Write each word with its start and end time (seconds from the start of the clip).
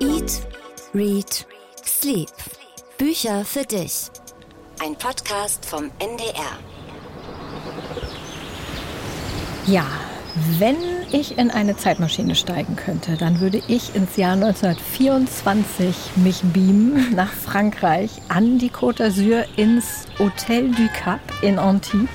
Eat, 0.00 0.46
Read, 0.94 1.44
Sleep. 1.84 2.28
Bücher 2.98 3.44
für 3.44 3.64
dich. 3.64 4.10
Ein 4.80 4.94
Podcast 4.94 5.66
vom 5.66 5.90
NDR. 5.98 6.56
Ja, 9.66 9.84
wenn 10.60 10.76
ich 11.10 11.36
in 11.36 11.50
eine 11.50 11.76
Zeitmaschine 11.76 12.36
steigen 12.36 12.76
könnte, 12.76 13.16
dann 13.16 13.40
würde 13.40 13.60
ich 13.66 13.96
ins 13.96 14.16
Jahr 14.16 14.34
1924 14.34 15.96
mich 16.14 16.42
beamen 16.42 17.12
nach 17.16 17.32
Frankreich 17.32 18.22
an 18.28 18.58
die 18.58 18.70
Côte 18.70 19.02
d'Azur 19.02 19.46
ins 19.56 20.06
Hotel 20.20 20.70
du 20.70 20.86
Cap 20.90 21.20
in 21.42 21.58
Antibes. 21.58 22.08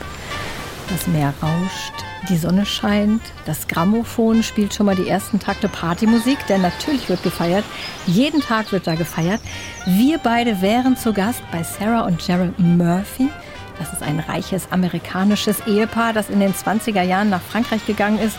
Das 0.88 1.06
Meer 1.08 1.34
rauscht, 1.42 2.06
die 2.30 2.38
Sonne 2.38 2.66
scheint, 2.66 3.22
das 3.46 3.68
Grammophon 3.68 4.44
spielt 4.44 4.74
schon 4.74 4.86
mal 4.86 4.96
die 4.96 5.08
ersten 5.08 5.40
Takte 5.40 5.68
Partymusik, 5.68 6.38
denn 6.48 6.62
natürlich 6.62 7.10
wird 7.10 7.24
gefeiert. 7.24 7.66
Jeden 8.06 8.42
Tag 8.42 8.72
wird 8.72 8.88
da 8.88 8.96
gefeiert. 8.96 9.42
Wir 9.86 10.18
beide 10.18 10.62
wären 10.62 10.96
zu 10.96 11.14
Gast 11.14 11.42
bei 11.52 11.64
Sarah 11.64 12.06
und 12.06 12.26
Gerald 12.26 12.58
Murphy. 12.60 13.30
Das 13.80 13.92
ist 13.92 14.04
ein 14.04 14.20
reiches 14.20 14.72
amerikanisches 14.72 15.66
Ehepaar, 15.68 16.14
das 16.14 16.30
in 16.30 16.40
den 16.40 16.54
20er 16.54 17.02
Jahren 17.02 17.30
nach 17.30 17.42
Frankreich 17.42 17.86
gegangen 17.86 18.20
ist, 18.20 18.38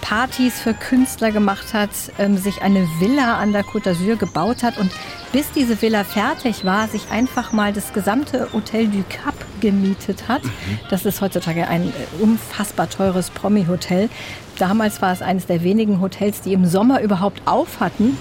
Partys 0.00 0.60
für 0.60 0.74
Künstler 0.74 1.30
gemacht 1.30 1.72
hat, 1.72 1.90
ähm, 2.18 2.36
sich 2.36 2.60
eine 2.60 2.86
Villa 2.98 3.38
an 3.38 3.52
der 3.52 3.64
Côte 3.64 3.90
d'Azur 3.90 4.16
gebaut 4.16 4.62
hat 4.62 4.76
und 4.76 4.90
bis 5.32 5.50
diese 5.52 5.80
Villa 5.80 6.04
fertig 6.04 6.64
war, 6.64 6.88
sich 6.88 7.10
einfach 7.10 7.52
mal 7.52 7.72
das 7.72 7.92
gesamte 7.92 8.52
Hotel 8.52 8.88
du 8.88 9.04
Cap 9.08 9.34
gemietet 9.62 10.28
hat. 10.28 10.42
Das 10.90 11.06
ist 11.06 11.22
heutzutage 11.22 11.66
ein 11.68 11.88
äh, 11.88 12.22
unfassbar 12.22 12.90
teures 12.90 13.30
Promi-Hotel. 13.30 14.10
Damals 14.58 15.00
war 15.00 15.12
es 15.14 15.22
eines 15.22 15.46
der 15.46 15.62
wenigen 15.62 16.02
Hotels, 16.02 16.42
die 16.42 16.52
im 16.52 16.66
Sommer 16.66 17.00
überhaupt 17.00 17.40
auf 17.46 17.80
hatten 17.80 18.18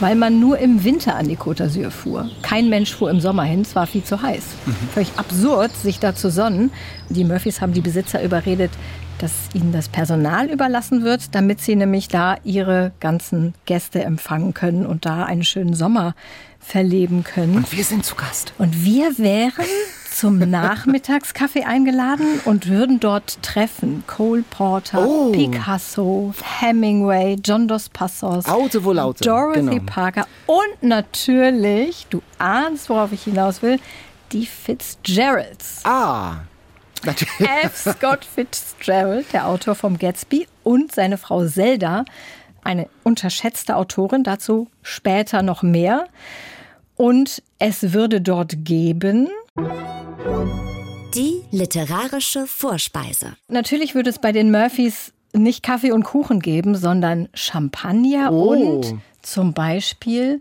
weil 0.00 0.14
man 0.14 0.40
nur 0.40 0.58
im 0.58 0.84
Winter 0.84 1.16
an 1.16 1.28
die 1.28 1.38
Côte 1.38 1.64
d'Azur 1.64 1.90
fuhr. 1.90 2.28
Kein 2.42 2.68
Mensch 2.68 2.94
fuhr 2.94 3.10
im 3.10 3.20
Sommer 3.20 3.44
hin, 3.44 3.62
es 3.62 3.74
war 3.74 3.86
viel 3.86 4.04
zu 4.04 4.20
heiß. 4.20 4.44
Mhm. 4.66 4.74
Völlig 4.92 5.12
absurd, 5.16 5.74
sich 5.74 5.98
da 5.98 6.14
zu 6.14 6.30
sonnen. 6.30 6.70
Die 7.08 7.24
Murphys 7.24 7.60
haben 7.60 7.72
die 7.72 7.80
Besitzer 7.80 8.22
überredet, 8.22 8.70
dass 9.18 9.32
ihnen 9.54 9.72
das 9.72 9.88
Personal 9.88 10.50
überlassen 10.50 11.02
wird, 11.02 11.34
damit 11.34 11.60
sie 11.60 11.76
nämlich 11.76 12.08
da 12.08 12.36
ihre 12.44 12.92
ganzen 13.00 13.54
Gäste 13.64 14.04
empfangen 14.04 14.52
können 14.52 14.84
und 14.84 15.06
da 15.06 15.24
einen 15.24 15.44
schönen 15.44 15.74
Sommer 15.74 16.14
verleben 16.60 17.24
können. 17.24 17.56
Und 17.56 17.72
wir 17.72 17.84
sind 17.84 18.04
zu 18.04 18.14
Gast. 18.16 18.52
Und 18.58 18.84
wir 18.84 19.16
wären 19.18 19.64
zum 20.16 20.38
Nachmittagskaffee 20.50 21.64
eingeladen 21.64 22.40
und 22.44 22.68
würden 22.68 23.00
dort 23.00 23.42
treffen 23.42 24.04
Cole 24.06 24.44
Porter, 24.48 25.06
oh. 25.06 25.32
Picasso, 25.32 26.32
Hemingway, 26.60 27.36
John 27.44 27.68
Dos 27.68 27.88
Passos, 27.88 28.46
Aute 28.46 28.84
wohl 28.84 28.98
Aute. 28.98 29.24
Dorothy 29.24 29.60
genau. 29.60 29.82
Parker 29.84 30.26
und 30.46 30.82
natürlich, 30.82 32.06
du 32.08 32.22
ahnst, 32.38 32.88
worauf 32.88 33.12
ich 33.12 33.24
hinaus 33.24 33.62
will, 33.62 33.78
die 34.32 34.46
Fitzgeralds. 34.46 35.82
Ah. 35.84 36.38
Natürlich. 37.04 37.48
F. 37.62 37.76
Scott 37.76 38.24
Fitzgerald, 38.24 39.32
der 39.32 39.46
Autor 39.46 39.74
vom 39.74 39.98
Gatsby, 39.98 40.48
und 40.64 40.92
seine 40.92 41.18
Frau 41.18 41.46
Zelda, 41.46 42.04
eine 42.64 42.88
unterschätzte 43.04 43.76
Autorin, 43.76 44.24
dazu 44.24 44.68
später 44.82 45.42
noch 45.42 45.62
mehr. 45.62 46.08
Und 46.96 47.42
es 47.58 47.92
würde 47.92 48.20
dort 48.20 48.64
geben. 48.64 49.28
Die 51.14 51.42
literarische 51.50 52.46
Vorspeise. 52.46 53.36
Natürlich 53.48 53.94
würde 53.94 54.10
es 54.10 54.18
bei 54.18 54.32
den 54.32 54.50
Murphys 54.50 55.12
nicht 55.32 55.62
Kaffee 55.62 55.92
und 55.92 56.02
Kuchen 56.04 56.40
geben, 56.40 56.74
sondern 56.74 57.28
Champagner 57.34 58.32
oh. 58.32 58.50
und 58.50 58.94
zum 59.22 59.54
Beispiel 59.54 60.40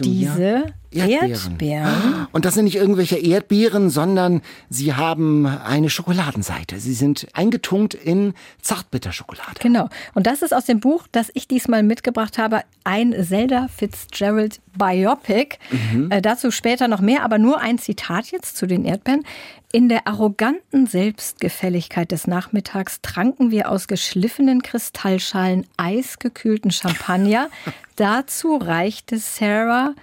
diese 0.00 0.66
Erdbeeren. 0.94 1.52
Erdbeeren. 1.52 2.26
Und 2.32 2.44
das 2.44 2.54
sind 2.54 2.64
nicht 2.64 2.76
irgendwelche 2.76 3.16
Erdbeeren, 3.16 3.90
sondern 3.90 4.42
sie 4.68 4.94
haben 4.94 5.46
eine 5.46 5.90
Schokoladenseite. 5.90 6.78
Sie 6.78 6.94
sind 6.94 7.26
eingetunkt 7.34 7.94
in 7.94 8.34
Zartbitterschokolade. 8.60 9.60
Genau. 9.60 9.88
Und 10.14 10.26
das 10.26 10.42
ist 10.42 10.54
aus 10.54 10.64
dem 10.64 10.80
Buch, 10.80 11.06
das 11.12 11.30
ich 11.34 11.48
diesmal 11.48 11.82
mitgebracht 11.82 12.38
habe, 12.38 12.62
ein 12.84 13.14
Zelda 13.24 13.68
Fitzgerald 13.68 14.60
Biopic. 14.76 15.58
Mhm. 15.70 16.10
Äh, 16.10 16.22
dazu 16.22 16.50
später 16.50 16.88
noch 16.88 17.00
mehr, 17.00 17.22
aber 17.22 17.38
nur 17.38 17.60
ein 17.60 17.78
Zitat 17.78 18.30
jetzt 18.30 18.56
zu 18.56 18.66
den 18.66 18.84
Erdbeeren. 18.84 19.24
In 19.74 19.88
der 19.88 20.06
arroganten 20.06 20.86
Selbstgefälligkeit 20.86 22.12
des 22.12 22.26
Nachmittags 22.26 23.00
tranken 23.00 23.50
wir 23.50 23.70
aus 23.70 23.88
geschliffenen 23.88 24.62
Kristallschalen 24.62 25.66
eisgekühlten 25.78 26.70
Champagner. 26.70 27.48
Dazu 27.96 28.56
reichte 28.56 29.16
Sarah 29.16 29.94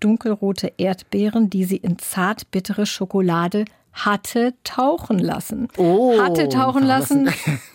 dunkelrote 0.00 0.72
Erdbeeren, 0.76 1.50
die 1.50 1.64
sie 1.64 1.76
in 1.76 1.98
zartbittere 1.98 2.86
Schokolade 2.86 3.64
hatte 3.92 4.54
tauchen 4.64 5.18
lassen. 5.18 5.68
Oh, 5.76 6.20
hatte 6.20 6.48
tauchen 6.48 6.84
lassen. 6.84 7.30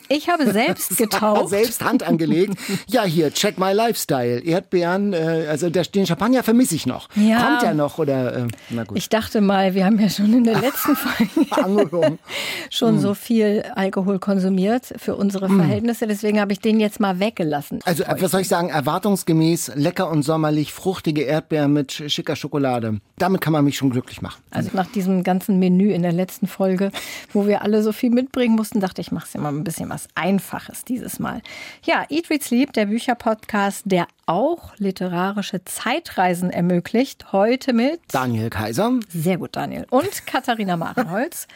Ich 0.10 0.30
habe 0.30 0.52
selbst 0.52 0.98
getaucht. 0.98 1.50
selbst 1.50 1.84
Hand 1.84 2.04
angelegt. 2.04 2.58
Ja, 2.88 3.04
hier, 3.04 3.32
check 3.34 3.58
my 3.58 3.72
lifestyle. 3.72 4.40
Erdbeeren, 4.40 5.14
äh, 5.14 5.48
also 5.50 5.70
den 5.70 6.06
Champagner 6.06 6.44
vermisse 6.44 6.76
ich 6.76 6.86
noch. 6.86 7.10
Ja. 7.16 7.46
Kommt 7.46 7.64
er 7.64 7.74
noch 7.74 7.98
oder, 7.98 8.36
äh, 8.36 8.48
na 8.70 8.84
gut. 8.84 8.98
Ich 8.98 9.10
dachte 9.10 9.42
mal, 9.42 9.74
wir 9.76 9.86
haben 9.86 10.00
ja 10.00 10.10
schon 10.10 10.34
in 10.34 10.44
der 10.44 10.60
letzten 10.60 10.96
Folge 10.96 11.32
schon 12.70 12.96
mm. 12.96 13.00
so 13.00 13.14
viel 13.14 13.64
Alkohol 13.76 14.20
konsumiert 14.20 14.94
für 14.98 15.16
unsere 15.16 15.48
hm. 15.48 15.58
Verhältnisse. 15.60 16.08
Deswegen 16.08 16.40
habe 16.40 16.54
ich 16.54 16.60
den 16.60 16.80
jetzt 16.80 17.00
mal 17.00 17.20
weggelassen. 17.20 17.80
Also, 17.86 18.04
was 18.08 18.32
soll 18.32 18.42
ich 18.42 18.48
sagen? 18.48 18.70
Erwartungsgemäß, 18.70 19.74
lecker 19.76 20.10
und 20.10 20.24
sommerlich, 20.24 20.74
fruchtige 20.74 21.24
Erdbeeren 21.24 21.74
mit 21.74 21.92
schicker 21.92 22.36
Schokolade. 22.36 23.00
Damit 23.18 23.42
kann 23.42 23.54
man 23.54 23.64
mich 23.66 23.78
schon 23.78 23.90
glücklich 23.90 24.22
machen. 24.22 24.42
Also 24.52 24.70
nach 24.74 24.88
diesem 24.88 25.24
ganzen 25.24 25.60
Menü 25.60 25.92
in 25.92 26.02
der 26.02 26.12
letzten 26.12 26.48
Folge, 26.48 26.92
wo 27.32 27.48
wir 27.48 27.62
alle 27.62 27.84
so 27.84 27.92
viel 27.92 28.10
mitbringen 28.10 28.56
mussten, 28.56 28.80
dachte 28.80 29.02
ich, 29.02 29.12
mach's 29.12 29.34
ja 29.34 29.40
mal 29.40 29.50
ein 29.50 29.64
bisschen 29.64 29.90
was 29.90 30.03
Einfaches 30.16 30.86
dieses 30.86 31.20
Mal. 31.20 31.42
Ja, 31.84 32.06
Eat, 32.10 32.30
Read, 32.30 32.44
Sleep, 32.44 32.74
der 32.74 32.88
Bücherpodcast, 32.88 33.84
der 33.86 34.08
auch 34.26 34.78
literarische 34.78 35.64
Zeitreisen 35.66 36.50
ermöglicht. 36.50 37.32
Heute 37.32 37.74
mit 37.74 38.00
Daniel 38.12 38.50
Kaiser. 38.50 39.00
Sehr 39.10 39.38
gut, 39.38 39.56
Daniel. 39.56 39.86
Und 39.90 40.26
Katharina 40.26 40.78
Marenholz. 40.78 41.48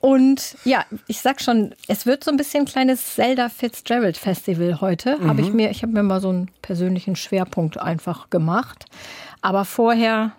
Und 0.00 0.58
ja, 0.64 0.84
ich 1.06 1.22
sag 1.22 1.40
schon, 1.40 1.74
es 1.88 2.04
wird 2.04 2.24
so 2.24 2.30
ein 2.30 2.36
bisschen 2.36 2.66
kleines 2.66 3.14
Zelda 3.14 3.48
Fitzgerald 3.48 4.18
Festival 4.18 4.82
heute. 4.82 5.16
Mhm. 5.16 5.28
Habe 5.28 5.40
ich 5.40 5.52
mir, 5.52 5.70
ich 5.70 5.82
habe 5.82 5.92
mir 5.92 6.02
mal 6.02 6.20
so 6.20 6.28
einen 6.28 6.50
persönlichen 6.60 7.16
Schwerpunkt 7.16 7.78
einfach 7.78 8.28
gemacht. 8.28 8.84
Aber 9.40 9.64
vorher 9.64 10.32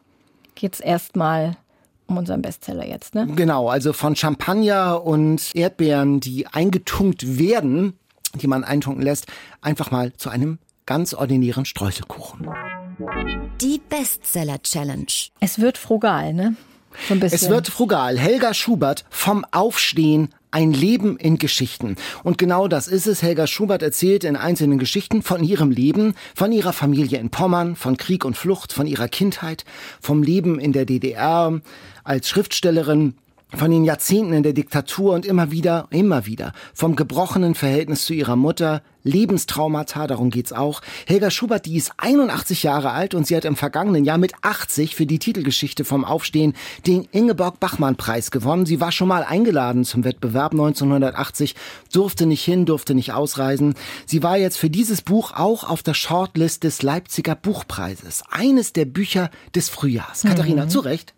geht 0.54 0.76
es 0.76 0.80
erstmal 0.82 1.58
um 2.08 2.18
unseren 2.18 2.42
Bestseller 2.42 2.88
jetzt, 2.88 3.16
ne? 3.16 3.28
Genau, 3.36 3.70
also 3.70 3.94
von 3.94 4.16
Champagner 4.16 5.04
und 5.04 5.52
Erdbeeren, 5.56 6.20
die 6.20 6.48
eingetunkt 6.48 7.40
werden, 7.40 7.94
die 8.36 8.48
man 8.48 8.64
eintunken 8.64 9.04
lässt, 9.04 9.28
einfach 9.62 9.92
mal 9.92 10.14
zu 10.14 10.30
einem 10.30 10.60
ganz 10.86 11.14
ordinären 11.14 11.66
Streuselkuchen. 11.66 12.48
Die 13.62 13.82
Bestseller 13.90 14.62
Challenge. 14.62 15.06
Es 15.40 15.60
wird 15.60 15.78
frugal, 15.78 16.34
ne? 16.34 16.56
So 17.10 17.16
es 17.16 17.50
wird 17.50 17.68
frugal. 17.68 18.18
Helga 18.18 18.54
Schubert 18.54 19.04
vom 19.10 19.46
Aufstehen 19.52 20.30
ein 20.56 20.72
Leben 20.72 21.18
in 21.18 21.38
Geschichten. 21.38 21.98
Und 22.24 22.38
genau 22.38 22.70
das 22.70 22.88
ist 22.88 23.08
es. 23.08 23.22
Helga 23.22 23.46
Schubert 23.46 23.82
erzählt 23.82 24.24
in 24.24 24.38
einzelnen 24.38 24.80
Geschichten 24.80 25.22
von 25.22 25.44
ihrem 25.44 25.70
Leben, 25.70 26.16
von 26.34 26.54
ihrer 26.54 26.72
Familie 26.72 27.20
in 27.20 27.30
Pommern, 27.30 27.76
von 27.76 27.98
Krieg 27.98 28.24
und 28.24 28.38
Flucht, 28.38 28.72
von 28.72 28.88
ihrer 28.88 29.10
Kindheit, 29.10 29.66
vom 30.00 30.24
Leben 30.24 30.58
in 30.58 30.72
der 30.72 30.86
DDR 30.86 31.60
als 32.06 32.30
Schriftstellerin, 32.30 33.16
von 33.56 33.72
den 33.72 33.86
Jahrzehnten 33.86 34.34
in 34.34 34.44
der 34.44 34.54
Diktatur 34.54 35.14
und 35.14 35.26
immer 35.26 35.52
wieder, 35.52 35.88
immer 35.90 36.26
wieder 36.26 36.54
vom 36.74 36.96
gebrochenen 36.96 37.56
Verhältnis 37.56 38.06
zu 38.06 38.14
ihrer 38.14 38.36
Mutter, 38.36 38.82
Lebenstraumata, 39.04 40.08
darum 40.08 40.32
geht's 40.32 40.52
auch. 40.52 40.82
Helga 41.06 41.30
Schubert, 41.30 41.68
die 41.68 41.78
ist 41.78 41.94
81 41.98 42.64
Jahre 42.64 42.92
alt 42.92 43.14
und 43.14 43.28
sie 43.28 43.36
hat 43.36 43.46
im 43.46 43.56
vergangenen 43.56 44.04
Jahr 44.04 44.18
mit 44.18 44.34
80 44.42 44.96
für 44.96 45.06
die 45.06 45.20
Titelgeschichte 45.20 45.86
vom 45.86 46.04
Aufstehen 46.04 46.54
den 46.88 47.08
Ingeborg 47.12 47.60
Bachmann 47.60 47.96
Preis 47.96 48.32
gewonnen. 48.32 48.66
Sie 48.66 48.82
war 48.82 48.92
schon 48.92 49.08
mal 49.08 49.24
eingeladen 49.24 49.86
zum 49.86 50.04
Wettbewerb 50.04 50.54
1980, 50.54 51.56
durfte 51.94 52.26
nicht 52.26 52.44
hin, 52.44 52.66
durfte 52.66 52.96
nicht 52.96 53.14
ausreisen. 53.14 53.76
Sie 54.08 54.24
war 54.24 54.38
jetzt 54.38 54.58
für 54.58 54.72
dieses 54.72 55.04
Buch 55.04 55.34
auch 55.34 55.64
auf 55.64 55.84
der 55.84 55.94
Shortlist 55.94 56.64
des 56.64 56.82
Leipziger 56.82 57.36
Buchpreises. 57.36 58.24
Eines 58.32 58.74
der 58.74 58.86
Bücher 58.86 59.30
des 59.54 59.70
Frühjahrs. 59.70 60.24
Mhm. 60.24 60.30
Katharina, 60.30 60.68
zu 60.68 60.80
Recht. 60.80 61.14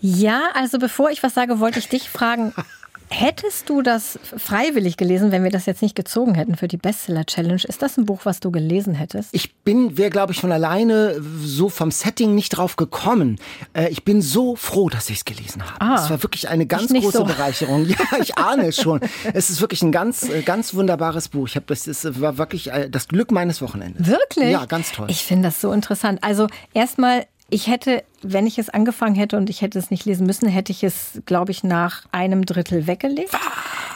Ja, 0.00 0.50
also 0.54 0.78
bevor 0.78 1.10
ich 1.10 1.22
was 1.22 1.34
sage, 1.34 1.60
wollte 1.60 1.78
ich 1.78 1.88
dich 1.88 2.08
fragen, 2.08 2.52
Hättest 3.10 3.70
du 3.70 3.80
das 3.80 4.18
freiwillig 4.36 4.98
gelesen, 4.98 5.32
wenn 5.32 5.42
wir 5.42 5.50
das 5.50 5.64
jetzt 5.64 5.80
nicht 5.80 5.94
gezogen 5.94 6.34
hätten 6.34 6.56
für 6.56 6.68
die 6.68 6.76
Bestseller-Challenge? 6.76 7.62
Ist 7.66 7.80
das 7.80 7.96
ein 7.96 8.04
Buch, 8.04 8.20
was 8.24 8.40
du 8.40 8.50
gelesen 8.50 8.94
hättest? 8.94 9.30
Ich 9.32 9.54
bin, 9.56 9.96
wäre 9.96 10.10
glaube 10.10 10.32
ich 10.32 10.40
von 10.40 10.52
alleine 10.52 11.20
so 11.42 11.70
vom 11.70 11.90
Setting 11.90 12.34
nicht 12.34 12.50
drauf 12.50 12.76
gekommen. 12.76 13.38
Äh, 13.72 13.88
ich 13.88 14.04
bin 14.04 14.20
so 14.20 14.56
froh, 14.56 14.90
dass 14.90 15.08
ich 15.08 15.18
es 15.18 15.24
gelesen 15.24 15.62
habe. 15.64 15.80
Ah, 15.80 16.02
es 16.02 16.10
war 16.10 16.22
wirklich 16.22 16.48
eine 16.48 16.66
ganz 16.66 16.92
große 16.92 17.18
so. 17.18 17.24
Bereicherung. 17.24 17.86
Ja, 17.86 17.96
ich 18.20 18.36
ahne 18.36 18.66
es 18.66 18.76
schon. 18.76 19.00
Es 19.32 19.48
ist 19.48 19.62
wirklich 19.62 19.82
ein 19.82 19.92
ganz, 19.92 20.28
äh, 20.28 20.42
ganz 20.42 20.74
wunderbares 20.74 21.28
Buch. 21.28 21.48
Ich 21.48 21.56
habe 21.56 21.66
das, 21.68 21.84
das 21.84 22.20
war 22.20 22.36
wirklich 22.36 22.70
äh, 22.70 22.90
das 22.90 23.08
Glück 23.08 23.30
meines 23.30 23.62
Wochenendes. 23.62 24.06
Wirklich? 24.06 24.50
Ja, 24.50 24.66
ganz 24.66 24.92
toll. 24.92 25.06
Ich 25.08 25.24
finde 25.24 25.48
das 25.48 25.62
so 25.62 25.72
interessant. 25.72 26.22
Also 26.22 26.46
erstmal 26.74 27.24
ich 27.50 27.66
hätte, 27.66 28.04
wenn 28.22 28.46
ich 28.46 28.58
es 28.58 28.68
angefangen 28.68 29.14
hätte 29.14 29.36
und 29.36 29.48
ich 29.48 29.62
hätte 29.62 29.78
es 29.78 29.90
nicht 29.90 30.04
lesen 30.04 30.26
müssen, 30.26 30.48
hätte 30.48 30.72
ich 30.72 30.84
es, 30.84 31.22
glaube 31.24 31.50
ich, 31.50 31.64
nach 31.64 32.04
einem 32.12 32.44
Drittel 32.44 32.86
weggelegt. 32.86 33.32
Was? 33.32 33.40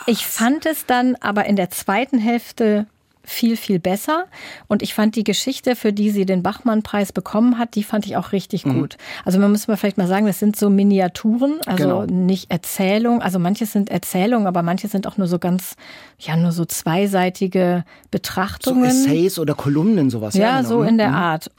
Ich 0.06 0.26
fand 0.26 0.66
es 0.66 0.86
dann 0.86 1.16
aber 1.16 1.44
in 1.46 1.56
der 1.56 1.70
zweiten 1.70 2.18
Hälfte 2.18 2.86
viel, 3.24 3.56
viel 3.56 3.78
besser. 3.78 4.26
Und 4.68 4.82
ich 4.82 4.94
fand 4.94 5.16
die 5.16 5.24
Geschichte, 5.24 5.76
für 5.76 5.92
die 5.92 6.10
sie 6.10 6.26
den 6.26 6.42
Bachmann-Preis 6.42 7.12
bekommen 7.12 7.58
hat, 7.58 7.74
die 7.74 7.84
fand 7.84 8.06
ich 8.06 8.16
auch 8.16 8.32
richtig 8.32 8.66
mhm. 8.66 8.80
gut. 8.80 8.96
Also 9.24 9.38
man 9.38 9.50
muss 9.50 9.68
mal 9.68 9.76
vielleicht 9.76 9.98
mal 9.98 10.08
sagen, 10.08 10.26
das 10.26 10.38
sind 10.38 10.56
so 10.56 10.70
Miniaturen, 10.70 11.60
also 11.66 12.00
genau. 12.00 12.04
nicht 12.06 12.50
Erzählung. 12.50 13.22
Also 13.22 13.38
manche 13.38 13.66
sind 13.66 13.90
Erzählungen, 13.90 14.46
aber 14.46 14.62
manche 14.62 14.88
sind 14.88 15.06
auch 15.06 15.16
nur 15.16 15.26
so 15.26 15.38
ganz, 15.38 15.76
ja, 16.18 16.36
nur 16.36 16.52
so 16.52 16.64
zweiseitige 16.64 17.84
Betrachtungen. 18.10 18.90
So 18.90 19.08
Essays 19.08 19.38
oder 19.38 19.54
Kolumnen, 19.54 20.10
sowas. 20.10 20.34
Ja, 20.34 20.42
ja 20.42 20.56
genau. 20.58 20.68
so 20.68 20.82
in 20.82 20.98
der 20.98 21.10
mhm. 21.10 21.14
Art. 21.14 21.50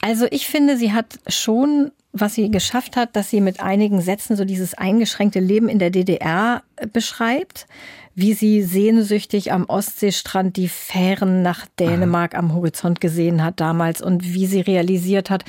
Also 0.00 0.26
ich 0.30 0.46
finde, 0.46 0.76
sie 0.76 0.92
hat 0.92 1.18
schon, 1.28 1.90
was 2.12 2.34
sie 2.34 2.50
geschafft 2.50 2.96
hat, 2.96 3.16
dass 3.16 3.30
sie 3.30 3.40
mit 3.40 3.60
einigen 3.60 4.00
Sätzen 4.00 4.36
so 4.36 4.44
dieses 4.44 4.74
eingeschränkte 4.74 5.40
Leben 5.40 5.68
in 5.68 5.78
der 5.78 5.90
DDR 5.90 6.62
beschreibt, 6.92 7.66
wie 8.14 8.34
sie 8.34 8.62
sehnsüchtig 8.62 9.52
am 9.52 9.64
Ostseestrand 9.64 10.56
die 10.56 10.68
Fähren 10.68 11.42
nach 11.42 11.66
Dänemark 11.78 12.36
am 12.36 12.54
Horizont 12.54 13.00
gesehen 13.00 13.42
hat 13.42 13.60
damals 13.60 14.00
und 14.00 14.34
wie 14.34 14.46
sie 14.46 14.60
realisiert 14.60 15.30
hat, 15.30 15.44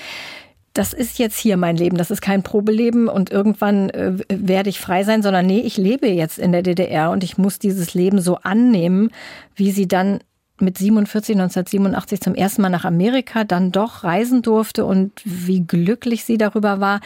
das 0.74 0.92
ist 0.92 1.20
jetzt 1.20 1.38
hier 1.38 1.56
mein 1.56 1.78
Leben, 1.78 1.98
das 1.98 2.12
ist 2.12 2.22
kein 2.22 2.44
Probeleben 2.44 3.08
und 3.08 3.32
irgendwann 3.32 3.90
äh, 3.92 4.18
werde 4.28 4.70
ich 4.70 4.80
frei 4.80 5.04
sein, 5.04 5.24
sondern 5.24 5.46
nee, 5.46 5.62
ich 5.62 5.78
lebe 5.78 6.08
jetzt 6.08 6.38
in 6.38 6.52
der 6.52 6.64
DDR 6.64 7.12
und 7.12 7.24
ich 7.24 7.38
muss 7.38 7.60
dieses 7.60 7.94
Leben 7.94 8.20
so 8.20 8.36
annehmen, 8.44 9.12
wie 9.56 9.72
sie 9.72 9.88
dann 9.88 10.20
mit 10.60 10.78
47, 10.78 11.36
1987 11.36 12.22
zum 12.22 12.36
ersten 12.36 12.62
Mal 12.62 12.70
nach 12.70 12.86
Amerika 12.86 13.44
dann 13.44 13.72
doch 13.72 14.04
reisen 14.04 14.42
durfte 14.42 14.86
und 14.86 15.12
wie 15.24 15.62
glücklich 15.62 16.24
sie 16.26 16.38
darüber 16.38 16.80
war. 16.80 17.02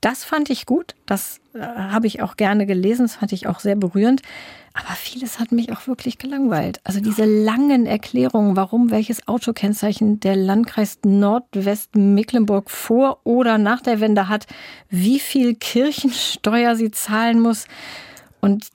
Das 0.00 0.24
fand 0.24 0.48
ich 0.50 0.66
gut. 0.66 0.94
Das 1.06 1.40
äh, 1.52 1.60
habe 1.60 2.06
ich 2.06 2.22
auch 2.22 2.36
gerne 2.36 2.66
gelesen. 2.66 3.04
Das 3.04 3.16
fand 3.16 3.32
ich 3.32 3.46
auch 3.46 3.60
sehr 3.60 3.76
berührend. 3.76 4.22
Aber 4.72 4.94
vieles 4.94 5.40
hat 5.40 5.50
mich 5.50 5.72
auch 5.72 5.86
wirklich 5.88 6.16
gelangweilt. 6.18 6.80
Also 6.84 7.00
diese 7.00 7.24
langen 7.24 7.86
Erklärungen, 7.86 8.54
warum 8.54 8.90
welches 8.90 9.26
Autokennzeichen 9.26 10.20
der 10.20 10.36
Landkreis 10.36 11.00
Nordwest-Mecklenburg 11.04 12.70
vor 12.70 13.20
oder 13.24 13.58
nach 13.58 13.80
der 13.80 14.00
Wende 14.00 14.28
hat, 14.28 14.46
wie 14.88 15.18
viel 15.18 15.56
Kirchensteuer 15.56 16.76
sie 16.76 16.92
zahlen 16.92 17.40
muss. 17.40 17.66
Und 18.40 18.70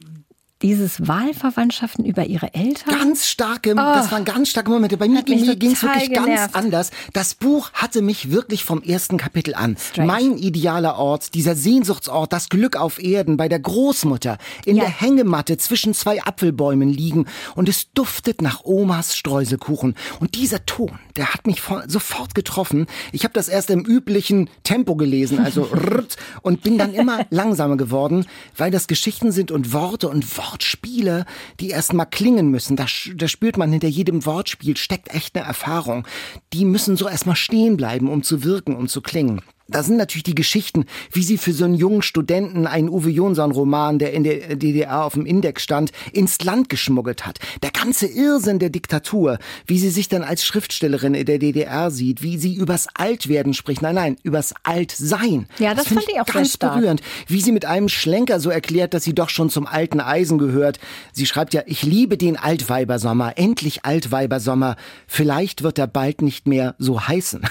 dieses 0.61 1.05
Wahlverwandtschaften 1.05 2.05
über 2.05 2.25
ihre 2.27 2.53
Eltern. 2.53 2.97
Ganz 2.97 3.27
starke, 3.27 3.73
oh, 3.73 3.75
das 3.75 4.11
waren 4.11 4.23
ganz 4.23 4.49
starke 4.49 4.71
Momente. 4.71 4.95
Bei 4.95 5.09
mir 5.09 5.21
ging 5.23 5.41
es 5.41 5.83
wirklich 5.83 6.09
genervt. 6.09 6.53
ganz 6.53 6.55
anders. 6.55 6.91
Das 7.11 7.33
Buch 7.33 7.71
hatte 7.73 8.01
mich 8.01 8.31
wirklich 8.31 8.63
vom 8.63 8.81
ersten 8.81 9.17
Kapitel 9.17 9.53
an. 9.53 9.75
Strange. 9.77 10.07
Mein 10.07 10.37
idealer 10.37 10.97
Ort, 10.97 11.33
dieser 11.33 11.55
Sehnsuchtsort, 11.55 12.31
das 12.31 12.47
Glück 12.47 12.77
auf 12.77 13.03
Erden, 13.03 13.35
bei 13.35 13.49
der 13.49 13.59
Großmutter, 13.59 14.37
in 14.65 14.77
ja. 14.77 14.83
der 14.83 14.93
Hängematte 15.01 15.57
zwischen 15.57 15.93
zwei 15.93 16.23
Apfelbäumen 16.23 16.89
liegen 16.89 17.25
und 17.55 17.67
es 17.67 17.91
duftet 17.91 18.41
nach 18.41 18.63
Omas 18.63 19.17
Streuselkuchen. 19.17 19.95
Und 20.21 20.35
dieser 20.35 20.65
Ton, 20.65 20.99
der 21.17 21.33
hat 21.33 21.47
mich 21.47 21.61
sofort 21.87 22.33
getroffen. 22.33 22.87
Ich 23.11 23.25
habe 23.25 23.33
das 23.33 23.49
erst 23.49 23.69
im 23.71 23.83
üblichen 23.83 24.49
Tempo 24.63 24.95
gelesen, 24.95 25.39
also 25.39 25.67
und 26.43 26.63
bin 26.63 26.77
dann 26.77 26.93
immer 26.93 27.25
langsamer 27.29 27.75
geworden, 27.75 28.25
weil 28.55 28.71
das 28.71 28.87
Geschichten 28.87 29.33
sind 29.33 29.51
und 29.51 29.73
Worte 29.73 30.07
und 30.07 30.37
Worte 30.37 30.44
Wortspiele, 30.45 31.25
die 31.59 31.69
erstmal 31.69 32.05
klingen 32.05 32.49
müssen. 32.49 32.75
Da, 32.75 32.85
da 33.15 33.27
spürt 33.27 33.57
man 33.57 33.71
hinter 33.71 33.87
jedem 33.87 34.25
Wortspiel 34.25 34.77
steckt 34.77 35.13
echt 35.13 35.35
eine 35.35 35.45
Erfahrung. 35.45 36.07
Die 36.53 36.65
müssen 36.65 36.97
so 36.97 37.07
erstmal 37.07 37.35
stehen 37.35 37.77
bleiben, 37.77 38.09
um 38.09 38.23
zu 38.23 38.43
wirken, 38.43 38.75
um 38.75 38.87
zu 38.87 39.01
klingen. 39.01 39.41
Da 39.67 39.81
sind 39.81 39.97
natürlich 39.97 40.23
die 40.23 40.35
Geschichten, 40.35 40.85
wie 41.11 41.23
sie 41.23 41.39
für 41.39 41.51
so 41.51 41.65
einen 41.65 41.73
jungen 41.73 42.03
Studenten 42.03 42.67
einen 42.67 42.87
Uwe 42.87 43.09
Jonsson-Roman, 43.09 43.97
der 43.97 44.13
in 44.13 44.23
der 44.23 44.55
DDR 44.55 45.03
auf 45.03 45.13
dem 45.13 45.25
Index 45.25 45.63
stand, 45.63 45.91
ins 46.13 46.43
Land 46.43 46.69
geschmuggelt 46.69 47.25
hat. 47.25 47.39
Der 47.63 47.71
ganze 47.71 48.05
Irrsinn 48.05 48.59
der 48.59 48.69
Diktatur, 48.69 49.39
wie 49.65 49.79
sie 49.79 49.89
sich 49.89 50.07
dann 50.07 50.21
als 50.21 50.45
Schriftstellerin 50.45 51.15
in 51.15 51.25
der 51.25 51.39
DDR 51.39 51.89
sieht, 51.89 52.21
wie 52.21 52.37
sie 52.37 52.53
übers 52.53 52.87
Altwerden 52.93 53.55
spricht. 53.55 53.81
Nein, 53.81 53.95
nein, 53.95 54.17
übers 54.21 54.53
Altsein. 54.61 55.47
Ja, 55.57 55.73
das, 55.73 55.85
das 55.85 55.93
fand 55.93 56.05
ich 56.09 56.21
auch 56.21 56.27
ganz 56.27 56.57
berührend. 56.57 57.01
Wie 57.25 57.41
sie 57.41 57.51
mit 57.51 57.65
einem 57.65 57.89
Schlenker 57.89 58.39
so 58.39 58.51
erklärt, 58.51 58.93
dass 58.93 59.03
sie 59.03 59.15
doch 59.15 59.29
schon 59.29 59.49
zum 59.49 59.65
alten 59.65 59.99
Eisen 59.99 60.37
gehört. 60.37 60.79
Sie 61.11 61.25
schreibt 61.25 61.55
ja, 61.55 61.63
ich 61.65 61.81
liebe 61.81 62.17
den 62.17 62.37
Altweibersommer, 62.37 63.39
endlich 63.39 63.83
Altweibersommer. 63.83 64.75
Vielleicht 65.07 65.63
wird 65.63 65.79
er 65.79 65.87
bald 65.87 66.21
nicht 66.21 66.47
mehr 66.47 66.75
so 66.77 67.07
heißen. 67.07 67.41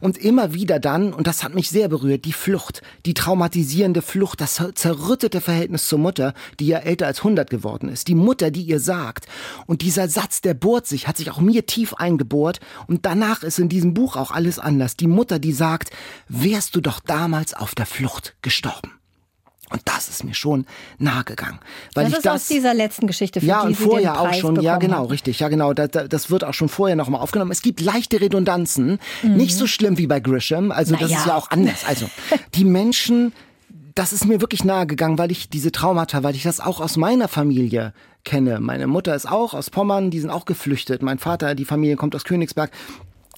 Und 0.00 0.16
immer 0.16 0.54
wieder 0.54 0.78
dann, 0.78 1.12
und 1.12 1.26
das 1.26 1.42
hat 1.42 1.55
mich 1.56 1.70
sehr 1.70 1.88
berührt, 1.88 2.24
die 2.24 2.32
Flucht, 2.32 2.82
die 3.04 3.14
traumatisierende 3.14 4.02
Flucht, 4.02 4.40
das 4.40 4.62
zerrüttete 4.74 5.40
Verhältnis 5.40 5.88
zur 5.88 5.98
Mutter, 5.98 6.34
die 6.60 6.68
ja 6.68 6.78
älter 6.78 7.06
als 7.06 7.18
100 7.18 7.50
geworden 7.50 7.88
ist, 7.88 8.06
die 8.06 8.14
Mutter, 8.14 8.52
die 8.52 8.62
ihr 8.62 8.78
sagt. 8.78 9.26
Und 9.66 9.82
dieser 9.82 10.08
Satz, 10.08 10.40
der 10.40 10.54
bohrt 10.54 10.86
sich, 10.86 11.08
hat 11.08 11.16
sich 11.16 11.30
auch 11.30 11.40
mir 11.40 11.66
tief 11.66 11.94
eingebohrt 11.94 12.60
und 12.86 13.04
danach 13.04 13.42
ist 13.42 13.58
in 13.58 13.68
diesem 13.68 13.94
Buch 13.94 14.14
auch 14.14 14.30
alles 14.30 14.60
anders. 14.60 14.96
Die 14.96 15.08
Mutter, 15.08 15.40
die 15.40 15.52
sagt, 15.52 15.90
wärst 16.28 16.76
du 16.76 16.80
doch 16.80 17.00
damals 17.00 17.54
auf 17.54 17.74
der 17.74 17.86
Flucht 17.86 18.36
gestorben. 18.42 18.95
Und 19.70 19.82
das 19.84 20.08
ist 20.08 20.22
mir 20.22 20.34
schon 20.34 20.64
nahe 20.98 21.24
gegangen. 21.24 21.58
Weil 21.94 22.04
das 22.04 22.12
ich 22.12 22.18
ist 22.18 22.26
das, 22.26 22.42
aus 22.42 22.48
dieser 22.48 22.72
letzten 22.72 23.06
Geschichte, 23.06 23.40
für 23.40 23.46
ja, 23.46 23.62
die 23.62 23.68
und 23.68 23.76
Sie 23.76 23.84
vorher 23.84 24.12
den 24.12 24.16
Preis 24.16 24.36
auch 24.36 24.40
schon, 24.40 24.60
ja 24.60 24.78
genau, 24.78 25.04
hat. 25.04 25.10
richtig, 25.10 25.40
ja 25.40 25.48
genau, 25.48 25.72
das, 25.72 25.90
das 26.08 26.30
wird 26.30 26.44
auch 26.44 26.54
schon 26.54 26.68
vorher 26.68 26.94
nochmal 26.94 27.20
aufgenommen. 27.20 27.50
Es 27.50 27.62
gibt 27.62 27.80
leichte 27.80 28.20
Redundanzen, 28.20 28.98
mhm. 29.22 29.36
nicht 29.36 29.56
so 29.56 29.66
schlimm 29.66 29.98
wie 29.98 30.06
bei 30.06 30.20
Grisham, 30.20 30.70
also 30.70 30.92
Na 30.94 31.00
das 31.00 31.10
ja. 31.10 31.18
ist 31.18 31.26
ja 31.26 31.34
auch 31.34 31.50
anders. 31.50 31.84
Also 31.84 32.08
die 32.54 32.64
Menschen, 32.64 33.32
das 33.96 34.12
ist 34.12 34.24
mir 34.24 34.40
wirklich 34.40 34.62
nahe 34.62 34.86
gegangen, 34.86 35.18
weil 35.18 35.32
ich 35.32 35.50
diese 35.50 35.72
Traumata, 35.72 36.22
weil 36.22 36.36
ich 36.36 36.44
das 36.44 36.60
auch 36.60 36.80
aus 36.80 36.96
meiner 36.96 37.26
Familie 37.26 37.92
kenne. 38.24 38.60
Meine 38.60 38.86
Mutter 38.86 39.14
ist 39.16 39.26
auch 39.26 39.52
aus 39.52 39.70
Pommern, 39.70 40.10
die 40.10 40.20
sind 40.20 40.30
auch 40.30 40.44
geflüchtet. 40.44 41.02
Mein 41.02 41.18
Vater, 41.18 41.54
die 41.56 41.64
Familie 41.64 41.96
kommt 41.96 42.14
aus 42.14 42.24
Königsberg. 42.24 42.70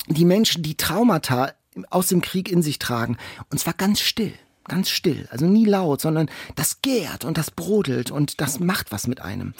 Die 0.08 0.24
Menschen, 0.24 0.62
die 0.62 0.76
Traumata 0.76 1.52
aus 1.90 2.08
dem 2.08 2.20
Krieg 2.20 2.50
in 2.50 2.62
sich 2.62 2.78
tragen, 2.78 3.16
und 3.50 3.58
zwar 3.58 3.74
ganz 3.74 4.00
still 4.00 4.32
ganz 4.68 4.90
still, 4.90 5.26
also 5.30 5.46
nie 5.46 5.64
laut, 5.64 6.00
sondern 6.00 6.30
das 6.54 6.80
gärt 6.82 7.24
und 7.24 7.38
das 7.38 7.50
brodelt 7.50 8.10
und 8.10 8.40
das 8.40 8.60
macht 8.60 8.92
was 8.92 9.06
mit 9.06 9.20
einem. 9.20 9.54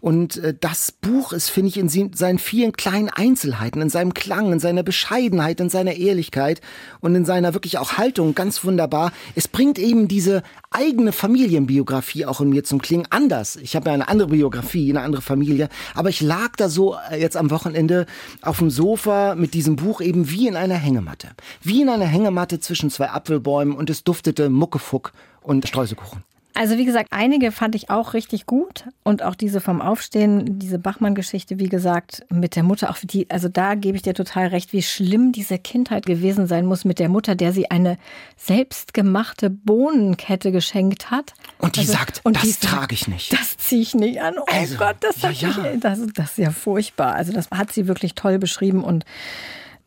Und 0.00 0.36
äh, 0.38 0.54
das 0.58 0.92
Buch 0.92 1.32
ist, 1.32 1.50
finde 1.50 1.68
ich, 1.68 1.76
in 1.76 1.88
seinen 2.14 2.38
vielen 2.38 2.72
kleinen 2.72 3.08
Einzelheiten, 3.08 3.80
in 3.82 3.90
seinem 3.90 4.14
Klang, 4.14 4.52
in 4.52 4.60
seiner 4.60 4.82
Bescheidenheit, 4.82 5.60
in 5.60 5.70
seiner 5.70 5.94
Ehrlichkeit 5.94 6.60
und 7.00 7.14
in 7.14 7.24
seiner 7.24 7.54
wirklich 7.54 7.78
auch 7.78 7.94
Haltung 7.94 8.34
ganz 8.34 8.64
wunderbar. 8.64 9.12
Es 9.34 9.48
bringt 9.48 9.78
eben 9.78 10.08
diese 10.08 10.42
eigene 10.70 11.12
Familienbiografie 11.12 12.26
auch 12.26 12.40
in 12.40 12.50
mir 12.50 12.64
zum 12.64 12.80
Klingen 12.80 13.06
anders. 13.10 13.56
Ich 13.56 13.74
habe 13.74 13.88
ja 13.88 13.94
eine 13.94 14.08
andere 14.08 14.28
Biografie, 14.28 14.90
eine 14.90 15.02
andere 15.02 15.22
Familie, 15.22 15.68
aber 15.94 16.08
ich 16.10 16.20
lag 16.20 16.56
da 16.56 16.68
so 16.68 16.96
äh, 17.10 17.20
jetzt 17.20 17.36
am 17.36 17.50
Wochenende 17.50 18.06
auf 18.42 18.58
dem 18.58 18.70
Sofa 18.70 19.34
mit 19.34 19.54
diesem 19.54 19.76
Buch 19.76 20.00
eben 20.00 20.30
wie 20.30 20.46
in 20.46 20.56
einer 20.56 20.76
Hängematte. 20.76 21.28
Wie 21.62 21.82
in 21.82 21.88
einer 21.88 22.06
Hängematte 22.06 22.60
zwischen 22.60 22.90
zwei 22.90 23.10
Apfelbäumen 23.10 23.74
und 23.74 23.90
es 23.90 24.04
duftete 24.04 24.48
Muckefuck 24.48 25.12
und 25.42 25.66
Streuselkuchen. 25.66 26.27
Also 26.58 26.76
wie 26.76 26.84
gesagt, 26.84 27.12
einige 27.12 27.52
fand 27.52 27.76
ich 27.76 27.88
auch 27.88 28.14
richtig 28.14 28.44
gut 28.44 28.86
und 29.04 29.22
auch 29.22 29.36
diese 29.36 29.60
vom 29.60 29.80
Aufstehen, 29.80 30.58
diese 30.58 30.80
Bachmann-Geschichte, 30.80 31.60
wie 31.60 31.68
gesagt, 31.68 32.26
mit 32.30 32.56
der 32.56 32.64
Mutter, 32.64 32.90
auch 32.90 32.96
die, 33.00 33.30
also 33.30 33.48
da 33.48 33.76
gebe 33.76 33.96
ich 33.96 34.02
dir 34.02 34.12
total 34.12 34.48
recht, 34.48 34.72
wie 34.72 34.82
schlimm 34.82 35.30
diese 35.30 35.60
Kindheit 35.60 36.04
gewesen 36.04 36.48
sein 36.48 36.66
muss 36.66 36.84
mit 36.84 36.98
der 36.98 37.08
Mutter, 37.08 37.36
der 37.36 37.52
sie 37.52 37.70
eine 37.70 37.96
selbstgemachte 38.36 39.50
Bohnenkette 39.50 40.50
geschenkt 40.50 41.12
hat. 41.12 41.34
Und 41.58 41.76
die 41.76 41.80
also, 41.82 41.92
sagt, 41.92 42.22
und 42.24 42.34
das 42.34 42.42
die 42.42 42.66
trage 42.66 42.92
ich 42.92 43.06
nicht. 43.06 43.32
Das 43.32 43.56
ziehe 43.56 43.82
ich 43.82 43.94
nicht 43.94 44.20
an. 44.20 44.34
Oh 44.40 44.44
also, 44.48 44.78
Gott, 44.78 44.96
das, 44.98 45.22
ja, 45.22 45.30
ja. 45.30 45.48
Mich, 45.48 45.80
das, 45.80 46.00
das 46.12 46.30
ist 46.30 46.38
ja 46.38 46.50
furchtbar. 46.50 47.14
Also 47.14 47.32
das 47.32 47.52
hat 47.52 47.72
sie 47.72 47.86
wirklich 47.86 48.16
toll 48.16 48.40
beschrieben 48.40 48.82
und 48.82 49.04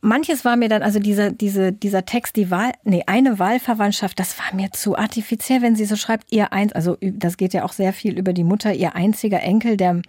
manches 0.01 0.43
war 0.43 0.55
mir 0.55 0.67
dann, 0.67 0.81
also 0.81 1.00
dieser, 1.00 1.31
diese, 1.31 1.72
dieser 1.72 2.05
Text, 2.05 2.36
die 2.36 2.51
Wahl, 2.51 2.72
nee, 2.84 3.03
eine 3.05 3.39
Wahlverwandtschaft, 3.39 4.20
das 4.20 4.38
war 4.39 4.53
mir 4.53 4.72
zu 4.72 4.98
artifiziell, 4.98 5.62
wenn 5.62 5.75
sie 5.75 5.86
so 5.86 5.96
schreibt, 5.96 6.31
ihr 6.31 6.51
eins, 6.51 6.74
also 6.74 6.98
das 7.01 7.38
geht 7.38 7.53
ja 7.53 7.63
auch 7.63 7.74
sehr 7.74 7.93
viel 7.93 8.17
über 8.17 8.34
die 8.34 8.43
Mutter, 8.43 8.74
ihr 8.74 8.96
einziger 8.96 9.41
Enkel, 9.41 9.77
der 9.77 10.01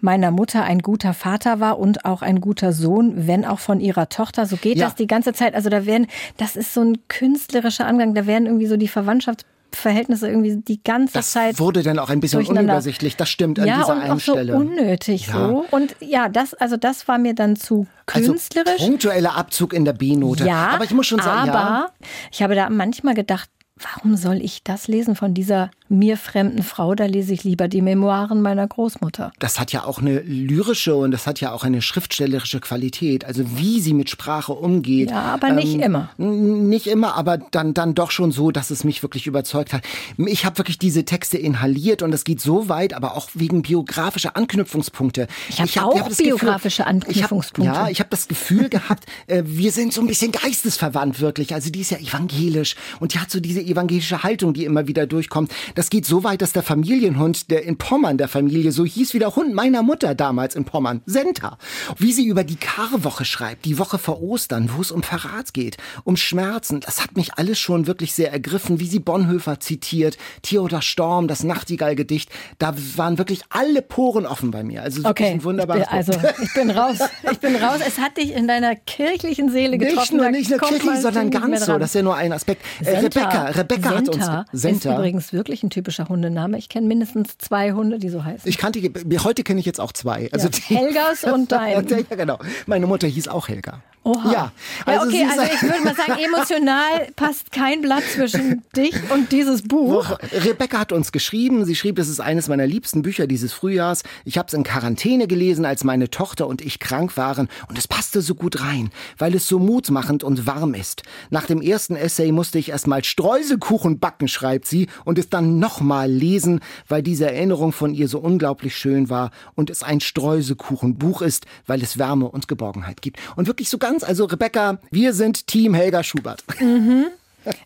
meiner 0.00 0.30
Mutter 0.30 0.64
ein 0.64 0.80
guter 0.80 1.14
Vater 1.14 1.60
war 1.60 1.78
und 1.78 2.04
auch 2.04 2.22
ein 2.22 2.40
guter 2.40 2.72
Sohn, 2.72 3.26
wenn 3.26 3.44
auch 3.44 3.60
von 3.60 3.80
ihrer 3.80 4.08
Tochter. 4.08 4.46
So 4.46 4.56
geht 4.56 4.78
ja. 4.78 4.86
das 4.86 4.94
die 4.94 5.06
ganze 5.06 5.32
Zeit. 5.32 5.54
Also 5.54 5.70
da 5.70 5.86
werden, 5.86 6.06
das 6.36 6.56
ist 6.56 6.74
so 6.74 6.82
ein 6.82 6.98
künstlerischer 7.08 7.86
Angang, 7.86 8.14
da 8.14 8.26
werden 8.26 8.46
irgendwie 8.46 8.66
so 8.66 8.76
die 8.76 8.88
Verwandtschafts 8.88 9.44
Machtverhältnisse 9.76 10.28
irgendwie 10.28 10.56
die 10.56 10.82
ganze 10.82 11.14
das 11.14 11.32
Zeit. 11.32 11.58
wurde 11.58 11.82
dann 11.82 11.98
auch 11.98 12.08
ein 12.08 12.20
bisschen 12.20 12.44
unübersichtlich, 12.46 13.16
das 13.16 13.28
stimmt 13.28 13.58
an 13.58 13.66
ja, 13.66 13.78
dieser 13.78 13.94
und 13.94 14.00
einen 14.00 14.12
auch 14.12 14.20
so 14.20 14.32
Stelle. 14.32 14.56
unnötig 14.56 15.26
Ja. 15.28 15.48
so. 15.48 15.66
Und 15.70 15.96
ja, 16.00 16.28
das, 16.28 16.54
also 16.54 16.76
das 16.76 17.06
war 17.08 17.18
mir 17.18 17.34
dann 17.34 17.56
zu 17.56 17.86
künstlerisch. 18.06 18.72
Also 18.72 18.86
punktueller 18.86 19.36
Abzug 19.36 19.72
in 19.72 19.84
der 19.84 19.92
B-Note. 19.92 20.44
Ja, 20.44 20.68
aber 20.68 20.84
ich 20.84 20.92
muss 20.92 21.06
schon 21.06 21.20
sagen, 21.20 21.50
aber 21.50 21.58
ja. 21.58 21.90
ich 22.32 22.42
habe 22.42 22.54
da 22.54 22.70
manchmal 22.70 23.14
gedacht, 23.14 23.50
warum 23.76 24.16
soll 24.16 24.36
ich 24.42 24.64
das 24.64 24.88
lesen 24.88 25.14
von 25.14 25.34
dieser 25.34 25.70
mir 25.88 26.16
fremden 26.16 26.62
Frau? 26.62 26.94
Da 26.94 27.06
lese 27.06 27.32
ich 27.32 27.44
lieber 27.44 27.68
die 27.68 27.82
Memoiren 27.82 28.42
meiner 28.42 28.66
Großmutter. 28.66 29.32
das 29.38 29.60
hat 29.60 29.72
ja 29.72 29.84
auch 29.84 30.00
eine 30.00 30.20
lyrische 30.20 30.94
und 30.94 31.10
das 31.10 31.26
hat 31.26 31.40
ja 31.40 31.52
auch 31.52 31.64
eine 31.64 31.82
schriftstellerische 31.82 32.60
Qualität. 32.60 33.24
Also 33.24 33.44
wie 33.56 33.80
sie 33.80 33.94
mit 33.94 34.10
Sprache 34.10 34.52
umgeht. 34.52 35.10
Ja, 35.10 35.34
aber 35.34 35.50
nicht 35.50 35.74
immer. 35.74 36.10
Nicht 36.18 36.86
immer, 36.86 37.14
aber 37.16 37.38
dann, 37.38 37.74
dann 37.74 37.94
doch 37.94 38.10
schon 38.10 38.32
so, 38.32 38.50
dass 38.50 38.70
es 38.70 38.84
mich 38.84 39.02
wirklich 39.02 39.26
überzeugt 39.26 39.72
hat. 39.72 39.82
Ich 40.16 40.44
habe 40.44 40.58
wirklich 40.58 40.78
diese 40.78 41.04
Texte 41.04 41.38
inhaliert 41.38 42.02
und 42.02 42.12
es 42.12 42.24
geht 42.24 42.40
so 42.40 42.68
weit, 42.68 42.94
aber 42.94 43.16
auch 43.16 43.28
wegen 43.34 43.62
biografischer 43.62 44.36
Anknüpfungspunkte. 44.36 45.26
Ich 45.48 45.60
hab 45.60 45.84
auch 45.84 46.08
das 46.08 46.18
biografische 46.18 46.82
ich 46.82 46.86
hab, 46.86 46.88
Anknüpfungspunkte. 46.88 47.74
ja, 47.74 47.88
ich 47.88 48.00
habe 48.00 48.10
das 48.10 48.28
Gefühl 48.28 48.68
gehabt, 48.68 49.04
äh, 49.26 49.42
wir 49.44 49.72
sind 49.72 49.92
so 49.92 50.00
ein 50.00 50.06
bisschen 50.06 50.32
geistesverwandt 50.32 51.20
wirklich. 51.20 51.54
Also 51.54 51.70
die 51.70 51.80
ist 51.80 51.90
ja 51.90 51.98
evangelisch 51.98 52.76
und 53.00 53.14
die 53.14 53.18
hat 53.18 53.30
so 53.30 53.40
diese 53.40 53.60
evangelische 53.60 54.22
Haltung, 54.22 54.54
die 54.54 54.64
immer 54.64 54.86
wieder 54.86 55.06
durchkommt. 55.06 55.52
Das 55.76 55.90
geht 55.90 56.06
so 56.06 56.24
weit, 56.24 56.40
dass 56.40 56.54
der 56.54 56.62
Familienhund, 56.62 57.50
der 57.50 57.64
in 57.64 57.76
Pommern 57.76 58.16
der 58.16 58.28
Familie, 58.28 58.72
so 58.72 58.86
hieß 58.86 59.12
wie 59.12 59.18
der 59.18 59.36
Hund 59.36 59.52
meiner 59.54 59.82
Mutter 59.82 60.14
damals 60.14 60.56
in 60.56 60.64
Pommern, 60.64 61.02
Senta. 61.04 61.58
Wie 61.98 62.12
sie 62.12 62.26
über 62.26 62.44
die 62.44 62.56
Karwoche 62.56 63.26
schreibt, 63.26 63.66
die 63.66 63.78
Woche 63.78 63.98
vor 63.98 64.22
Ostern, 64.22 64.70
wo 64.74 64.80
es 64.80 64.90
um 64.90 65.02
Verrat 65.02 65.52
geht, 65.52 65.76
um 66.04 66.16
Schmerzen. 66.16 66.80
Das 66.80 67.02
hat 67.02 67.14
mich 67.14 67.34
alles 67.34 67.58
schon 67.58 67.86
wirklich 67.86 68.14
sehr 68.14 68.32
ergriffen, 68.32 68.80
wie 68.80 68.86
sie 68.86 69.00
Bonhoeffer 69.00 69.60
zitiert, 69.60 70.16
Theodor 70.40 70.80
Storm, 70.80 71.28
das 71.28 71.44
Nachtigall-Gedicht. 71.44 72.30
Da 72.58 72.74
waren 72.96 73.18
wirklich 73.18 73.42
alle 73.50 73.82
Poren 73.82 74.24
offen 74.24 74.50
bei 74.50 74.64
mir. 74.64 74.82
Also 74.82 75.04
wirklich 75.04 75.10
Okay, 75.10 75.30
ein 75.32 75.38
ich 75.38 75.44
wunderbares 75.44 75.88
bin, 75.88 75.94
also 75.94 76.12
ich 76.42 76.54
bin 76.54 76.70
raus. 76.70 76.98
Ich 77.30 77.38
bin 77.38 77.54
raus. 77.54 77.80
Es 77.86 77.98
hat 77.98 78.16
dich 78.16 78.32
in 78.32 78.48
deiner 78.48 78.76
kirchlichen 78.76 79.50
Seele 79.50 79.76
getroffen. 79.76 80.16
Nicht 80.16 80.22
nur 80.22 80.30
nicht 80.30 80.50
nur 80.50 80.58
kirchlich, 80.58 81.00
sondern 81.00 81.30
ganz 81.30 81.66
so. 81.66 81.76
Das 81.78 81.90
ist 81.90 81.96
ja 81.96 82.02
nur 82.02 82.16
ein 82.16 82.32
Aspekt. 82.32 82.62
Äh, 82.80 82.84
Senta. 83.02 83.20
Rebecca, 83.20 83.42
Rebecca 83.48 83.90
hat 83.90 84.08
uns 84.08 84.24
Senta 84.24 84.44
ist 84.52 84.60
Senta. 84.62 84.94
übrigens 84.96 85.32
wirklich 85.34 85.65
ein 85.66 85.70
typischer 85.70 86.08
Hundename. 86.08 86.58
Ich 86.58 86.68
kenne 86.68 86.86
mindestens 86.86 87.36
zwei 87.38 87.72
Hunde, 87.72 87.98
die 87.98 88.08
so 88.08 88.24
heißen. 88.24 88.48
Ich 88.48 88.58
kannte 88.58 88.80
heute 89.24 89.42
kenne 89.42 89.60
ich 89.60 89.66
jetzt 89.66 89.80
auch 89.80 89.92
zwei. 89.92 90.28
Also 90.32 90.48
Ja, 90.48 90.52
die, 90.54 90.74
Helgas 90.74 91.24
und 91.24 91.52
dein. 91.52 91.86
ja, 91.88 92.16
genau. 92.16 92.38
Meine 92.66 92.86
Mutter 92.86 93.06
hieß 93.06 93.28
auch 93.28 93.48
Helga. 93.48 93.82
Oha. 94.04 94.24
Ja, 94.30 94.32
ja 94.32 94.52
also 94.86 95.08
okay, 95.08 95.16
sie 95.16 95.22
ist- 95.24 95.38
also 95.38 95.52
ich 95.54 95.62
würde 95.62 95.82
mal 95.82 95.94
sagen, 95.96 96.12
emotional 96.24 97.08
passt 97.16 97.50
kein 97.50 97.80
Blatt 97.82 98.04
zwischen 98.14 98.62
dich 98.76 98.94
und 99.12 99.32
dieses 99.32 99.62
Buch. 99.62 100.16
Rebecca 100.32 100.78
hat 100.78 100.92
uns 100.92 101.10
geschrieben, 101.10 101.64
sie 101.64 101.74
schrieb, 101.74 101.98
es 101.98 102.08
ist 102.08 102.20
eines 102.20 102.46
meiner 102.46 102.68
liebsten 102.68 103.02
Bücher 103.02 103.26
dieses 103.26 103.52
Frühjahrs. 103.52 104.04
Ich 104.24 104.38
habe 104.38 104.46
es 104.46 104.54
in 104.54 104.62
Quarantäne 104.62 105.26
gelesen, 105.26 105.64
als 105.64 105.82
meine 105.82 106.08
Tochter 106.08 106.46
und 106.46 106.60
ich 106.64 106.78
krank 106.78 107.16
waren 107.16 107.48
und 107.68 107.78
es 107.78 107.88
passte 107.88 108.22
so 108.22 108.36
gut 108.36 108.60
rein, 108.60 108.90
weil 109.18 109.34
es 109.34 109.48
so 109.48 109.58
mutmachend 109.58 110.22
und 110.22 110.46
warm 110.46 110.74
ist. 110.74 111.02
Nach 111.30 111.46
dem 111.46 111.60
ersten 111.60 111.96
Essay 111.96 112.30
musste 112.30 112.60
ich 112.60 112.68
erstmal 112.68 113.02
Streuselkuchen 113.02 113.98
backen, 113.98 114.28
schreibt 114.28 114.66
sie, 114.68 114.86
und 115.04 115.18
es 115.18 115.30
dann 115.30 115.55
nochmal 115.58 116.10
lesen, 116.10 116.60
weil 116.88 117.02
diese 117.02 117.26
Erinnerung 117.26 117.72
von 117.72 117.94
ihr 117.94 118.08
so 118.08 118.18
unglaublich 118.18 118.76
schön 118.76 119.10
war 119.10 119.30
und 119.54 119.70
es 119.70 119.82
ein 119.82 120.00
Streuselkuchenbuch 120.00 121.22
ist, 121.22 121.46
weil 121.66 121.82
es 121.82 121.98
Wärme 121.98 122.28
und 122.28 122.48
Geborgenheit 122.48 123.02
gibt. 123.02 123.18
Und 123.36 123.46
wirklich 123.46 123.68
so 123.68 123.78
ganz, 123.78 124.04
also 124.04 124.24
Rebecca, 124.24 124.78
wir 124.90 125.12
sind 125.12 125.46
Team 125.46 125.74
Helga 125.74 126.02
Schubert. 126.02 126.44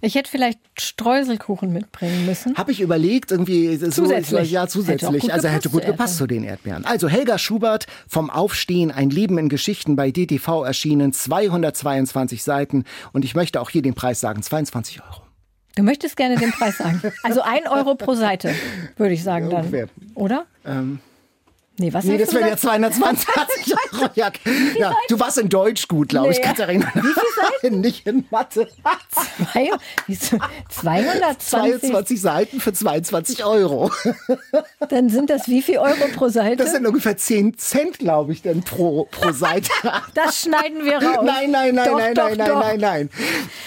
Ich 0.00 0.14
hätte 0.14 0.30
vielleicht 0.30 0.58
Streuselkuchen 0.78 1.72
mitbringen 1.72 2.26
müssen. 2.26 2.56
Habe 2.56 2.72
ich 2.72 2.80
überlegt, 2.80 3.30
irgendwie 3.30 3.76
so, 3.76 3.88
Zusätzlich. 3.90 4.50
ja 4.50 4.62
Hätte 4.62 4.68
auch 4.68 4.72
zusätzlich, 4.72 5.22
gut 5.22 5.30
also 5.30 5.48
hätte 5.48 5.70
gut 5.70 5.86
gepasst 5.86 6.18
zu 6.18 6.26
den 6.26 6.44
Erdbeeren. 6.44 6.84
Also 6.84 7.08
Helga 7.08 7.38
Schubert 7.38 7.86
vom 8.06 8.30
Aufstehen, 8.30 8.90
ein 8.90 9.10
Leben 9.10 9.38
in 9.38 9.48
Geschichten 9.48 9.96
bei 9.96 10.10
DTV 10.10 10.64
erschienen, 10.64 11.12
222 11.12 12.42
Seiten 12.42 12.84
und 13.12 13.24
ich 13.24 13.34
möchte 13.34 13.60
auch 13.60 13.70
hier 13.70 13.82
den 13.82 13.94
Preis 13.94 14.20
sagen, 14.20 14.42
22 14.42 15.00
Euro. 15.02 15.29
Du 15.76 15.82
möchtest 15.82 16.16
gerne 16.16 16.36
den 16.36 16.50
Preis 16.50 16.78
sagen. 16.78 17.00
Also 17.22 17.42
ein 17.42 17.66
Euro 17.68 17.94
pro 17.94 18.14
Seite, 18.14 18.54
würde 18.96 19.14
ich 19.14 19.22
sagen 19.22 19.50
dann. 19.50 19.88
Oder? 20.14 20.46
Nee, 21.80 21.92
was 21.92 22.04
Nee, 22.04 22.18
das 22.18 22.32
wären 22.32 22.42
ja 22.48 22.54
gesagt? 22.54 22.60
220 22.62 23.74
Euro. 23.92 24.10
Ja, 24.14 24.30
ja, 24.78 24.94
du 25.08 25.18
warst 25.18 25.38
in 25.38 25.48
Deutsch 25.48 25.88
gut, 25.88 26.10
glaube 26.10 26.30
ich, 26.30 26.38
Nee. 26.38 26.44
Katharina. 26.44 26.86
Wie 26.94 27.00
viel 27.00 27.12
Seiten? 27.62 27.80
Nicht 27.80 28.06
in 28.06 28.24
Mathe. 28.30 28.68
Zwei, 29.10 29.70
wieso? 30.06 30.38
220, 30.68 31.48
22 31.80 32.20
Seiten 32.20 32.60
für 32.60 32.72
22 32.72 33.44
Euro. 33.44 33.90
dann 34.88 35.08
sind 35.08 35.30
das 35.30 35.48
wie 35.48 35.62
viel 35.62 35.78
Euro 35.78 36.06
pro 36.14 36.28
Seite? 36.28 36.56
Das 36.56 36.72
sind 36.72 36.86
ungefähr 36.86 37.16
10 37.16 37.56
Cent, 37.58 37.98
glaube 37.98 38.32
ich, 38.32 38.42
denn 38.42 38.62
pro, 38.62 39.06
pro 39.10 39.32
Seite. 39.32 39.70
Das 40.14 40.42
schneiden 40.42 40.84
wir 40.84 40.96
raus. 40.96 41.24
Nein, 41.24 41.50
nein, 41.50 41.74
nein, 41.74 41.88
Doch, 41.88 41.98
nein, 41.98 42.14
doch, 42.14 42.28
nein, 42.28 42.36
nein, 42.38 42.48
doch. 42.48 42.60
nein, 42.60 42.80
nein. 42.80 43.10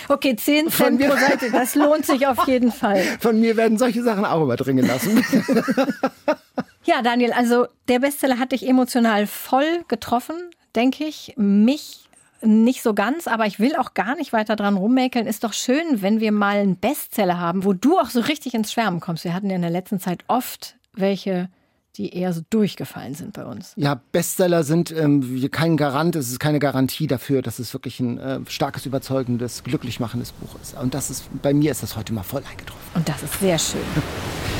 Okay, 0.09 0.35
10 0.35 0.69
Von 0.69 0.85
Cent 0.85 0.99
mir- 0.99 1.09
pro 1.09 1.17
Seite, 1.17 1.51
das 1.51 1.75
lohnt 1.75 2.05
sich 2.05 2.27
auf 2.27 2.47
jeden 2.47 2.71
Fall. 2.71 3.01
Von 3.19 3.39
mir 3.39 3.57
werden 3.57 3.77
solche 3.77 4.03
Sachen 4.03 4.25
auch 4.25 4.43
überdringen 4.43 4.85
lassen. 4.85 5.23
Ja, 6.85 7.01
Daniel, 7.01 7.31
also 7.31 7.67
der 7.87 7.99
Bestseller 7.99 8.39
hat 8.39 8.51
dich 8.51 8.67
emotional 8.67 9.27
voll 9.27 9.83
getroffen, 9.87 10.35
denke 10.75 11.05
ich. 11.05 11.33
Mich 11.37 12.09
nicht 12.41 12.83
so 12.83 12.93
ganz, 12.93 13.27
aber 13.27 13.45
ich 13.45 13.59
will 13.59 13.75
auch 13.75 13.93
gar 13.93 14.15
nicht 14.15 14.33
weiter 14.33 14.55
dran 14.55 14.75
rummäkeln. 14.75 15.27
Ist 15.27 15.43
doch 15.43 15.53
schön, 15.53 16.01
wenn 16.01 16.19
wir 16.19 16.31
mal 16.31 16.57
einen 16.57 16.75
Bestseller 16.75 17.39
haben, 17.39 17.63
wo 17.63 17.73
du 17.73 17.97
auch 17.97 18.09
so 18.09 18.19
richtig 18.19 18.53
ins 18.53 18.73
Schwärmen 18.73 18.99
kommst. 18.99 19.23
Wir 19.23 19.33
hatten 19.33 19.49
ja 19.49 19.55
in 19.55 19.61
der 19.61 19.71
letzten 19.71 19.99
Zeit 19.99 20.25
oft 20.27 20.75
welche, 20.93 21.49
die 21.95 22.13
eher 22.13 22.33
so 22.33 22.41
durchgefallen 22.49 23.13
sind 23.13 23.33
bei 23.33 23.45
uns. 23.45 23.73
Ja, 23.77 24.01
Bestseller 24.11 24.63
sind 24.63 24.91
ähm, 24.91 25.47
kein 25.51 25.77
Garant, 25.77 26.15
es 26.15 26.29
ist 26.29 26.39
keine 26.39 26.59
Garantie 26.59 27.07
dafür, 27.07 27.41
dass 27.41 27.59
es 27.59 27.73
wirklich 27.73 27.99
ein 27.99 28.17
äh, 28.17 28.39
starkes, 28.47 28.85
überzeugendes, 28.85 29.63
glücklich 29.63 29.99
machendes 29.99 30.33
Buch 30.33 30.59
ist. 30.61 30.77
Und 30.77 30.93
das 30.93 31.09
ist, 31.09 31.25
bei 31.41 31.53
mir 31.53 31.71
ist 31.71 31.81
das 31.81 31.95
heute 31.95 32.13
mal 32.13 32.23
voll 32.23 32.43
eingetroffen. 32.49 32.81
Und 32.93 33.07
das 33.07 33.23
ist 33.23 33.39
sehr 33.39 33.57
schön. 33.57 33.81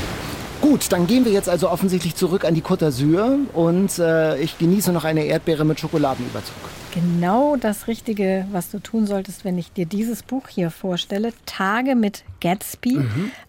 Gut, 0.74 0.90
dann 0.90 1.06
gehen 1.06 1.24
wir 1.24 1.30
jetzt 1.30 1.48
also 1.48 1.70
offensichtlich 1.70 2.16
zurück 2.16 2.44
an 2.44 2.56
die 2.56 2.60
Côte 2.60 2.88
d'Azur 2.88 3.46
und 3.52 3.96
äh, 4.00 4.36
ich 4.40 4.58
genieße 4.58 4.90
noch 4.90 5.04
eine 5.04 5.22
Erdbeere 5.22 5.64
mit 5.64 5.78
Schokoladenüberzug. 5.78 6.56
Genau 6.92 7.54
das 7.54 7.86
Richtige, 7.86 8.48
was 8.50 8.72
du 8.72 8.80
tun 8.80 9.06
solltest, 9.06 9.44
wenn 9.44 9.56
ich 9.56 9.70
dir 9.70 9.86
dieses 9.86 10.24
Buch 10.24 10.48
hier 10.48 10.72
vorstelle. 10.72 11.32
Tage 11.46 11.94
mit 11.94 12.24
Gatsby. 12.40 12.98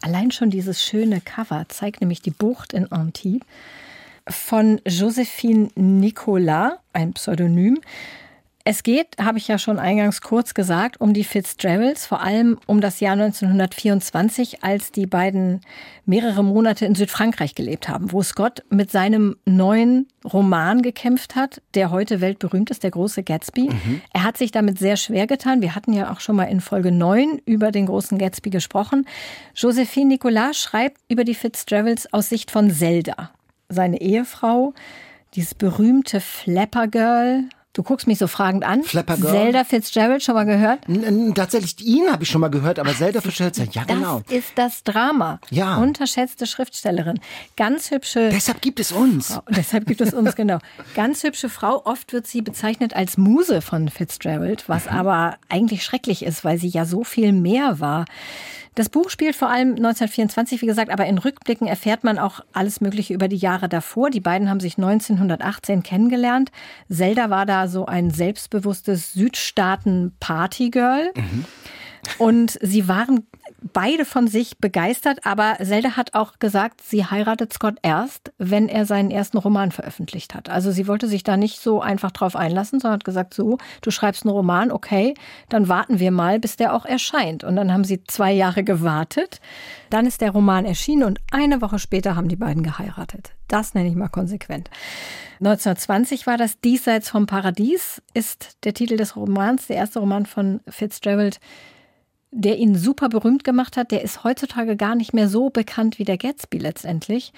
Allein 0.03 0.29
schon 0.29 0.51
dieses 0.51 0.84
schöne 0.84 1.20
Cover 1.20 1.65
zeigt 1.67 2.00
nämlich 2.00 2.22
die 2.22 2.29
Bucht 2.29 2.74
in 2.74 2.91
Antibes 2.91 3.48
von 4.29 4.79
Josephine 4.86 5.70
Nicolas, 5.74 6.74
ein 6.94 7.13
Pseudonym. 7.13 7.79
Es 8.67 8.81
geht, 8.81 9.17
habe 9.22 9.38
ich 9.38 9.48
ja 9.48 9.60
schon 9.60 9.77
eingangs 9.77 10.22
kurz 10.22 10.55
gesagt, 10.55 11.00
um 11.00 11.13
die 11.13 11.24
Fitzgeralds, 11.24 12.07
vor 12.07 12.22
allem 12.22 12.57
um 12.65 12.81
das 12.81 13.00
Jahr 13.00 13.13
1924, 13.13 14.63
als 14.63 14.91
die 14.91 15.05
beiden 15.05 15.62
mehrere 16.07 16.43
Monate 16.43 16.88
in 16.88 16.95
Südfrankreich 16.95 17.53
gelebt 17.53 17.88
haben, 17.88 18.12
wo 18.12 18.24
Scott 18.24 18.63
mit 18.72 18.89
seinem 18.89 19.36
neuen 19.45 20.07
Roman 20.24 20.81
gekämpft 20.81 21.36
hat, 21.36 21.62
der 21.75 21.91
heute 21.91 22.22
weltberühmt 22.22 22.72
ist, 22.72 22.81
der 22.81 22.89
große 22.89 23.22
Gatsby. 23.22 23.69
Er 24.13 24.24
hat 24.24 24.36
sich 24.36 24.50
damit 24.50 24.79
sehr 24.79 24.98
schwer 24.98 25.27
getan. 25.27 25.62
Wir 25.62 25.75
hatten 25.75 25.93
ja 25.93 26.12
auch 26.12 26.19
schon 26.19 26.36
mal 26.36 26.45
in 26.45 26.60
Folge 26.60 26.91
9 26.91 27.43
über 27.45 27.72
den 27.72 27.86
großen 27.86 28.17
Gatsby 28.17 28.50
gesprochen. 28.50 29.05
Josephine 29.53 30.07
Nicolas 30.07 30.57
schreibt 30.57 31.00
über 31.07 31.24
die 31.24 31.36
Fitzgeralds 31.36 32.12
aus 32.12 32.29
Sicht 32.29 32.50
von 32.50 32.72
Zelda, 32.72 33.29
seine 33.69 34.01
Ehefrau, 34.01 34.74
dieses 35.36 35.53
berühmte 35.53 36.19
Flapper 36.19 36.88
Girl. 36.88 37.43
Du 37.75 37.84
guckst 37.84 38.08
mich 38.08 38.17
so 38.20 38.27
fragend 38.27 38.63
an. 38.63 38.84
Flapper 38.84 39.17
Girl? 39.17 39.32
Zelda 39.34 39.63
Fitzgerald, 39.65 40.24
schon 40.24 40.34
mal 40.34 40.46
gehört? 40.46 40.88
N- 40.88 41.34
Tatsächlich 41.36 41.86
ihn 41.86 42.10
habe 42.10 42.24
ich 42.24 42.29
schon 42.29 42.39
mal 42.39 42.48
gehört, 42.48 42.79
aber 42.79 42.96
Zelda 42.96 43.20
Fitzgerald, 43.20 43.58
ja 43.58 43.84
Das 43.84 43.86
genau. 43.86 44.22
ist 44.29 44.53
das 44.55 44.84
Drama. 44.86 45.39
Ja. 45.50 45.75
Unterschätzte 45.75 46.48
Schriftstellerin. 46.48 47.20
Ganz 47.58 47.91
hübsche. 47.91 48.29
Deshalb 48.29 48.62
gibt 48.62 48.79
es 48.79 48.94
uns. 48.94 49.27
Frau. 49.34 49.44
Deshalb 49.50 49.86
gibt 49.88 50.00
es 50.00 50.13
uns 50.13 50.36
genau. 50.38 50.60
Ganz 50.96 51.24
hübsche 51.24 51.50
Frau. 51.50 51.82
Oft 51.86 52.13
wird 52.13 52.27
sie 52.27 52.41
bezeichnet 52.41 52.96
als 52.96 53.17
Muse 53.17 53.60
von 53.62 53.89
Fitzgerald, 53.89 54.70
was 54.70 54.88
aber 54.88 55.36
eigentlich 55.50 55.84
schrecklich 55.84 56.24
ist, 56.24 56.46
weil 56.46 56.58
sie 56.58 56.70
ja 56.70 56.86
so 56.86 57.03
viel 57.03 57.34
mehr 57.34 57.82
war. 57.82 58.05
Das 58.75 58.89
Buch 58.89 59.10
spielt 59.10 59.36
vor 59.38 59.50
allem 59.50 59.70
1924, 59.70 60.62
wie 60.62 60.65
gesagt, 60.65 60.91
aber 60.91 61.05
in 61.05 61.17
Rückblicken 61.17 61.65
erfährt 61.65 62.03
man 62.03 62.20
auch 62.20 62.41
alles 62.51 62.82
Mögliche 62.82 63.13
über 63.13 63.29
die 63.29 63.38
Jahre 63.38 63.70
davor. 63.70 64.10
Die 64.10 64.20
beiden 64.20 64.50
haben 64.50 64.60
sich 64.60 64.77
1918 64.77 65.82
kennengelernt. 65.82 66.51
Zelda 66.89 67.29
war 67.29 67.46
da 67.46 67.70
so 67.70 67.86
ein 67.86 68.12
selbstbewusstes 68.12 69.13
Südstaaten-Partygirl. 69.13 71.13
Und 72.17 72.57
sie 72.62 72.88
waren 72.88 73.27
beide 73.74 74.05
von 74.05 74.27
sich 74.27 74.57
begeistert, 74.59 75.25
aber 75.25 75.57
Zelda 75.62 75.95
hat 75.97 76.13
auch 76.13 76.39
gesagt, 76.39 76.81
sie 76.81 77.05
heiratet 77.05 77.53
Scott 77.53 77.75
erst, 77.81 78.31
wenn 78.38 78.69
er 78.69 78.85
seinen 78.85 79.12
ersten 79.12 79.38
Roman 79.38 79.71
veröffentlicht 79.71 80.35
hat. 80.35 80.50
Also 80.50 80.71
sie 80.71 80.88
wollte 80.88 81.07
sich 81.07 81.24
da 81.24 81.38
nicht 81.38 81.59
so 81.59 81.81
einfach 81.81 82.12
drauf 82.12 82.35
einlassen, 82.35 82.79
sondern 82.79 83.00
hat 83.00 83.05
gesagt, 83.05 83.33
so, 83.33 83.57
du 83.81 83.91
schreibst 83.91 84.24
einen 84.25 84.35
Roman, 84.35 84.71
okay, 84.71 85.13
dann 85.50 85.67
warten 85.67 86.00
wir 86.00 86.12
mal, 86.12 86.39
bis 86.39 86.55
der 86.55 86.74
auch 86.74 86.85
erscheint. 86.85 87.43
Und 87.43 87.55
dann 87.55 87.74
haben 87.74 87.83
sie 87.83 88.03
zwei 88.03 88.31
Jahre 88.31 88.63
gewartet. 88.63 89.39
Dann 89.89 90.05
ist 90.05 90.21
der 90.21 90.31
Roman 90.31 90.65
erschienen 90.65 91.03
und 91.03 91.19
eine 91.31 91.62
Woche 91.62 91.79
später 91.79 92.15
haben 92.15 92.27
die 92.27 92.35
beiden 92.35 92.63
geheiratet. 92.63 93.31
Das 93.47 93.74
nenne 93.74 93.89
ich 93.89 93.95
mal 93.95 94.09
konsequent. 94.09 94.69
1920 95.39 96.27
war 96.27 96.38
das 96.38 96.59
Diesseits 96.62 97.09
vom 97.09 97.25
Paradies, 97.25 98.01
ist 98.13 98.57
der 98.63 98.74
Titel 98.74 98.97
des 98.97 99.15
Romans, 99.15 99.67
der 99.67 99.77
erste 99.77 100.00
Roman 100.00 100.25
von 100.25 100.62
Fitzgerald 100.67 101.39
der 102.36 102.58
ihn 102.58 102.75
super 102.75 103.10
berühmt 103.10 103.44
gemacht 103.44 103.77
hat, 103.77 103.92
der 103.92 104.04
ist 104.04 104.24
heutzutage 104.24 104.75
gar 104.75 104.96
nicht 104.96 105.13
mehr 105.13 105.30
so 105.30 105.50
bekannt 105.50 106.00
wie 106.00 106.04
der 106.04 106.18
Gatsby 106.18 106.58
letztendlich. 106.58 107.32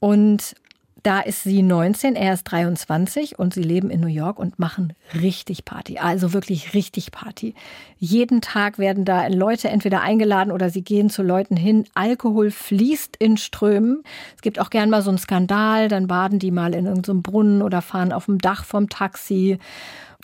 Und 0.00 0.54
da 1.02 1.20
ist 1.20 1.42
sie 1.42 1.62
19, 1.62 2.16
er 2.16 2.32
ist 2.32 2.44
23 2.44 3.38
und 3.38 3.52
sie 3.52 3.62
leben 3.62 3.90
in 3.90 4.00
New 4.00 4.06
York 4.06 4.38
und 4.38 4.58
machen 4.58 4.94
richtig 5.20 5.64
Party. 5.64 5.98
Also 5.98 6.32
wirklich 6.32 6.72
richtig 6.72 7.12
Party. 7.12 7.54
Jeden 7.98 8.40
Tag 8.40 8.78
werden 8.78 9.04
da 9.04 9.26
Leute 9.26 9.68
entweder 9.68 10.00
eingeladen 10.00 10.50
oder 10.50 10.70
sie 10.70 10.82
gehen 10.82 11.10
zu 11.10 11.22
Leuten 11.22 11.56
hin. 11.56 11.84
Alkohol 11.94 12.50
fließt 12.50 13.16
in 13.18 13.36
Strömen. 13.36 14.02
Es 14.34 14.40
gibt 14.40 14.58
auch 14.58 14.70
gern 14.70 14.88
mal 14.88 15.02
so 15.02 15.10
einen 15.10 15.18
Skandal, 15.18 15.88
dann 15.88 16.06
baden 16.06 16.38
die 16.38 16.50
mal 16.50 16.74
in 16.74 16.86
irgendeinem 16.86 17.22
Brunnen 17.22 17.60
oder 17.60 17.82
fahren 17.82 18.12
auf 18.12 18.24
dem 18.24 18.38
Dach 18.38 18.64
vom 18.64 18.88
Taxi, 18.88 19.58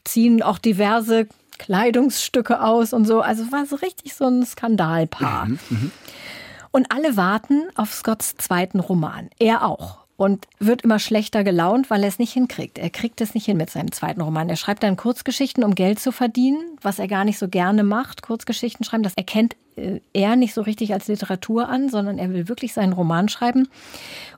ziehen 0.05 0.43
auch 0.43 0.59
diverse 0.59 1.27
Kleidungsstücke 1.61 2.63
aus 2.63 2.95
und 2.95 3.07
so. 3.07 3.21
Also 3.21 3.53
war 3.53 3.67
so 3.67 3.77
richtig 3.77 4.15
so 4.15 4.27
ein 4.27 4.47
Skandalpaar. 4.47 5.47
Mhm, 5.47 5.59
mh. 5.69 5.91
Und 6.71 6.91
alle 6.91 7.19
warten 7.19 7.65
auf 7.75 7.93
Scotts 7.93 8.37
zweiten 8.39 8.81
Roman. 8.81 9.29
Er 9.39 9.67
auch. 9.67 9.99
Und 10.17 10.47
wird 10.59 10.83
immer 10.83 10.99
schlechter 10.99 11.45
gelaunt, 11.45 11.91
weil 11.91 12.03
er 12.03 12.09
es 12.09 12.19
nicht 12.19 12.33
hinkriegt. 12.33 12.79
Er 12.79 12.91
kriegt 12.91 13.21
es 13.21 13.35
nicht 13.35 13.47
hin 13.47 13.57
mit 13.57 13.71
seinem 13.71 13.93
zweiten 13.93 14.21
Roman. 14.21 14.49
Er 14.49 14.57
schreibt 14.57 14.83
dann 14.83 14.97
Kurzgeschichten, 14.97 15.65
um 15.65 15.75
Geld 15.75 15.99
zu 15.99 16.13
verdienen, 16.13 16.63
was 16.81 16.99
er 16.99 17.09
gar 17.09 17.25
nicht 17.25 17.39
so 17.39 17.49
gerne 17.49 17.85
macht. 17.85 18.23
Kurzgeschichten 18.23 18.85
schreiben, 18.85 19.03
das 19.03 19.15
erkennt 19.15 19.57
er 20.13 20.37
nicht 20.37 20.55
so 20.55 20.63
richtig 20.63 20.93
als 20.93 21.09
Literatur 21.09 21.69
an, 21.69 21.89
sondern 21.89 22.19
er 22.19 22.33
will 22.33 22.49
wirklich 22.49 22.73
seinen 22.73 22.93
Roman 22.93 23.29
schreiben. 23.29 23.69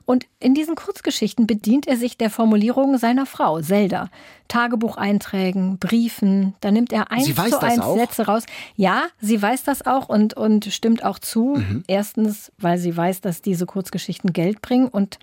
Und 0.05 0.25
in 0.39 0.53
diesen 0.53 0.75
Kurzgeschichten 0.75 1.47
bedient 1.47 1.87
er 1.87 1.97
sich 1.97 2.17
der 2.17 2.29
Formulierung 2.29 2.97
seiner 2.97 3.25
Frau, 3.25 3.61
Zelda. 3.61 4.09
Tagebucheinträgen, 4.47 5.77
Briefen, 5.79 6.53
da 6.61 6.71
nimmt 6.71 6.91
er 6.91 7.11
eins 7.11 7.33
zu 7.33 7.61
eins 7.61 7.79
auch? 7.79 7.97
Sätze 7.97 8.25
raus. 8.25 8.43
Ja, 8.75 9.03
sie 9.19 9.41
weiß 9.41 9.63
das 9.63 9.85
auch 9.85 10.09
und, 10.09 10.33
und 10.35 10.65
stimmt 10.65 11.03
auch 11.05 11.19
zu. 11.19 11.55
Mhm. 11.57 11.83
Erstens, 11.87 12.51
weil 12.57 12.77
sie 12.77 12.95
weiß, 12.95 13.21
dass 13.21 13.41
diese 13.41 13.65
Kurzgeschichten 13.65 14.33
Geld 14.33 14.61
bringen 14.61 14.87
und 14.89 15.19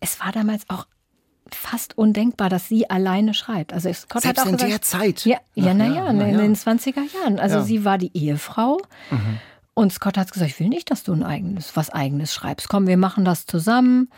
es 0.00 0.20
war 0.20 0.32
damals 0.32 0.68
auch 0.68 0.86
fast 1.54 1.96
undenkbar, 1.96 2.48
dass 2.48 2.68
sie 2.68 2.88
alleine 2.90 3.34
schreibt. 3.34 3.72
Also 3.72 3.92
Scott 3.92 4.22
Selbst 4.22 4.40
hat 4.40 4.46
auch 4.46 4.50
in 4.50 4.56
gesagt, 4.56 4.72
der 4.72 4.82
Zeit. 4.82 5.24
Ja, 5.24 5.38
ja, 5.54 5.74
naja, 5.74 6.12
na, 6.12 6.26
in 6.26 6.38
den 6.38 6.56
20er 6.56 7.02
Jahren. 7.14 7.38
Also 7.38 7.56
ja. 7.56 7.62
sie 7.62 7.84
war 7.84 7.98
die 7.98 8.10
Ehefrau. 8.14 8.80
Mhm. 9.10 9.38
Und 9.74 9.92
Scott 9.92 10.18
hat 10.18 10.30
gesagt, 10.32 10.50
ich 10.50 10.60
will 10.60 10.68
nicht, 10.68 10.90
dass 10.90 11.02
du 11.02 11.12
ein 11.12 11.22
eigenes, 11.22 11.76
was 11.76 11.90
eigenes 11.90 12.34
schreibst. 12.34 12.68
Komm, 12.68 12.86
wir 12.86 12.98
machen 12.98 13.24
das 13.24 13.46
zusammen. 13.46 14.10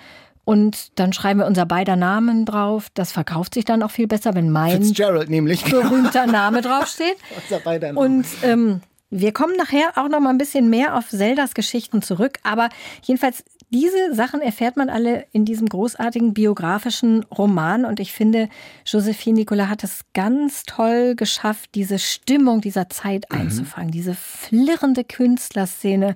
Und 0.44 0.98
dann 0.98 1.12
schreiben 1.12 1.40
wir 1.40 1.46
unser 1.46 1.64
beider 1.64 1.96
Namen 1.96 2.44
drauf. 2.44 2.88
Das 2.94 3.12
verkauft 3.12 3.54
sich 3.54 3.64
dann 3.64 3.82
auch 3.82 3.90
viel 3.90 4.06
besser, 4.06 4.34
wenn 4.34 4.50
mein 4.50 4.82
Fitzgerald 4.82 5.30
nämlich 5.30 5.64
berühmter 5.64 6.26
Name 6.26 6.60
draufsteht. 6.60 7.16
unser 7.42 7.60
beider 7.60 7.92
Name. 7.92 8.00
Und 8.00 8.26
ähm, 8.42 8.80
wir 9.10 9.32
kommen 9.32 9.56
nachher 9.56 9.92
auch 9.96 10.08
noch 10.08 10.20
mal 10.20 10.30
ein 10.30 10.38
bisschen 10.38 10.68
mehr 10.68 10.98
auf 10.98 11.08
Zeldas 11.08 11.54
Geschichten 11.54 12.02
zurück. 12.02 12.38
Aber 12.42 12.68
jedenfalls 13.02 13.44
diese 13.74 14.14
Sachen 14.14 14.40
erfährt 14.40 14.76
man 14.76 14.88
alle 14.88 15.26
in 15.32 15.44
diesem 15.44 15.68
großartigen 15.68 16.32
biografischen 16.32 17.24
Roman 17.24 17.84
und 17.84 17.98
ich 17.98 18.12
finde, 18.12 18.48
Josephine 18.86 19.40
Nicolas 19.40 19.68
hat 19.68 19.82
es 19.82 20.04
ganz 20.14 20.62
toll 20.62 21.16
geschafft, 21.16 21.70
diese 21.74 21.98
Stimmung 21.98 22.60
dieser 22.60 22.88
Zeit 22.88 23.26
mhm. 23.30 23.40
einzufangen, 23.40 23.90
diese 23.90 24.14
flirrende 24.14 25.02
Künstlerszene, 25.02 26.14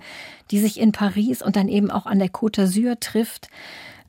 die 0.53 0.61
sich 0.61 0.79
in 0.79 0.93
Paris 0.93 1.43
und 1.43 1.57
dann 1.57 1.69
eben 1.69 1.91
auch 1.91 2.07
an 2.07 2.21
der 2.21 2.31
Côte 2.31 2.63
d'Azur 2.63 3.01
trifft 3.01 3.49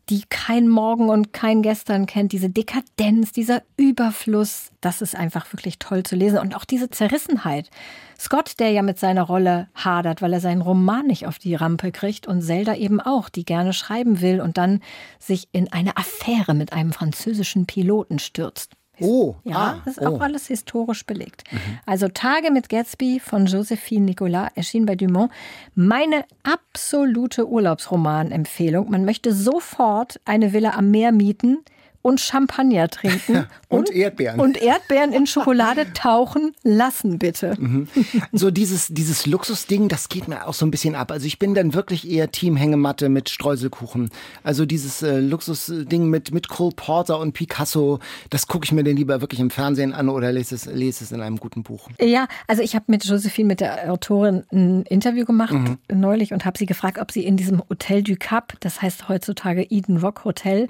die 0.10 0.24
kein 0.28 0.68
Morgen 0.68 1.10
und 1.10 1.34
kein 1.34 1.62
Gestern 1.62 2.08
kennt, 2.08 2.32
diese 2.32 2.50
Dekadenz, 2.50 3.32
dieser 3.32 3.62
Überfluss, 3.78 4.72
das 4.82 5.04
ist 5.04 5.16
einfach 5.16 5.54
wirklich 5.54 5.78
toll 5.78 6.02
zu 6.02 6.16
lesen. 6.16 6.40
Und 6.40 6.56
auch 6.56 6.66
diese 6.66 6.90
Zerrissenheit. 6.90 7.70
Scott, 8.20 8.60
der 8.60 8.72
ja 8.72 8.82
mit 8.82 9.00
seiner 9.00 9.24
Rolle 9.24 9.70
hadert, 9.74 10.22
weil 10.22 10.34
er 10.34 10.42
seinen 10.42 10.62
Roman 10.62 11.08
nicht 11.08 11.26
auf 11.26 11.40
die 11.40 11.56
Rampe 11.56 11.92
kriegt 11.92 12.28
und 12.28 12.42
Zelda 12.42 12.76
eben 12.76 13.00
auch, 13.00 13.30
die 13.30 13.46
gerne 13.46 13.72
schreiben 13.72 14.20
will 14.20 14.42
und 14.42 14.58
dann 14.58 14.82
sich 15.20 15.48
in 15.54 15.72
eine 15.72 15.96
Affäre 15.96 16.54
mit 16.54 16.74
einem 16.74 16.92
französischen 16.92 17.66
Piloten 17.66 18.20
stürzt. 18.20 18.74
Oh, 19.02 19.36
ja, 19.44 19.56
ah, 19.56 19.82
das 19.86 19.98
ist 19.98 20.06
oh. 20.06 20.18
auch 20.18 20.22
alles 20.22 20.48
historisch 20.48 21.06
belegt. 21.06 21.44
Mhm. 21.52 21.80
Also 21.86 22.10
Tage 22.10 22.52
mit 22.52 22.68
Gatsby 22.68 23.22
von 23.22 23.46
Josephine 23.46 24.06
Nicolas 24.06 24.52
erschien 24.56 24.86
bei 24.86 24.96
Dumont. 24.96 25.32
Meine 25.74 26.26
absolute 26.44 27.48
Urlaubsroman-Empfehlung. 27.48 28.90
Man 28.92 29.06
möchte 29.06 29.34
sofort 29.34 30.20
eine 30.26 30.52
Villa 30.52 30.72
am 30.72 30.92
Meer 30.92 31.14
mieten 31.14 31.60
und 32.02 32.20
Champagner 32.20 32.88
trinken. 32.90 33.48
und, 33.68 33.90
und, 33.90 33.92
Erdbeeren. 33.92 34.40
Und 34.40 34.62
Erdbeeren 34.62 35.14
in 35.14 35.28
Schokolade 35.28 35.92
tauchen 35.94 36.54
lassen, 36.64 37.20
bitte. 37.20 37.56
Mhm. 37.60 37.88
So 38.32 38.52
dieses, 38.52 38.88
dieses 38.88 39.26
Luxusding, 39.26 39.90
das 39.90 40.10
geht 40.10 40.28
mir 40.28 40.48
auch 40.48 40.54
so 40.54 40.66
ein 40.66 40.72
bisschen 40.72 40.96
ab. 40.96 41.12
Also 41.12 41.28
ich 41.28 41.40
bin 41.40 41.54
dann 41.54 41.74
wirklich 41.74 42.10
eher 42.10 42.32
Team 42.32 42.56
Hängematte 42.56 43.10
mit 43.10 43.30
Streuselkuchen. 43.30 44.10
Also 44.44 44.66
dieses 44.66 45.02
äh, 45.02 45.20
Luxusding 45.20 46.10
mit, 46.10 46.34
mit 46.34 46.48
Cole 46.48 46.74
Porter 46.76 47.20
und 47.20 47.34
Picasso, 47.34 48.00
das 48.30 48.48
gucke 48.48 48.66
ich 48.66 48.72
mir 48.72 48.84
dann 48.84 48.96
lieber 48.96 49.22
wirklich 49.22 49.40
im 49.40 49.50
Fernsehen 49.50 49.94
an 49.94 50.10
oder 50.10 50.32
lese 50.32 50.56
es, 50.56 50.66
lese 50.66 51.04
es 51.04 51.12
in 51.12 51.22
einem 51.22 51.38
guten 51.38 51.64
Buch. 51.64 51.90
Ja, 52.00 52.28
also 52.48 52.62
ich 52.62 52.76
habe 52.76 52.86
mit 52.88 53.04
Josephine, 53.06 53.48
mit 53.48 53.60
der 53.60 53.92
Autorin, 53.92 54.44
ein 54.52 54.84
Interview 54.84 55.26
gemacht 55.26 55.54
mhm. 55.54 55.78
neulich 55.94 56.34
und 56.34 56.46
habe 56.46 56.58
sie 56.58 56.66
gefragt, 56.66 56.98
ob 57.00 57.12
sie 57.12 57.26
in 57.26 57.38
diesem 57.38 57.62
Hotel 57.70 58.04
du 58.04 58.16
Cap, 58.16 58.54
das 58.62 58.82
heißt 58.82 59.10
heutzutage 59.10 59.64
Eden 59.64 59.98
Rock 59.98 60.26
Hotel, 60.26 60.68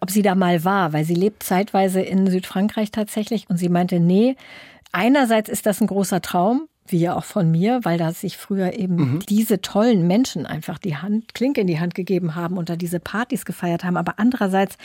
ob 0.00 0.10
sie 0.10 0.22
da 0.22 0.34
mal 0.34 0.64
war, 0.64 0.92
weil 0.92 1.04
sie 1.04 1.14
lebt 1.14 1.42
zeitweise 1.42 2.00
in 2.00 2.26
Südfrankreich 2.28 2.90
tatsächlich 2.90 3.48
und 3.48 3.56
sie 3.56 3.68
meinte, 3.68 4.00
nee, 4.00 4.36
einerseits 4.92 5.48
ist 5.48 5.66
das 5.66 5.80
ein 5.80 5.86
großer 5.86 6.20
Traum, 6.22 6.68
wie 6.86 6.98
ja 6.98 7.16
auch 7.16 7.24
von 7.24 7.50
mir, 7.50 7.80
weil 7.82 7.98
da 7.98 8.12
sich 8.12 8.36
früher 8.36 8.74
eben 8.78 8.96
mhm. 8.96 9.18
diese 9.28 9.60
tollen 9.60 10.06
Menschen 10.06 10.46
einfach 10.46 10.78
die 10.78 10.96
Hand, 10.96 11.34
Klinke 11.34 11.60
in 11.60 11.66
die 11.66 11.80
Hand 11.80 11.94
gegeben 11.94 12.34
haben 12.34 12.56
und 12.56 12.70
da 12.70 12.76
diese 12.76 13.00
Partys 13.00 13.44
gefeiert 13.44 13.84
haben. 13.84 13.96
Aber 13.96 14.14
andererseits 14.18 14.76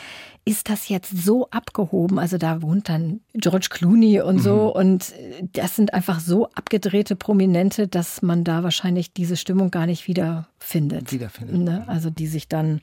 ist 0.45 0.69
das 0.69 0.89
jetzt 0.89 1.11
so 1.15 1.47
abgehoben. 1.51 2.19
Also 2.19 2.37
da 2.37 2.61
wohnt 2.61 2.89
dann 2.89 3.21
George 3.33 3.67
Clooney 3.69 4.21
und 4.21 4.39
so. 4.39 4.73
Mhm. 4.75 4.81
Und 4.81 5.13
das 5.53 5.75
sind 5.75 5.93
einfach 5.93 6.19
so 6.19 6.47
abgedrehte 6.49 7.15
Prominente, 7.15 7.87
dass 7.87 8.21
man 8.21 8.43
da 8.43 8.63
wahrscheinlich 8.63 9.13
diese 9.13 9.37
Stimmung 9.37 9.71
gar 9.71 9.85
nicht 9.85 10.07
wiederfindet. 10.07 11.11
Wiederfindet. 11.11 11.55
Ne? 11.57 11.85
Also 11.87 12.09
die 12.09 12.27
sich 12.27 12.47
dann 12.47 12.81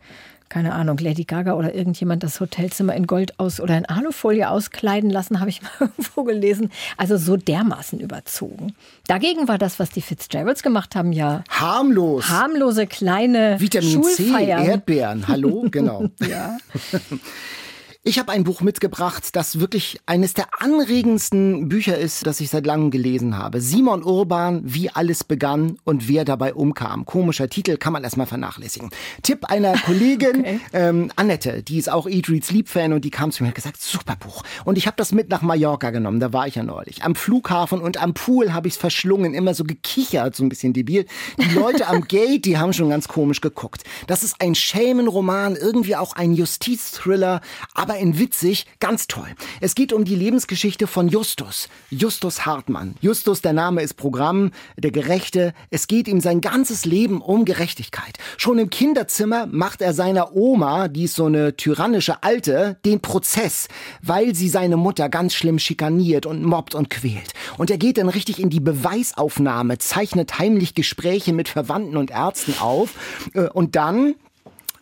keine 0.51 0.75
Ahnung, 0.75 0.99
Lady 0.99 1.25
Gaga 1.25 1.55
oder 1.55 1.75
irgendjemand 1.75 2.25
das 2.25 2.41
Hotelzimmer 2.41 2.95
in 2.97 3.07
Gold 3.07 3.39
aus 3.39 3.61
oder 3.61 3.79
in 3.79 3.87
Alufolie 3.87 4.51
auskleiden 4.51 5.09
lassen, 5.09 5.39
habe 5.39 5.49
ich 5.49 5.63
mal 5.63 5.71
irgendwo 5.81 6.25
gelesen. 6.25 6.71
Also 6.97 7.17
so 7.17 7.37
dermaßen 7.37 8.01
überzogen. 8.01 8.75
Dagegen 9.07 9.47
war 9.47 9.59
das, 9.59 9.79
was 9.79 9.91
die 9.91 10.03
Fitzgeralds 10.03 10.65
gemacht 10.65 10.97
haben, 10.97 11.13
ja 11.13 11.45
harmlos. 11.49 12.29
Harmlose 12.29 12.89
kleine 12.89 13.61
Vitamin 13.61 13.91
Schulfeiern. 13.91 14.65
C, 14.65 14.71
Erdbeeren. 14.71 15.29
Hallo, 15.29 15.67
genau. 15.71 16.07
ja. 16.29 16.59
Ich 18.03 18.19
habe 18.19 18.33
ein 18.33 18.45
Buch 18.45 18.63
mitgebracht, 18.63 19.37
das 19.37 19.61
wirklich 19.61 20.01
eines 20.07 20.33
der 20.33 20.47
anregendsten 20.59 21.69
Bücher 21.69 21.99
ist, 21.99 22.27
das 22.27 22.41
ich 22.41 22.49
seit 22.49 22.65
langem 22.65 22.91
gelesen 22.91 23.37
habe. 23.37 23.61
Simon 23.61 24.03
Urban, 24.03 24.63
wie 24.65 24.89
alles 24.89 25.23
begann 25.23 25.77
und 25.85 26.09
wer 26.09 26.25
dabei 26.25 26.55
umkam. 26.55 27.05
Komischer 27.05 27.51
Titel, 27.51 27.77
kann 27.77 27.93
man 27.93 28.03
erstmal 28.03 28.25
vernachlässigen. 28.25 28.89
Tipp 29.23 29.45
einer 29.51 29.77
Kollegin, 29.85 30.41
okay. 30.41 30.61
ähm, 30.73 31.13
Annette, 31.17 31.63
die 31.63 31.77
ist 31.77 31.93
auch 31.93 32.09
Eat, 32.09 32.31
Read, 32.31 32.43
Sleep-Fan 32.43 32.95
und 32.95 33.05
die 33.05 33.11
kam 33.11 33.33
zu 33.33 33.43
mir 33.43 33.49
und 33.49 33.51
hat 33.51 33.57
gesagt, 33.57 33.83
super 33.83 34.17
Buch. 34.17 34.45
Und 34.65 34.79
ich 34.79 34.87
habe 34.87 34.97
das 34.97 35.13
mit 35.13 35.29
nach 35.29 35.43
Mallorca 35.43 35.91
genommen, 35.91 36.21
da 36.21 36.33
war 36.33 36.47
ich 36.47 36.55
ja 36.55 36.63
neulich. 36.63 37.05
Am 37.05 37.15
Flughafen 37.15 37.83
und 37.83 38.03
am 38.03 38.15
Pool 38.15 38.55
habe 38.55 38.67
ich 38.67 38.75
es 38.75 38.81
verschlungen, 38.81 39.35
immer 39.35 39.53
so 39.53 39.65
gekichert, 39.65 40.35
so 40.35 40.43
ein 40.43 40.49
bisschen 40.49 40.73
debil. 40.73 41.05
Die 41.37 41.55
Leute 41.55 41.87
am 41.87 42.05
Gate, 42.09 42.47
die 42.47 42.57
haben 42.57 42.73
schon 42.73 42.89
ganz 42.89 43.09
komisch 43.09 43.43
geguckt. 43.43 43.85
Das 44.07 44.23
ist 44.23 44.41
ein 44.41 44.55
Schelmenroman, 44.55 45.55
irgendwie 45.55 45.97
auch 45.97 46.15
ein 46.15 46.33
Justizthriller, 46.33 47.43
aber 47.75 47.90
aber 47.91 47.99
in 47.99 48.21
witzig, 48.21 48.67
ganz 48.79 49.09
toll. 49.09 49.27
Es 49.61 49.75
geht 49.75 49.93
um 49.93 50.05
die 50.05 50.15
Lebensgeschichte 50.15 50.87
von 50.87 51.09
Justus, 51.09 51.69
Justus 51.91 52.47
Hartmann. 52.47 52.95
Justus, 53.01 53.43
der 53.43 53.53
Name 53.53 53.83
ist 53.83 53.95
Programm, 53.95 54.53
der 54.77 54.93
Gerechte. 54.93 55.55
Es 55.71 55.89
geht 55.89 56.07
ihm 56.07 56.21
sein 56.21 56.41
ganzes 56.41 56.85
Leben 56.85 57.21
um 57.21 57.45
Gerechtigkeit. 57.45 58.17
Schon 58.37 58.61
im 58.61 58.71
Kinderzimmer 58.71 59.49
macht 59.51 59.83
er 59.83 59.93
seiner 59.93 60.37
Oma, 60.37 60.87
die 60.87 61.05
ist 61.05 61.17
so 61.17 61.27
eine 61.27 61.57
tyrannische 61.57 62.23
Alte, 62.23 62.79
den 62.85 63.01
Prozess, 63.01 63.67
weil 64.03 64.37
sie 64.37 64.49
seine 64.49 64.77
Mutter 64.77 65.09
ganz 65.09 65.35
schlimm 65.35 65.59
schikaniert 65.59 66.27
und 66.27 66.45
mobbt 66.45 66.77
und 66.77 66.91
quält. 66.91 67.33
Und 67.59 67.73
er 67.73 67.79
geht 67.79 67.99
dann 67.99 68.09
richtig 68.09 68.39
in 68.39 68.51
die 68.51 68.61
Beweisaufnahme, 68.61 69.79
zeichnet 69.79 70.39
heimlich 70.39 70.77
Gespräche 70.77 71.33
mit 71.33 71.49
Verwandten 71.49 71.97
und 71.97 72.13
Ärzten 72.13 72.55
auf. 72.61 72.95
Äh, 73.35 73.49
und 73.49 73.75
dann 73.75 74.15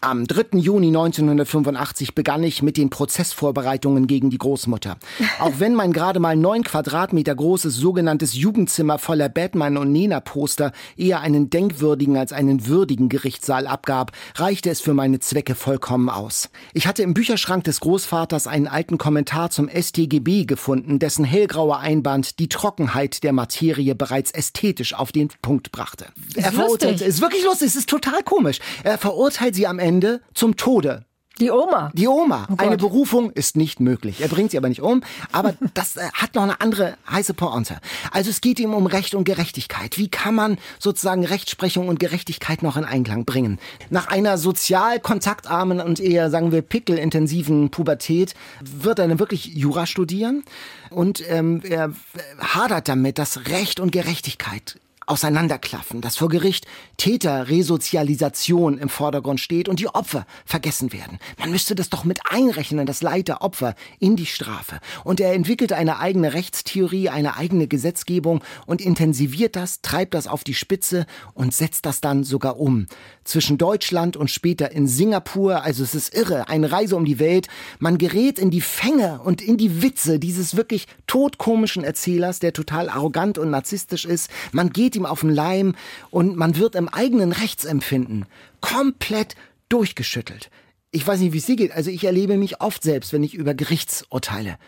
am 0.00 0.28
3. 0.28 0.58
Juni 0.58 0.88
1985 0.88 2.14
begann 2.14 2.44
ich 2.44 2.62
mit 2.62 2.76
den 2.76 2.88
Prozessvorbereitungen 2.88 4.06
gegen 4.06 4.30
die 4.30 4.38
Großmutter. 4.38 4.96
Auch 5.40 5.54
wenn 5.58 5.74
mein 5.74 5.92
gerade 5.92 6.20
mal 6.20 6.36
neun 6.36 6.62
Quadratmeter 6.62 7.34
großes 7.34 7.74
sogenanntes 7.74 8.34
Jugendzimmer 8.34 8.98
voller 8.98 9.28
Batman- 9.28 9.76
und 9.76 9.90
Nena-Poster 9.90 10.70
eher 10.96 11.20
einen 11.20 11.50
denkwürdigen 11.50 12.16
als 12.16 12.32
einen 12.32 12.68
würdigen 12.68 13.08
Gerichtssaal 13.08 13.66
abgab, 13.66 14.12
reichte 14.36 14.70
es 14.70 14.80
für 14.80 14.94
meine 14.94 15.18
Zwecke 15.18 15.56
vollkommen 15.56 16.10
aus. 16.10 16.48
Ich 16.74 16.86
hatte 16.86 17.02
im 17.02 17.12
Bücherschrank 17.12 17.64
des 17.64 17.80
Großvaters 17.80 18.46
einen 18.46 18.68
alten 18.68 18.98
Kommentar 18.98 19.50
zum 19.50 19.68
StGB 19.68 20.44
gefunden, 20.44 21.00
dessen 21.00 21.24
hellgrauer 21.24 21.78
Einband 21.80 22.38
die 22.38 22.48
Trockenheit 22.48 23.24
der 23.24 23.32
Materie 23.32 23.96
bereits 23.96 24.30
ästhetisch 24.30 24.94
auf 24.94 25.10
den 25.10 25.28
Punkt 25.42 25.72
brachte. 25.72 26.06
Ist 26.28 26.36
er 26.36 26.52
verurteilt, 26.52 26.92
lustig. 26.92 27.08
ist 27.08 27.20
wirklich 27.20 27.44
lustig, 27.44 27.66
es 27.66 27.76
ist 27.76 27.88
total 27.88 28.22
komisch. 28.22 28.60
Er 28.84 28.96
verurteilt 28.96 29.56
sie 29.56 29.66
am 29.66 29.80
Ende 29.80 29.87
zum 30.34 30.56
Tode. 30.56 31.04
Die 31.40 31.50
Oma. 31.50 31.92
Die 31.94 32.08
Oma. 32.08 32.48
Oh 32.50 32.54
eine 32.58 32.76
Berufung 32.76 33.30
ist 33.30 33.56
nicht 33.56 33.78
möglich. 33.78 34.20
Er 34.20 34.28
bringt 34.28 34.50
sie 34.50 34.58
aber 34.58 34.68
nicht 34.68 34.82
um. 34.82 35.02
Aber 35.30 35.54
das 35.74 35.96
äh, 35.96 36.08
hat 36.12 36.34
noch 36.34 36.42
eine 36.42 36.60
andere 36.60 36.96
heiße 37.08 37.34
Pointe. 37.34 37.78
Also 38.10 38.30
es 38.30 38.40
geht 38.40 38.58
ihm 38.58 38.74
um 38.74 38.86
Recht 38.86 39.14
und 39.14 39.24
Gerechtigkeit. 39.24 39.98
Wie 39.98 40.08
kann 40.08 40.34
man 40.34 40.58
sozusagen 40.78 41.24
Rechtsprechung 41.24 41.88
und 41.88 42.00
Gerechtigkeit 42.00 42.62
noch 42.62 42.76
in 42.76 42.84
Einklang 42.84 43.24
bringen? 43.24 43.58
Nach 43.90 44.08
einer 44.08 44.36
sozial 44.36 44.98
kontaktarmen 44.98 45.80
und 45.80 46.00
eher, 46.00 46.30
sagen 46.30 46.50
wir, 46.50 46.62
pickelintensiven 46.62 47.70
Pubertät 47.70 48.34
wird 48.60 48.98
er 48.98 49.06
dann 49.06 49.20
wirklich 49.20 49.46
Jura 49.46 49.86
studieren. 49.86 50.42
Und 50.90 51.22
ähm, 51.28 51.62
er 51.62 51.92
hadert 52.40 52.88
damit, 52.88 53.18
dass 53.18 53.46
Recht 53.48 53.78
und 53.78 53.92
Gerechtigkeit 53.92 54.80
auseinanderklaffen, 55.08 56.00
dass 56.00 56.16
vor 56.16 56.28
Gericht 56.28 56.66
Täterresozialisation 56.96 58.78
im 58.78 58.88
Vordergrund 58.88 59.40
steht 59.40 59.68
und 59.68 59.80
die 59.80 59.88
Opfer 59.88 60.26
vergessen 60.44 60.92
werden. 60.92 61.18
Man 61.38 61.50
müsste 61.50 61.74
das 61.74 61.90
doch 61.90 62.04
mit 62.04 62.20
einrechnen, 62.28 62.86
das 62.86 63.02
Leid 63.02 63.28
der 63.28 63.42
Opfer 63.42 63.74
in 63.98 64.16
die 64.16 64.26
Strafe. 64.26 64.80
Und 65.04 65.20
er 65.20 65.32
entwickelt 65.32 65.72
eine 65.72 65.98
eigene 65.98 66.34
Rechtstheorie, 66.34 67.08
eine 67.08 67.36
eigene 67.36 67.68
Gesetzgebung 67.68 68.42
und 68.66 68.80
intensiviert 68.80 69.56
das, 69.56 69.80
treibt 69.80 70.14
das 70.14 70.26
auf 70.26 70.44
die 70.44 70.54
Spitze 70.54 71.06
und 71.34 71.54
setzt 71.54 71.86
das 71.86 72.00
dann 72.00 72.24
sogar 72.24 72.58
um. 72.58 72.86
Zwischen 73.24 73.58
Deutschland 73.58 74.16
und 74.16 74.30
später 74.30 74.72
in 74.72 74.86
Singapur, 74.86 75.62
also 75.62 75.82
es 75.82 75.94
ist 75.94 76.14
irre, 76.14 76.48
eine 76.48 76.72
Reise 76.72 76.96
um 76.96 77.04
die 77.04 77.18
Welt. 77.18 77.46
Man 77.78 77.98
gerät 77.98 78.38
in 78.38 78.50
die 78.50 78.60
Fänge 78.60 79.20
und 79.22 79.42
in 79.42 79.56
die 79.56 79.82
Witze 79.82 80.18
dieses 80.18 80.56
wirklich 80.56 80.86
todkomischen 81.06 81.84
Erzählers, 81.84 82.38
der 82.38 82.52
total 82.52 82.88
arrogant 82.88 83.38
und 83.38 83.50
narzisstisch 83.50 84.04
ist. 84.04 84.30
Man 84.52 84.70
geht 84.70 84.97
ihm 84.98 85.06
auf 85.06 85.20
den 85.20 85.30
Leim 85.30 85.74
und 86.10 86.36
man 86.36 86.56
wird 86.56 86.74
im 86.74 86.88
eigenen 86.88 87.32
Rechtsempfinden 87.32 88.26
komplett 88.60 89.34
durchgeschüttelt. 89.68 90.50
Ich 90.90 91.06
weiß 91.06 91.20
nicht, 91.20 91.32
wie 91.32 91.38
es 91.38 91.46
dir 91.46 91.56
geht. 91.56 91.72
Also 91.72 91.90
ich 91.90 92.04
erlebe 92.04 92.36
mich 92.36 92.60
oft 92.60 92.82
selbst, 92.82 93.12
wenn 93.12 93.22
ich 93.22 93.34
über 93.34 93.54
Gerichtsurteile 93.54 94.58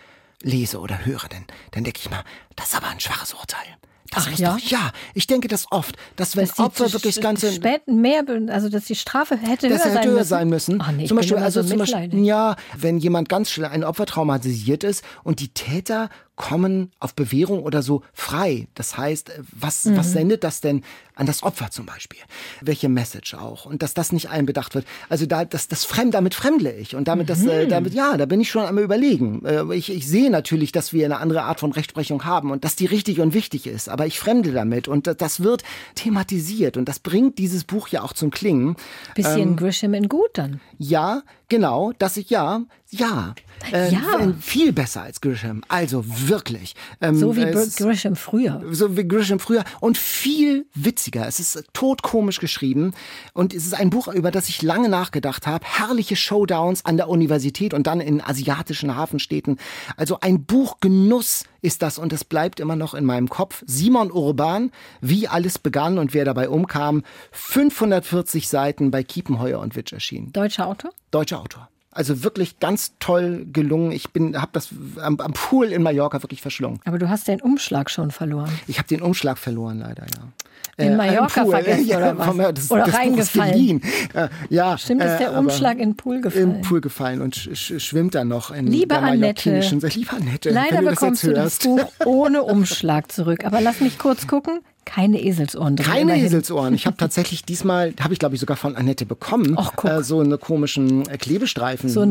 lese 0.43 0.79
oder 0.81 1.05
höre, 1.05 1.29
denn 1.29 1.45
dann 1.73 1.85
denke 1.85 2.01
ich 2.03 2.11
mal, 2.11 2.25
das 2.57 2.69
ist 2.69 2.77
aber 2.77 2.89
ein 2.89 3.01
schwaches 3.01 3.35
Urteil. 3.35 3.67
Das 4.11 4.27
Ach 4.27 4.39
ja? 4.39 4.53
doch, 4.53 4.59
ja, 4.59 4.91
ich 5.15 5.29
denke 5.29 5.47
das 5.47 5.67
oft, 5.71 5.95
dass 6.17 6.37
wenn 6.37 6.47
Dass 6.47 6.59
Opfer 6.59 6.93
wirklich 6.93 7.15
das 7.15 7.23
ganze 7.23 7.53
spät 7.53 7.87
mehr, 7.87 8.25
also 8.49 8.69
dass 8.69 8.85
die 8.87 8.97
Strafe 8.97 9.37
hätte 9.37 9.69
höher 9.69 9.79
hätte 9.79 9.93
sein 9.93 10.05
höher 10.05 10.15
müssen. 10.15 10.29
sein 10.29 10.49
müssen. 10.49 10.83
Ach 10.83 10.91
nee, 10.91 11.07
zum 11.07 11.17
Beispiel, 11.17 11.37
also 11.37 11.63
so 11.63 11.69
zum 11.69 11.79
Beispiel, 11.79 12.25
ja, 12.25 12.57
wenn 12.77 12.99
jemand 12.99 13.29
ganz 13.29 13.51
schnell 13.51 13.69
ein 13.69 13.85
Opfer 13.85 14.07
traumatisiert 14.07 14.83
ist 14.83 15.05
und 15.23 15.39
die 15.39 15.49
Täter 15.49 16.11
kommen 16.41 16.91
auf 17.01 17.15
Bewährung 17.15 17.63
oder 17.63 17.83
so 17.83 18.03
frei. 18.15 18.67
Das 18.75 18.97
heißt, 18.97 19.29
äh, 19.29 19.43
was, 19.53 19.85
Mhm. 19.85 19.97
was 19.99 20.13
sendet 20.13 20.43
das 20.43 20.63
denn 20.63 20.83
an 21.15 21.27
das 21.27 21.43
Opfer 21.43 21.71
zum 21.71 21.85
Beispiel? 21.85 22.19
Welche 22.63 22.89
Message 22.89 23.35
auch? 23.35 23.67
Und 23.67 23.83
dass 23.83 23.93
das 23.93 24.11
nicht 24.11 24.31
einbedacht 24.31 24.75
wird. 24.75 24.87
Also 25.11 25.27
da, 25.27 25.45
das, 25.45 25.69
das 25.69 25.85
Fremd, 25.85 26.15
damit 26.15 26.35
fremdle 26.35 26.75
ich. 26.75 26.97
Und 26.97 27.09
damit, 27.09 27.29
das, 27.29 27.41
Mhm. 27.41 27.49
äh, 27.51 27.67
damit, 27.67 27.93
ja, 27.93 28.17
da 28.17 28.25
bin 28.25 28.41
ich 28.41 28.51
schon 28.51 28.65
am 28.65 28.79
überlegen. 28.79 29.45
Äh, 29.45 29.65
Ich, 29.77 29.91
ich 29.93 30.09
sehe 30.09 30.31
natürlich, 30.31 30.73
dass 30.73 30.95
wir 30.95 31.05
eine 31.05 31.19
andere 31.19 31.43
Art 31.43 31.61
von 31.61 31.73
Rechtsprechung 31.73 32.25
haben 32.25 32.51
und 32.51 32.65
dass 32.65 32.75
die 32.75 32.87
richtig 32.87 33.21
und 33.21 33.35
wichtig 33.35 33.67
ist. 33.67 33.91
Aber 33.91 34.07
ich 34.07 34.19
fremde 34.19 34.53
damit. 34.53 34.89
Und 34.89 35.07
das- 35.07 35.19
das 35.19 35.41
wird 35.41 35.63
thematisiert. 35.95 36.77
Und 36.79 36.89
das 36.89 36.99
bringt 36.99 37.39
dieses 37.39 37.65
Buch 37.65 37.89
ja 37.89 38.03
auch 38.03 38.15
zum 38.15 38.31
Klingen. 38.31 38.77
Bisschen 39.15 39.41
Ähm, 39.51 39.57
Grisham 39.57 39.93
in 39.95 40.09
gut 40.09 40.31
dann. 40.35 40.61
Ja, 40.79 41.23
genau, 41.51 41.93
dass 41.99 42.17
ich 42.17 42.31
ja, 42.31 42.63
ja, 42.89 43.35
äh, 43.73 43.93
Ja. 43.93 44.01
w- 44.19 44.33
viel 44.41 44.73
besser 44.73 45.03
als 45.03 45.21
Grisham. 45.21 45.63
Also 45.69 46.03
wirklich. 46.07 46.75
Ähm, 47.03 47.17
So 47.17 47.37
wie 47.37 47.43
es- 47.43 47.77
Grisham 47.77 48.17
früher. 48.17 48.63
so 48.71 48.97
wie 48.97 49.07
Grisham 49.07 49.39
früher 49.39 49.65
und 49.81 49.99
viel 49.99 50.67
witziger. 50.75 51.27
Es 51.29 51.39
ist 51.39 51.63
todkomisch 51.75 52.41
geschrieben 52.41 52.93
und 53.35 53.53
es 53.55 53.67
ist 53.67 53.75
ein 53.75 53.91
Buch, 53.91 54.09
über 54.09 54.31
das 54.31 54.49
ich 54.49 54.63
lange 54.63 54.89
nachgedacht 54.89 55.47
habe. 55.47 55.65
Herrliche 55.67 56.17
Showdowns 56.17 56.85
an 56.87 56.97
der 56.97 57.09
Universität 57.11 57.75
und 57.75 57.87
dann 57.87 58.01
in 58.01 58.23
asiatischen 58.23 58.97
Hafenstädten. 58.97 59.59
Also 59.97 60.19
ein 60.21 60.45
Buchgenuss 60.45 61.45
ist 61.63 61.83
das 61.83 61.99
und 61.99 62.13
es 62.15 62.25
bleibt 62.25 62.59
immer 62.61 62.77
noch 62.77 62.95
in 62.95 63.05
meinem 63.05 63.29
Kopf. 63.29 63.63
Simon 63.67 64.11
Urban, 64.11 64.71
wie 65.03 65.29
alles 65.29 65.59
begann 65.59 65.99
und 65.99 66.15
wer 66.15 66.25
dabei 66.25 66.49
umkam. 66.49 67.03
540 67.33 68.49
Seiten 68.49 68.91
bei 68.91 69.03
Kiepenheuer 69.03 69.61
und 69.61 69.77
Witsch 69.77 69.93
erschienen. 69.93 70.33
Deutscher 70.33 70.67
Autor? 70.67 70.91
Deutscher 71.11 71.41
Autor. 71.41 71.69
Also 71.93 72.23
wirklich 72.23 72.61
ganz 72.61 72.93
toll 73.01 73.47
gelungen. 73.53 73.91
Ich 73.91 74.11
bin, 74.11 74.41
habe 74.41 74.51
das 74.53 74.69
am, 75.01 75.19
am 75.19 75.33
Pool 75.33 75.67
in 75.67 75.83
Mallorca 75.83 76.23
wirklich 76.23 76.41
verschlungen. 76.41 76.81
Aber 76.85 76.99
du 76.99 77.09
hast 77.09 77.27
den 77.27 77.41
Umschlag 77.41 77.91
schon 77.91 78.13
verloren. 78.13 78.53
Ich 78.69 78.79
habe 78.79 78.87
den 78.87 79.03
Umschlag 79.03 79.39
verloren, 79.39 79.81
leider, 79.81 80.05
ja. 80.05 80.29
In 80.77 80.93
Äh, 80.93 80.97
Mallorca 80.97 81.43
Pool. 81.43 81.51
vergessen 81.53 81.87
ja, 81.89 81.99
oder 81.99 82.19
was? 82.19 82.27
vom- 82.27 82.39
Das, 82.39 82.71
Oder 82.71 82.85
das 82.85 82.95
reingefallen? 82.95 83.83
Äh, 84.15 84.29
ja, 84.49 84.79
Stimmt, 84.79 85.03
ist 85.05 85.11
äh, 85.13 85.19
der 85.19 85.39
Umschlag 85.39 85.75
in 85.79 85.91
den 85.91 85.97
Pool 85.97 86.21
gefallen? 86.23 86.55
Im 86.57 86.61
Pool 86.63 86.81
gefallen 86.81 87.21
und 87.21 87.37
sch 87.37 87.51
sch 87.55 87.81
schwimmt 87.83 88.15
dann 88.15 88.29
noch 88.29 88.51
in 88.51 88.67
Liebe 88.67 88.95
der 88.95 89.03
Annette. 89.03 89.61
Liebe 89.61 90.13
Annette, 90.13 90.51
Leider 90.51 90.79
du 90.79 90.87
bekommst 90.89 91.23
du 91.25 91.33
das. 91.35 91.59
Buch 91.59 91.85
ohne 92.07 92.43
Umschlag 92.45 93.13
zurück. 93.13 93.45
Aber 93.45 93.61
lass 93.61 93.81
mich 93.81 93.99
kurz 93.99 94.27
gucken. 94.27 94.61
Keine 94.87 95.23
Eselsohren 95.23 95.77
drin. 95.77 95.87
Keine 95.87 96.01
immerhin. 96.01 96.25
Eselsohren. 96.27 96.75
Ich 96.75 96.87
habe 96.87 96.97
tatsächlich 96.97 97.45
diesmal, 97.45 97.93
habe 98.01 98.13
ich 98.15 98.19
glaube 98.19 98.35
ich 98.35 98.41
sogar 98.41 98.57
von 98.57 98.75
Annette 98.75 99.05
bekommen, 99.07 99.55
guck. 99.77 99.85
äh, 99.85 100.03
so 100.03 100.21
eine 100.21 100.39
komischen 100.39 101.05
Klebestreifen. 101.05 101.89
So 101.91 102.01
äh, 102.03 102.05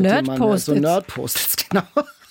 So. 0.56 0.72
Nerd-Post-its, 0.74 1.56
genau. 1.68 1.82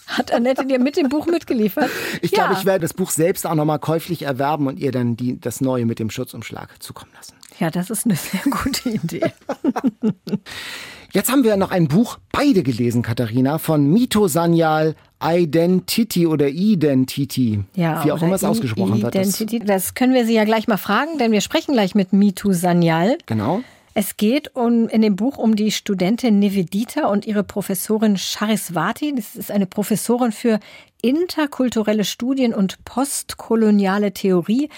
Hat 0.10 0.34
Annette 0.34 0.66
dir 0.66 0.80
mit 0.80 0.98
dem 0.98 1.10
Buch 1.10 1.28
mitgeliefert? 1.28 1.90
Ich 2.22 2.32
ja. 2.32 2.46
glaube, 2.46 2.60
ich 2.60 2.66
werde 2.66 2.82
das 2.82 2.94
Buch 2.94 3.12
selbst 3.12 3.46
auch 3.46 3.56
nochmal 3.56 3.80
käuflich 3.80 4.24
erwerben 4.24 4.68
und 4.68 4.80
ihr 4.80 4.92
dann 4.92 5.16
die, 5.16 5.40
das 5.40 5.62
Neue 5.62 5.86
mit 5.86 6.00
dem 6.00 6.10
Schutzumschlag 6.10 6.82
zukommen 6.82 7.12
lassen. 7.16 7.36
Ja, 7.60 7.70
das 7.70 7.90
ist 7.90 8.06
eine 8.06 8.16
sehr 8.16 8.42
gute 8.50 8.90
Idee. 8.90 9.32
Jetzt 11.12 11.32
haben 11.32 11.44
wir 11.44 11.58
noch 11.58 11.72
ein 11.72 11.88
Buch, 11.88 12.20
beide 12.32 12.62
gelesen, 12.62 13.02
Katharina, 13.02 13.58
von 13.58 13.92
Mito 13.92 14.28
Sanyal, 14.28 14.96
Identity 15.24 16.28
oder 16.28 16.48
Identity, 16.50 17.64
Ja, 17.74 18.06
wie 18.06 18.12
auch 18.12 18.22
immer 18.22 18.36
es 18.36 18.44
ausgesprochen 18.44 19.02
wird. 19.02 19.16
Das, 19.16 19.40
Identity. 19.40 19.66
Das 19.66 19.96
können 19.96 20.14
wir 20.14 20.26
sie 20.26 20.36
ja 20.36 20.44
gleich 20.44 20.68
mal 20.68 20.78
fragen, 20.78 21.18
denn 21.18 21.32
wir 21.32 21.42
sprechen 21.42 21.74
gleich 21.74 21.96
mit 21.96 22.14
Mitu 22.14 22.54
Sanyal. 22.54 23.18
genau. 23.26 23.62
Es 24.02 24.16
geht 24.16 24.56
um, 24.56 24.88
in 24.88 25.02
dem 25.02 25.18
Buch 25.18 25.38
um 25.38 25.58
die 25.58 25.72
Studentin 25.72 26.40
Nivedita 26.40 27.08
und 27.08 27.28
ihre 27.28 27.44
Professorin 27.44 28.16
Chariswati. 28.16 29.14
Das 29.14 29.36
ist 29.36 29.52
eine 29.52 29.66
Professorin 29.66 30.32
für 30.32 30.62
interkulturelle 31.02 32.06
Studien 32.06 32.54
und 32.54 32.86
postkoloniale 32.86 34.14
Theorie. 34.14 34.70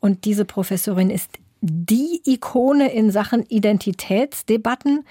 Und 0.00 0.24
diese 0.24 0.46
Professorin 0.46 1.10
ist 1.10 1.28
die 1.60 2.22
Ikone 2.24 2.90
in 2.90 3.10
Sachen 3.10 3.44
Identitätsdebatten, 3.44 5.04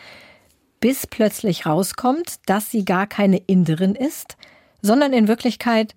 bis 0.79 1.05
plötzlich 1.05 1.67
rauskommt, 1.67 2.39
dass 2.47 2.71
sie 2.71 2.83
gar 2.83 3.05
keine 3.05 3.37
Inderin 3.37 3.93
ist, 3.93 4.35
sondern 4.81 5.13
in 5.13 5.27
Wirklichkeit 5.27 5.93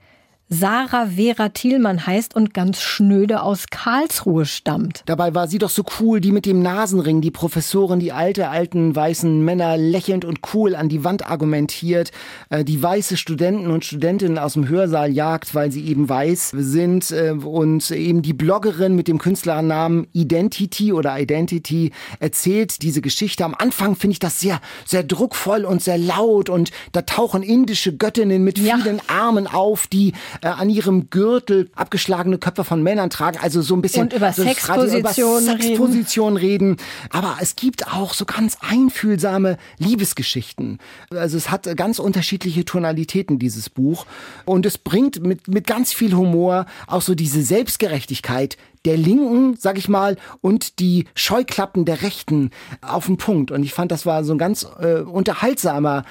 Sarah 0.55 1.07
Vera 1.07 1.49
Thielmann 1.49 2.07
heißt 2.07 2.37
und 2.37 2.53
ganz 2.53 2.79
schnöde 2.79 3.43
aus 3.43 3.69
Karlsruhe 3.71 4.45
stammt. 4.45 5.03
Dabei 5.07 5.35
war 5.35 5.49
sie 5.49 5.57
doch 5.57 5.71
so 5.71 5.83
cool, 5.99 6.21
die 6.21 6.31
mit 6.31 6.45
dem 6.45 6.61
Nasenring, 6.61 7.23
die 7.23 7.31
Professorin, 7.31 8.01
die 8.01 8.13
alte, 8.13 8.51
alten 8.51 8.95
weißen 8.95 9.43
Männer 9.43 9.79
lächelnd 9.79 10.27
und 10.27 10.41
cool 10.53 10.77
an 10.77 10.91
die 10.91 11.05
Wand 11.05 11.27
argumentiert, 11.27 12.13
äh, 12.51 12.65
die 12.65 12.83
weiße 12.83 13.17
Studenten 13.17 13.71
und 13.71 13.87
Studentinnen 13.87 14.37
aus 14.37 14.53
dem 14.53 14.69
Hörsaal 14.69 15.11
jagt, 15.11 15.55
weil 15.55 15.73
sie 15.73 15.87
eben 15.87 16.07
weiß 16.07 16.53
sind 16.55 17.11
äh, 17.13 17.31
und 17.31 17.91
eben 17.91 18.21
die 18.21 18.35
Bloggerin 18.35 18.95
mit 18.95 19.09
dem 19.09 19.17
Künstlernamen 19.17 20.07
Identity 20.13 20.93
oder 20.93 21.19
Identity 21.19 21.93
erzählt 22.21 22.83
diese 22.83 23.01
Geschichte. 23.01 23.47
Am 23.47 23.55
Anfang 23.55 23.97
finde 23.97 24.13
ich 24.13 24.19
das 24.19 24.41
sehr, 24.41 24.61
sehr 24.85 25.03
druckvoll 25.03 25.65
und 25.65 25.83
sehr 25.83 25.97
laut 25.97 26.51
und 26.51 26.73
da 26.93 27.01
tauchen 27.01 27.43
indische 27.43 27.97
Göttinnen 27.97 28.45
mit 28.45 28.59
ja. 28.59 28.77
vielen 28.77 29.01
Armen 29.09 29.47
auf, 29.47 29.87
die 29.87 30.13
äh, 30.43 30.49
an 30.49 30.69
ihrem 30.69 31.09
Gürtel 31.09 31.71
abgeschlagene 31.75 32.37
Köpfe 32.37 32.65
von 32.65 32.83
Männern 32.83 33.11
tragen, 33.11 33.39
also 33.41 33.63
so 33.63 33.75
ein 33.75 33.83
bisschen 33.83 34.03
und 34.03 34.13
über 34.13 34.33
so 34.33 34.43
Sexpositionen 34.43 35.45
Sexposition 35.45 36.37
reden. 36.37 36.73
reden. 36.73 36.77
Aber 37.11 37.37
es 37.41 37.57
gibt 37.57 37.87
auch 37.87 38.13
so 38.13 38.25
ganz 38.25 38.59
einfühlsame 38.61 39.57
Liebesgeschichten. 39.79 40.79
Also 41.11 41.37
es 41.37 41.51
hat 41.51 41.75
ganz 41.77 41.99
unterschiedliche 41.99 42.65
Tonalitäten, 42.65 43.39
dieses 43.39 43.71
Buch. 43.71 44.05
Und 44.45 44.67
es 44.67 44.79
bringt 44.79 45.23
mit, 45.25 45.47
mit 45.47 45.67
ganz 45.67 45.93
viel 45.93 46.15
Humor 46.15 46.67
auch 46.87 47.03
so 47.03 47.15
diese 47.15 47.43
Selbstgerechtigkeit, 47.43 48.57
der 48.85 48.97
Linken, 48.97 49.57
sag 49.57 49.79
ich 49.79 49.89
mal, 49.89 50.17
und 50.41 50.79
die 50.81 51.07
Scheuklappen 51.15 51.85
der 51.85 52.03
Rechten 52.03 52.51
auf 52.81 53.07
den 53.07 53.17
Punkt. 53.17 53.51
Und 53.51 53.63
ich 53.63 53.73
fand, 53.73 53.93
das 53.93 54.07
war 54.07 54.25
so 54.25 54.35
ein 54.35 54.39
ganz 54.39 54.67
äh, 54.81 55.01
unterhaltsamer 55.01 56.05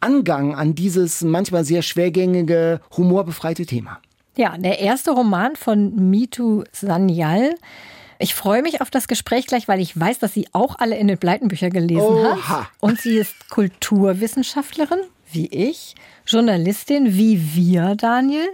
Angang 0.00 0.54
an 0.54 0.74
dieses 0.74 1.22
manchmal 1.22 1.64
sehr 1.64 1.82
schwergängige, 1.82 2.80
humorbefreite 2.96 3.66
Thema. 3.66 4.00
Ja, 4.36 4.56
der 4.56 4.78
erste 4.78 5.10
Roman 5.10 5.56
von 5.56 6.10
Mitu 6.10 6.62
Sanyal. 6.72 7.54
Ich 8.20 8.34
freue 8.34 8.62
mich 8.62 8.80
auf 8.80 8.90
das 8.90 9.08
Gespräch 9.08 9.46
gleich, 9.46 9.68
weil 9.68 9.80
ich 9.80 9.98
weiß, 9.98 10.18
dass 10.18 10.32
sie 10.32 10.48
auch 10.52 10.76
alle 10.78 10.96
in 10.96 11.08
den 11.08 11.18
Bleitenbücher 11.18 11.70
gelesen 11.70 12.02
Oha. 12.02 12.48
hat. 12.48 12.66
Und 12.80 13.00
sie 13.00 13.16
ist 13.16 13.48
Kulturwissenschaftlerin, 13.48 15.00
wie 15.32 15.46
ich, 15.46 15.94
Journalistin, 16.26 17.14
wie 17.14 17.54
wir, 17.54 17.94
Daniel. 17.96 18.48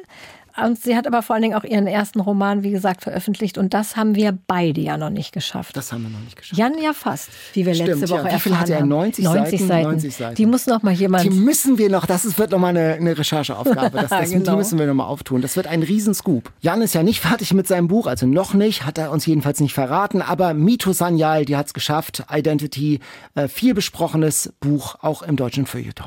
Und 0.63 0.81
sie 0.81 0.97
hat 0.97 1.07
aber 1.07 1.23
vor 1.23 1.35
allen 1.35 1.43
Dingen 1.43 1.55
auch 1.57 1.65
ihren 1.65 1.89
ersten 1.89 2.21
Roman, 2.21 2.63
wie 2.63 2.71
gesagt, 2.71 3.03
veröffentlicht. 3.03 3.59
Und 3.59 3.75
das 3.75 3.97
haben 3.97 4.15
wir 4.15 4.39
beide 4.47 4.81
ja 4.81 4.97
noch 4.97 5.11
nicht 5.11 5.33
geschafft. 5.33 5.77
Das 5.77 5.93
haben 5.93 6.05
wir 6.05 6.11
noch 6.11 6.21
nicht 6.21 6.37
geschafft. 6.37 6.57
Jan 6.59 6.79
ja 6.81 6.93
fast, 6.93 7.31
wie 7.55 7.67
wir 7.67 7.75
Stimmt, 7.75 8.01
letzte 8.01 8.11
Woche 8.11 8.29
ja. 8.29 8.35
Wie 8.37 8.41
viel 8.41 8.59
hat 8.59 8.69
er? 8.69 8.85
90, 8.85 9.25
90 9.25 9.61
Seiten? 9.67 9.89
90 9.89 10.15
Seiten. 10.15 10.35
Die 10.37 10.47
muss 10.47 10.67
noch 10.67 10.83
mal 10.83 10.93
jemand. 10.93 11.25
Die 11.25 11.31
müssen 11.31 11.77
wir 11.77 11.91
noch, 11.91 12.07
das 12.07 12.39
wird 12.39 12.53
noch 12.53 12.61
mal 12.61 12.69
eine, 12.69 12.95
eine 12.95 13.19
Rechercheaufgabe. 13.19 13.99
Das, 13.99 14.11
das, 14.11 14.31
genau. 14.31 14.53
Die 14.53 14.57
müssen 14.59 14.79
wir 14.79 14.87
noch 14.87 14.95
mal 14.95 15.07
auftun. 15.07 15.43
Das 15.43 15.57
wird 15.57 15.67
ein 15.67 15.83
Riesenscoop. 15.83 16.53
Jan 16.61 16.83
ist 16.83 16.95
ja 16.95 17.03
nicht 17.03 17.21
fertig 17.21 17.53
mit 17.53 17.67
seinem 17.67 17.89
Buch, 17.89 18.07
also 18.07 18.27
noch 18.27 18.55
nicht, 18.55 18.87
hat 18.87 18.97
er 18.99 19.11
uns 19.11 19.27
jedenfalls 19.27 19.59
nicht 19.59 19.75
verraten. 19.75 20.23
Aber 20.23 20.55
Mito 20.55 20.93
Sanyal, 20.93 21.45
die 21.45 21.57
hat 21.57 21.67
es 21.67 21.75
geschafft. 21.75 22.25
Identity, 22.31 23.01
äh, 23.35 23.49
viel 23.49 23.75
besprochenes 23.75 24.53
Buch, 24.61 24.97
auch 25.01 25.23
im 25.23 25.35
deutschen 25.37 25.67
Feuilleton. 25.67 26.07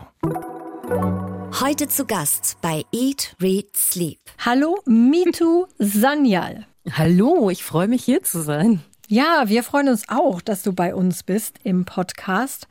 Heute 1.54 1.88
zu 1.88 2.06
Gast 2.06 2.58
bei 2.62 2.84
Eat, 2.92 3.36
Read, 3.42 3.76
Sleep. 3.76 4.20
Hallo, 4.46 4.80
Mitu 4.86 5.66
Sanyal. 5.80 6.68
Hallo, 6.92 7.50
ich 7.50 7.64
freue 7.64 7.88
mich 7.88 8.04
hier 8.04 8.22
zu 8.22 8.44
sein. 8.44 8.82
Ja, 9.08 9.46
wir 9.48 9.64
freuen 9.64 9.90
uns 9.90 10.10
auch, 10.10 10.42
dass 10.42 10.62
du 10.62 10.74
bei 10.74 10.94
uns 10.94 11.24
bist 11.24 11.60
im 11.64 11.86
Podcast. 11.86 12.68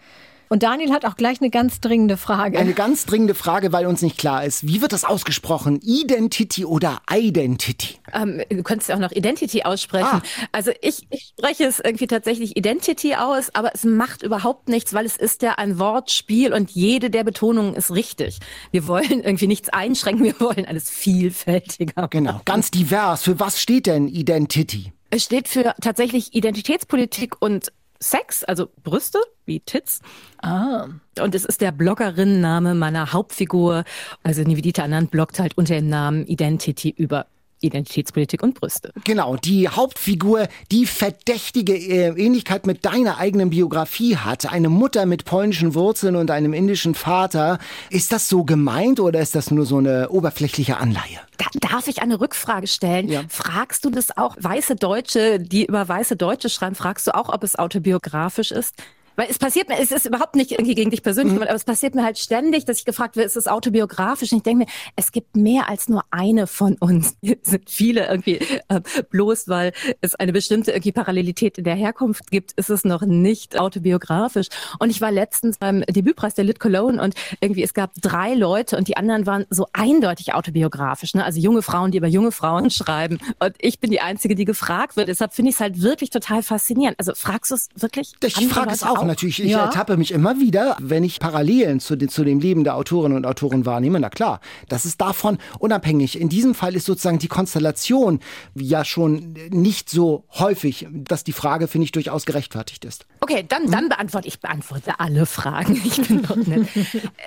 Und 0.48 0.62
Daniel 0.62 0.92
hat 0.92 1.04
auch 1.04 1.16
gleich 1.16 1.40
eine 1.40 1.50
ganz 1.50 1.80
dringende 1.80 2.16
Frage. 2.16 2.58
Eine 2.58 2.72
ganz 2.72 3.04
dringende 3.06 3.34
Frage, 3.34 3.72
weil 3.72 3.86
uns 3.86 4.02
nicht 4.02 4.18
klar 4.18 4.44
ist. 4.44 4.66
Wie 4.66 4.80
wird 4.80 4.92
das 4.92 5.04
ausgesprochen? 5.04 5.80
Identity 5.82 6.64
oder 6.64 7.00
Identity? 7.10 7.96
Ähm, 8.12 8.42
du 8.48 8.62
könntest 8.62 8.88
ja 8.88 8.94
auch 8.94 9.00
noch 9.00 9.12
Identity 9.12 9.62
aussprechen. 9.62 10.06
Ah. 10.06 10.22
Also 10.52 10.70
ich, 10.82 11.06
ich 11.10 11.32
spreche 11.36 11.64
es 11.64 11.80
irgendwie 11.80 12.06
tatsächlich 12.06 12.56
Identity 12.56 13.16
aus, 13.16 13.54
aber 13.54 13.72
es 13.74 13.84
macht 13.84 14.22
überhaupt 14.22 14.68
nichts, 14.68 14.94
weil 14.94 15.06
es 15.06 15.16
ist 15.16 15.42
ja 15.42 15.54
ein 15.54 15.78
Wortspiel 15.78 16.52
und 16.52 16.70
jede 16.70 17.10
der 17.10 17.24
Betonungen 17.24 17.74
ist 17.74 17.90
richtig. 17.90 18.38
Wir 18.70 18.86
wollen 18.86 19.22
irgendwie 19.22 19.48
nichts 19.48 19.68
einschränken, 19.70 20.24
wir 20.24 20.38
wollen 20.40 20.66
alles 20.66 20.90
vielfältiger. 20.90 22.08
Genau, 22.08 22.40
ganz 22.44 22.70
divers. 22.70 23.22
Für 23.22 23.40
was 23.40 23.60
steht 23.60 23.86
denn 23.86 24.06
Identity? 24.06 24.92
Es 25.10 25.24
steht 25.24 25.48
für 25.48 25.74
tatsächlich 25.80 26.34
Identitätspolitik 26.34 27.40
und 27.40 27.72
Sex, 28.00 28.44
also 28.44 28.68
Brüste 28.82 29.18
wie 29.44 29.60
Tits. 29.60 30.00
Ah. 30.42 30.88
Und 31.20 31.34
es 31.34 31.44
ist 31.44 31.60
der 31.60 31.72
Bloggerinnenname 31.72 32.74
meiner 32.74 33.12
Hauptfigur. 33.12 33.84
Also 34.22 34.42
Nivedita 34.42 34.84
Anand 34.84 35.10
bloggt 35.10 35.38
halt 35.38 35.56
unter 35.56 35.74
dem 35.74 35.88
Namen 35.88 36.26
Identity 36.26 36.90
über 36.90 37.26
Identitätspolitik 37.60 38.42
und 38.42 38.54
Brüste. 38.54 38.92
Genau, 39.04 39.36
die 39.36 39.68
Hauptfigur, 39.68 40.48
die 40.70 40.86
verdächtige 40.86 41.74
äh, 41.74 42.08
Ähnlichkeit 42.08 42.66
mit 42.66 42.84
deiner 42.84 43.18
eigenen 43.18 43.50
Biografie 43.50 44.16
hat. 44.16 44.50
Eine 44.52 44.68
Mutter 44.68 45.06
mit 45.06 45.24
polnischen 45.24 45.74
Wurzeln 45.74 46.16
und 46.16 46.30
einem 46.30 46.52
indischen 46.52 46.94
Vater. 46.94 47.58
Ist 47.90 48.12
das 48.12 48.28
so 48.28 48.44
gemeint 48.44 49.00
oder 49.00 49.20
ist 49.20 49.34
das 49.34 49.50
nur 49.50 49.66
so 49.66 49.78
eine 49.78 50.10
oberflächliche 50.10 50.76
Anleihe? 50.76 51.20
Da, 51.38 51.46
darf 51.54 51.88
ich 51.88 52.02
eine 52.02 52.20
Rückfrage 52.20 52.66
stellen? 52.66 53.08
Ja. 53.08 53.22
Fragst 53.28 53.84
du 53.84 53.90
das 53.90 54.16
auch 54.16 54.36
weiße 54.38 54.76
Deutsche, 54.76 55.38
die 55.40 55.66
über 55.66 55.88
weiße 55.88 56.16
Deutsche 56.16 56.48
schreiben, 56.48 56.74
fragst 56.74 57.06
du 57.06 57.14
auch, 57.14 57.28
ob 57.28 57.42
es 57.42 57.56
autobiografisch 57.56 58.50
ist? 58.50 58.74
Weil 59.16 59.28
es 59.30 59.38
passiert 59.38 59.68
mir, 59.68 59.78
es 59.80 59.90
ist 59.90 60.06
überhaupt 60.06 60.36
nicht 60.36 60.52
irgendwie 60.52 60.74
gegen 60.74 60.90
dich 60.90 61.02
persönlich, 61.02 61.34
mhm. 61.34 61.42
aber 61.42 61.54
es 61.54 61.64
passiert 61.64 61.94
mir 61.94 62.04
halt 62.04 62.18
ständig, 62.18 62.64
dass 62.66 62.78
ich 62.78 62.84
gefragt 62.84 63.16
werde, 63.16 63.26
ist 63.26 63.36
es 63.36 63.48
autobiografisch? 63.48 64.32
Und 64.32 64.38
ich 64.38 64.44
denke 64.44 64.64
mir, 64.64 64.70
es 64.94 65.10
gibt 65.12 65.36
mehr 65.36 65.68
als 65.68 65.88
nur 65.88 66.04
eine 66.10 66.46
von 66.46 66.76
uns. 66.76 67.16
Es 67.46 67.50
sind 67.50 67.70
viele 67.70 68.08
irgendwie, 68.08 68.40
äh, 68.68 68.80
bloß 69.10 69.48
weil 69.48 69.72
es 70.00 70.14
eine 70.14 70.32
bestimmte 70.32 70.72
irgendwie 70.72 70.92
Parallelität 70.92 71.58
in 71.58 71.64
der 71.64 71.74
Herkunft 71.74 72.30
gibt, 72.30 72.52
ist 72.52 72.70
es 72.70 72.84
noch 72.84 73.02
nicht 73.02 73.58
autobiografisch. 73.58 74.48
Und 74.78 74.90
ich 74.90 75.00
war 75.00 75.12
letztens 75.12 75.58
beim 75.58 75.82
Debütpreis 75.82 76.34
der 76.34 76.44
Lit 76.44 76.60
Cologne 76.60 77.00
und 77.00 77.14
irgendwie 77.40 77.62
es 77.62 77.74
gab 77.74 77.94
drei 77.94 78.34
Leute 78.34 78.76
und 78.76 78.88
die 78.88 78.96
anderen 78.96 79.26
waren 79.26 79.46
so 79.50 79.66
eindeutig 79.72 80.34
autobiografisch. 80.34 81.14
Ne? 81.14 81.24
Also 81.24 81.40
junge 81.40 81.62
Frauen, 81.62 81.90
die 81.90 81.98
über 81.98 82.06
junge 82.06 82.32
Frauen 82.32 82.70
schreiben. 82.76 83.18
Und 83.38 83.54
ich 83.58 83.80
bin 83.80 83.90
die 83.90 84.00
Einzige, 84.00 84.34
die 84.34 84.44
gefragt 84.44 84.96
wird. 84.96 85.08
Deshalb 85.08 85.34
finde 85.34 85.50
ich 85.50 85.56
es 85.56 85.60
halt 85.60 85.82
wirklich 85.82 86.10
total 86.10 86.42
faszinierend. 86.42 86.98
Also 86.98 87.12
fragst 87.14 87.50
du 87.50 87.54
es 87.54 87.68
wirklich? 87.74 88.14
Ich 88.24 88.48
frage 88.48 88.72
es 88.72 88.82
auch 88.82 89.05
natürlich, 89.06 89.42
ich 89.42 89.52
ja. 89.52 89.64
ertappe 89.64 89.96
mich 89.96 90.12
immer 90.12 90.38
wieder, 90.38 90.76
wenn 90.80 91.04
ich 91.04 91.20
Parallelen 91.20 91.80
zu, 91.80 91.96
den, 91.96 92.08
zu 92.08 92.24
dem 92.24 92.40
Leben 92.40 92.64
der 92.64 92.76
Autorinnen 92.76 93.16
und 93.16 93.26
Autoren 93.26 93.66
wahrnehme. 93.66 94.00
Na 94.00 94.10
klar, 94.10 94.40
das 94.68 94.84
ist 94.84 95.00
davon 95.00 95.38
unabhängig. 95.58 96.20
In 96.20 96.28
diesem 96.28 96.54
Fall 96.54 96.74
ist 96.74 96.86
sozusagen 96.86 97.18
die 97.18 97.28
Konstellation 97.28 98.20
ja 98.54 98.84
schon 98.84 99.34
nicht 99.50 99.90
so 99.90 100.24
häufig, 100.32 100.86
dass 100.90 101.24
die 101.24 101.32
Frage, 101.32 101.68
finde 101.68 101.84
ich, 101.84 101.92
durchaus 101.92 102.26
gerechtfertigt 102.26 102.84
ist. 102.84 103.06
Okay, 103.28 103.44
dann, 103.48 103.72
dann 103.72 103.88
beantworte 103.88 104.28
ich 104.28 104.38
beantworte 104.38 105.00
alle 105.00 105.26
Fragen. 105.26 105.82
Ich 105.84 106.06
bin 106.06 106.22
doch 106.22 106.36
nett. 106.36 106.68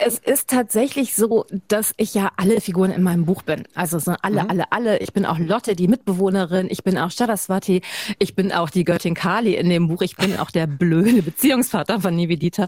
es 0.05 0.17
ist 0.19 0.49
tatsächlich 0.49 1.13
so, 1.13 1.45
dass 1.67 1.93
ich 1.97 2.13
ja 2.13 2.31
alle 2.37 2.61
Figuren 2.61 2.91
in 2.91 3.03
meinem 3.03 3.25
Buch 3.25 3.41
bin. 3.41 3.63
Also 3.75 3.99
so 3.99 4.15
alle, 4.21 4.43
mhm. 4.43 4.49
alle, 4.49 4.71
alle. 4.71 4.97
Ich 4.99 5.11
bin 5.11 5.25
auch 5.25 5.39
Lotte, 5.39 5.75
die 5.75 5.89
Mitbewohnerin. 5.89 6.67
Ich 6.69 6.83
bin 6.83 6.97
auch 6.97 7.11
Shadaswati. 7.11 7.81
Ich 8.17 8.33
bin 8.33 8.53
auch 8.53 8.69
die 8.69 8.85
Göttin 8.85 9.13
Kali 9.13 9.55
in 9.55 9.69
dem 9.69 9.89
Buch. 9.89 10.01
Ich 10.01 10.15
bin 10.15 10.37
auch 10.37 10.51
der 10.51 10.67
blöde 10.67 11.21
Beziehungs 11.21 11.69
Vater 11.69 11.99
von 11.99 12.15
Nivedita. 12.15 12.67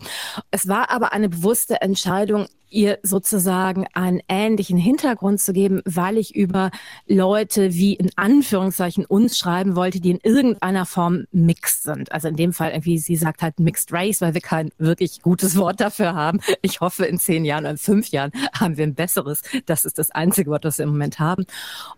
Es 0.50 0.68
war 0.68 0.90
aber 0.90 1.14
eine 1.14 1.30
bewusste 1.30 1.80
Entscheidung, 1.82 2.48
ihr 2.72 3.00
sozusagen 3.04 3.86
einen 3.94 4.22
ähnlichen 4.28 4.78
Hintergrund 4.78 5.40
zu 5.40 5.54
geben, 5.54 5.82
weil 5.86 6.18
ich 6.18 6.36
über 6.36 6.72
Leute 7.08 7.74
wie 7.74 7.94
in 7.94 8.10
Anführungszeichen 8.16 9.06
uns 9.06 9.38
schreiben 9.38 9.76
wollte, 9.76 10.00
die 10.00 10.12
in 10.12 10.20
irgendeiner 10.24 10.86
Form 10.86 11.26
mixed 11.32 11.84
sind. 11.84 12.12
Also 12.12 12.30
in 12.30 12.36
dem 12.36 12.54
Fall 12.54 12.72
irgendwie, 12.72 12.98
sie 12.98 13.16
sagt 13.16 13.42
halt 13.42 13.60
Mixed 13.60 13.92
Race, 13.92 14.22
weil 14.22 14.34
wir 14.34 14.42
kein 14.42 14.72
wirklich 14.78 15.22
gutes 15.22 15.58
Wort 15.58 15.80
dafür 15.80 16.16
haben. 16.16 16.40
Ich 16.62 16.80
hoffe, 16.80 17.06
in 17.06 17.20
zehn 17.20 17.46
Jahren 17.46 17.64
oder 17.64 17.72
in 17.72 17.78
fünf 17.78 18.10
Jahren 18.10 18.32
haben 18.54 18.78
wir 18.78 18.86
ein 18.86 18.96
besseres. 18.96 19.42
Das 19.66 19.86
ist 19.86 19.98
das 19.98 20.12
einzige 20.12 20.50
Wort, 20.50 20.66
das 20.66 20.78
wir 20.78 20.84
im 20.84 20.92
Moment 20.92 21.20
haben. 21.20 21.46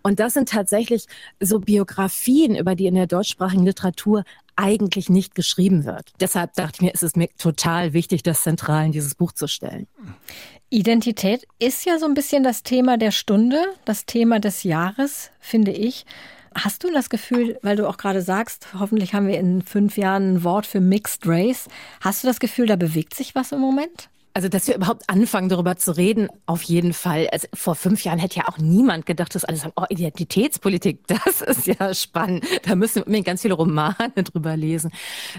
Und 0.02 0.20
das 0.20 0.34
sind 0.34 0.50
tatsächlich 0.50 1.06
so 1.40 1.60
Biografien, 1.60 2.56
über 2.56 2.76
die 2.76 2.88
in 2.88 2.96
der 2.96 3.08
deutschsprachigen 3.08 3.66
Literatur 3.66 4.24
eigentlich 4.56 5.10
nicht 5.10 5.36
geschrieben 5.36 5.86
wird. 5.86 6.14
Deshalb 6.20 6.54
dachte 6.54 6.76
ich 6.76 6.82
mir, 6.82 6.94
ist 6.94 7.04
es 7.04 7.16
mir 7.16 7.30
total 7.38 7.94
wichtig, 7.94 8.24
das 8.24 8.44
zentral 8.44 8.86
in 8.86 8.92
dieses 8.92 9.16
Buch 9.16 9.32
zu 9.32 9.48
stellen. 9.48 9.88
Identität 10.74 11.48
ist 11.60 11.86
ja 11.86 12.00
so 12.00 12.08
ein 12.08 12.16
bisschen 12.16 12.42
das 12.42 12.64
Thema 12.64 12.98
der 12.98 13.12
Stunde, 13.12 13.64
das 13.86 14.08
Thema 14.08 14.40
des 14.40 14.64
Jahres, 14.64 15.30
finde 15.40 15.72
ich. 15.72 16.04
Hast 16.56 16.84
du 16.84 16.92
das 16.92 17.12
Gefühl, 17.12 17.60
weil 17.62 17.76
du 17.76 17.88
auch 17.88 17.98
gerade 17.98 18.24
sagst, 18.24 18.70
hoffentlich 18.80 19.14
haben 19.14 19.28
wir 19.28 19.38
in 19.38 19.62
fünf 19.62 19.98
Jahren 19.98 20.34
ein 20.34 20.44
Wort 20.44 20.66
für 20.66 20.80
Mixed 20.80 21.28
Race, 21.28 21.68
hast 22.02 22.24
du 22.24 22.28
das 22.28 22.40
Gefühl, 22.40 22.66
da 22.66 22.76
bewegt 22.76 23.14
sich 23.14 23.36
was 23.36 23.52
im 23.52 23.60
Moment? 23.60 24.10
Also, 24.36 24.50
dass 24.50 24.67
wir 24.67 24.76
überhaupt 24.76 25.08
anfangen, 25.12 25.48
darüber 25.48 25.76
zu 25.76 25.96
reden, 25.96 26.28
auf 26.48 26.63
jeden 26.63 26.93
Fall. 26.93 27.28
Also, 27.32 27.48
vor 27.54 27.76
fünf 27.76 28.04
Jahren 28.04 28.17
hätte 28.17 28.38
ja 28.38 28.48
auch 28.48 28.58
niemand 28.58 29.06
gedacht, 29.06 29.36
dass 29.36 29.46
alle 29.46 29.58
sagen, 29.58 29.74
oh, 29.76 29.86
Identitätspolitik, 29.89 31.06
das 31.08 31.41
ist 31.41 31.67
ja 31.67 31.93
spannend. 31.93 32.43
Da 32.63 32.74
müssen 32.76 32.96
wir 32.96 33.06
unbedingt 33.06 33.28
ganz 33.28 33.43
viele 33.43 33.54
Romane 33.54 33.96
drüber 34.15 34.58
lesen. 34.58 34.91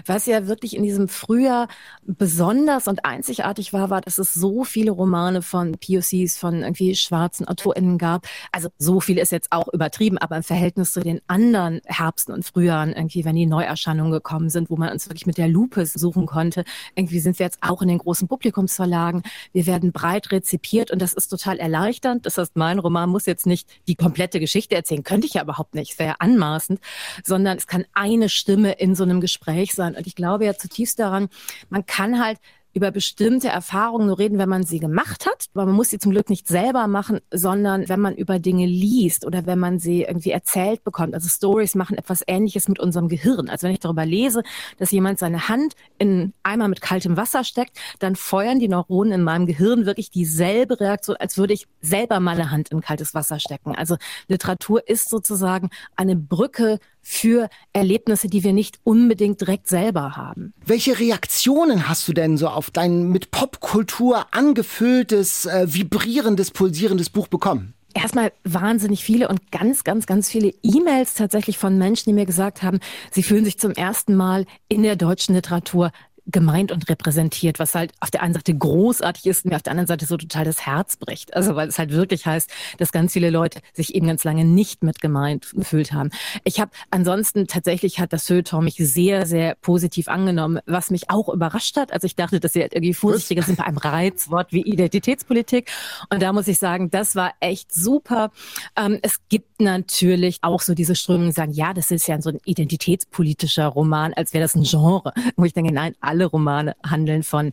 Was 0.05 0.27
ja 0.27 0.47
wirklich 0.47 0.77
in 0.77 0.83
diesem 0.83 1.09
Frühjahr 1.09 1.67
besonders 2.03 2.87
und 2.87 3.03
einzigartig 3.03 3.73
war, 3.73 3.89
war, 3.89 3.99
dass 3.99 4.17
es 4.17 4.33
so 4.33 4.63
viele 4.63 4.91
Romane 4.91 5.41
von 5.41 5.73
POCs, 5.73 6.37
von 6.37 6.61
irgendwie 6.61 6.95
schwarzen 6.95 7.45
AutorInnen 7.49 7.97
gab. 7.97 8.25
Also, 8.53 8.69
so 8.77 9.01
viel 9.01 9.17
ist 9.17 9.33
jetzt 9.33 9.51
auch 9.51 9.67
übertrieben, 9.73 10.17
aber 10.19 10.37
im 10.37 10.43
Verhältnis 10.43 10.93
zu 10.93 11.01
den 11.01 11.19
anderen 11.27 11.81
Herbsten 11.83 12.33
und 12.33 12.45
Frühjahren, 12.45 12.93
irgendwie, 12.93 13.25
wenn 13.25 13.35
die 13.35 13.45
Neuerscheinungen 13.45 14.13
gekommen 14.13 14.49
sind, 14.49 14.69
wo 14.69 14.77
man 14.77 14.89
uns 14.89 15.09
wirklich 15.09 15.25
mit 15.25 15.37
der 15.37 15.49
Lupe 15.49 15.85
suchen 15.85 16.27
konnte, 16.27 16.63
irgendwie 16.95 17.19
sind 17.19 17.39
wir 17.39 17.45
jetzt 17.45 17.57
auch 17.59 17.81
in 17.81 17.89
den 17.89 17.97
großen 17.97 18.29
Publikums 18.29 18.73
Verlagen. 18.85 19.23
Wir 19.51 19.65
werden 19.65 19.91
breit 19.91 20.31
rezipiert 20.31 20.91
und 20.91 21.01
das 21.01 21.13
ist 21.13 21.27
total 21.29 21.57
erleichternd. 21.57 22.25
Das 22.27 22.37
heißt, 22.37 22.55
mein 22.55 22.77
Roman 22.77 23.09
muss 23.09 23.25
jetzt 23.25 23.47
nicht 23.47 23.67
die 23.87 23.95
komplette 23.95 24.39
Geschichte 24.39 24.75
erzählen, 24.75 25.03
könnte 25.03 25.25
ich 25.25 25.33
ja 25.33 25.41
überhaupt 25.41 25.73
nicht, 25.73 25.93
es 25.93 25.99
wäre 25.99 26.21
anmaßend, 26.21 26.79
sondern 27.23 27.57
es 27.57 27.65
kann 27.65 27.85
eine 27.93 28.29
Stimme 28.29 28.73
in 28.73 28.93
so 28.93 29.03
einem 29.03 29.21
Gespräch 29.21 29.73
sein. 29.73 29.95
Und 29.95 30.05
ich 30.05 30.13
glaube 30.13 30.45
ja 30.45 30.53
zutiefst 30.53 30.99
daran, 30.99 31.29
man 31.69 31.85
kann 31.87 32.23
halt 32.23 32.37
über 32.75 32.91
bestimmte 32.91 33.47
Erfahrungen 33.47 34.07
nur 34.07 34.19
reden, 34.19 34.37
wenn 34.37 34.49
man 34.49 34.63
sie 34.63 34.79
gemacht 34.79 35.25
hat. 35.25 35.45
Aber 35.53 35.65
man 35.65 35.75
muss 35.75 35.89
sie 35.89 35.97
zum 35.97 36.11
Glück 36.11 36.29
nicht 36.29 36.45
selber 36.47 36.87
machen, 36.87 37.21
sondern 37.31 37.87
wenn 37.87 38.01
man 38.01 38.15
über 38.15 38.37
Dinge 38.37 38.65
liest 38.65 39.25
oder 39.25 39.45
wenn 39.45 39.59
man 39.59 39.79
sie 39.79 40.03
irgendwie 40.03 40.31
erzählt 40.31 40.83
bekommt. 40.83 41.13
Also 41.13 41.29
Stories 41.29 41.75
machen 41.75 41.97
etwas 41.97 42.21
Ähnliches 42.27 42.67
mit 42.67 42.77
unserem 42.79 43.07
Gehirn. 43.07 43.49
Also 43.49 43.65
wenn 43.65 43.73
ich 43.73 43.79
darüber 43.79 44.05
lese, 44.05 44.43
dass 44.77 44.91
jemand 44.91 45.19
seine 45.19 45.47
Hand 45.47 45.73
in 45.99 46.33
Eimer 46.43 46.67
mit 46.67 46.81
kaltem 46.81 47.15
Wasser 47.15 47.45
steckt, 47.45 47.79
dann 47.99 48.17
feuern 48.17 48.59
die 48.59 48.67
Neuronen 48.67 49.13
in 49.13 49.23
meinem 49.23 49.45
Gehirn 49.45 49.85
wirklich 49.85 50.11
dieselbe 50.11 50.77
Reaktion, 50.77 51.15
als 51.15 51.37
würde 51.37 51.53
ich 51.53 51.67
selber 51.79 52.19
meine 52.19 52.51
Hand 52.51 52.71
in 52.71 52.81
kaltes 52.81 53.13
Wasser 53.13 53.39
stecken. 53.39 53.73
Also 53.73 53.95
Literatur 54.27 54.85
ist 54.85 55.09
sozusagen 55.09 55.69
eine 55.95 56.17
Brücke 56.17 56.79
für 57.07 57.49
Erlebnisse, 57.71 58.27
die 58.27 58.43
wir 58.43 58.51
nicht 58.51 58.79
unbedingt 58.83 59.39
direkt 59.39 59.67
selber 59.67 60.17
haben. 60.17 60.53
Welche 60.65 60.99
Reaktionen 60.99 61.87
hast 61.87 62.07
du 62.07 62.13
denn 62.13 62.35
so 62.35 62.47
auf 62.47 62.71
dein 62.71 63.09
mit 63.09 63.29
Popkultur 63.29 64.25
angefülltes, 64.31 65.45
äh, 65.45 65.67
vibrierendes, 65.71 66.49
pulsierendes 66.49 67.11
Buch 67.11 67.27
bekommen? 67.27 67.75
Erstmal 67.93 68.33
wahnsinnig 68.43 69.03
viele 69.03 69.29
und 69.29 69.51
ganz, 69.51 69.83
ganz, 69.83 70.07
ganz 70.07 70.29
viele 70.29 70.51
E-Mails 70.63 71.13
tatsächlich 71.13 71.59
von 71.59 71.77
Menschen, 71.77 72.09
die 72.09 72.13
mir 72.13 72.25
gesagt 72.25 72.63
haben, 72.63 72.79
sie 73.11 73.23
fühlen 73.23 73.45
sich 73.45 73.59
zum 73.59 73.71
ersten 73.71 74.15
Mal 74.15 74.45
in 74.67 74.81
der 74.81 74.95
deutschen 74.95 75.35
Literatur 75.35 75.91
gemeint 76.27 76.71
und 76.71 76.89
repräsentiert, 76.89 77.59
was 77.59 77.75
halt 77.75 77.91
auf 77.99 78.09
der 78.11 78.21
einen 78.23 78.33
Seite 78.33 78.55
großartig 78.55 79.25
ist 79.25 79.45
und 79.45 79.51
mir 79.51 79.57
auf 79.57 79.63
der 79.63 79.71
anderen 79.71 79.87
Seite 79.87 80.05
so 80.05 80.17
total 80.17 80.45
das 80.45 80.65
Herz 80.65 80.97
bricht. 80.97 81.35
Also 81.35 81.55
weil 81.55 81.67
es 81.67 81.77
halt 81.77 81.91
wirklich 81.91 82.25
heißt, 82.25 82.49
dass 82.77 82.91
ganz 82.91 83.13
viele 83.13 83.29
Leute 83.29 83.59
sich 83.73 83.93
eben 83.93 84.07
ganz 84.07 84.23
lange 84.23 84.43
nicht 84.43 84.83
mit 84.83 85.01
gemeint 85.01 85.51
gefühlt 85.53 85.93
haben. 85.93 86.09
Ich 86.43 86.59
habe 86.59 86.71
ansonsten 86.89 87.47
tatsächlich 87.47 87.99
hat 87.99 88.11
das 88.11 88.25
Feuilleton 88.27 88.63
mich 88.63 88.75
sehr, 88.77 89.25
sehr 89.25 89.55
positiv 89.55 90.07
angenommen, 90.07 90.59
was 90.65 90.89
mich 90.89 91.09
auch 91.09 91.29
überrascht 91.29 91.77
hat. 91.77 91.93
Also 91.93 92.05
ich 92.05 92.15
dachte, 92.15 92.39
dass 92.39 92.53
sie 92.53 92.61
halt 92.61 92.73
irgendwie 92.73 92.93
vorsichtiger 92.93 93.43
sind 93.43 93.57
bei 93.57 93.65
einem 93.65 93.77
Reizwort 93.77 94.51
wie 94.51 94.61
Identitätspolitik. 94.61 95.69
Und 96.09 96.21
da 96.21 96.33
muss 96.33 96.47
ich 96.47 96.57
sagen, 96.57 96.89
das 96.89 97.15
war 97.15 97.33
echt 97.39 97.73
super. 97.73 98.31
Ähm, 98.75 98.97
es 99.03 99.19
gibt 99.29 99.61
natürlich 99.61 100.39
auch 100.41 100.61
so 100.61 100.73
diese 100.73 100.95
Strömungen, 100.95 101.29
die 101.29 101.35
sagen, 101.35 101.51
ja, 101.51 101.73
das 101.73 101.91
ist 101.91 102.07
ja 102.07 102.19
so 102.19 102.29
ein 102.29 102.39
identitätspolitischer 102.45 103.67
Roman, 103.67 104.13
als 104.13 104.33
wäre 104.33 104.43
das 104.43 104.55
ein 104.55 104.63
Genre. 104.63 105.13
Wo 105.35 105.45
ich 105.45 105.53
denke, 105.53 105.73
nein, 105.73 105.95
alle 106.01 106.14
Romane 106.23 106.77
handeln 106.89 107.23
von 107.23 107.51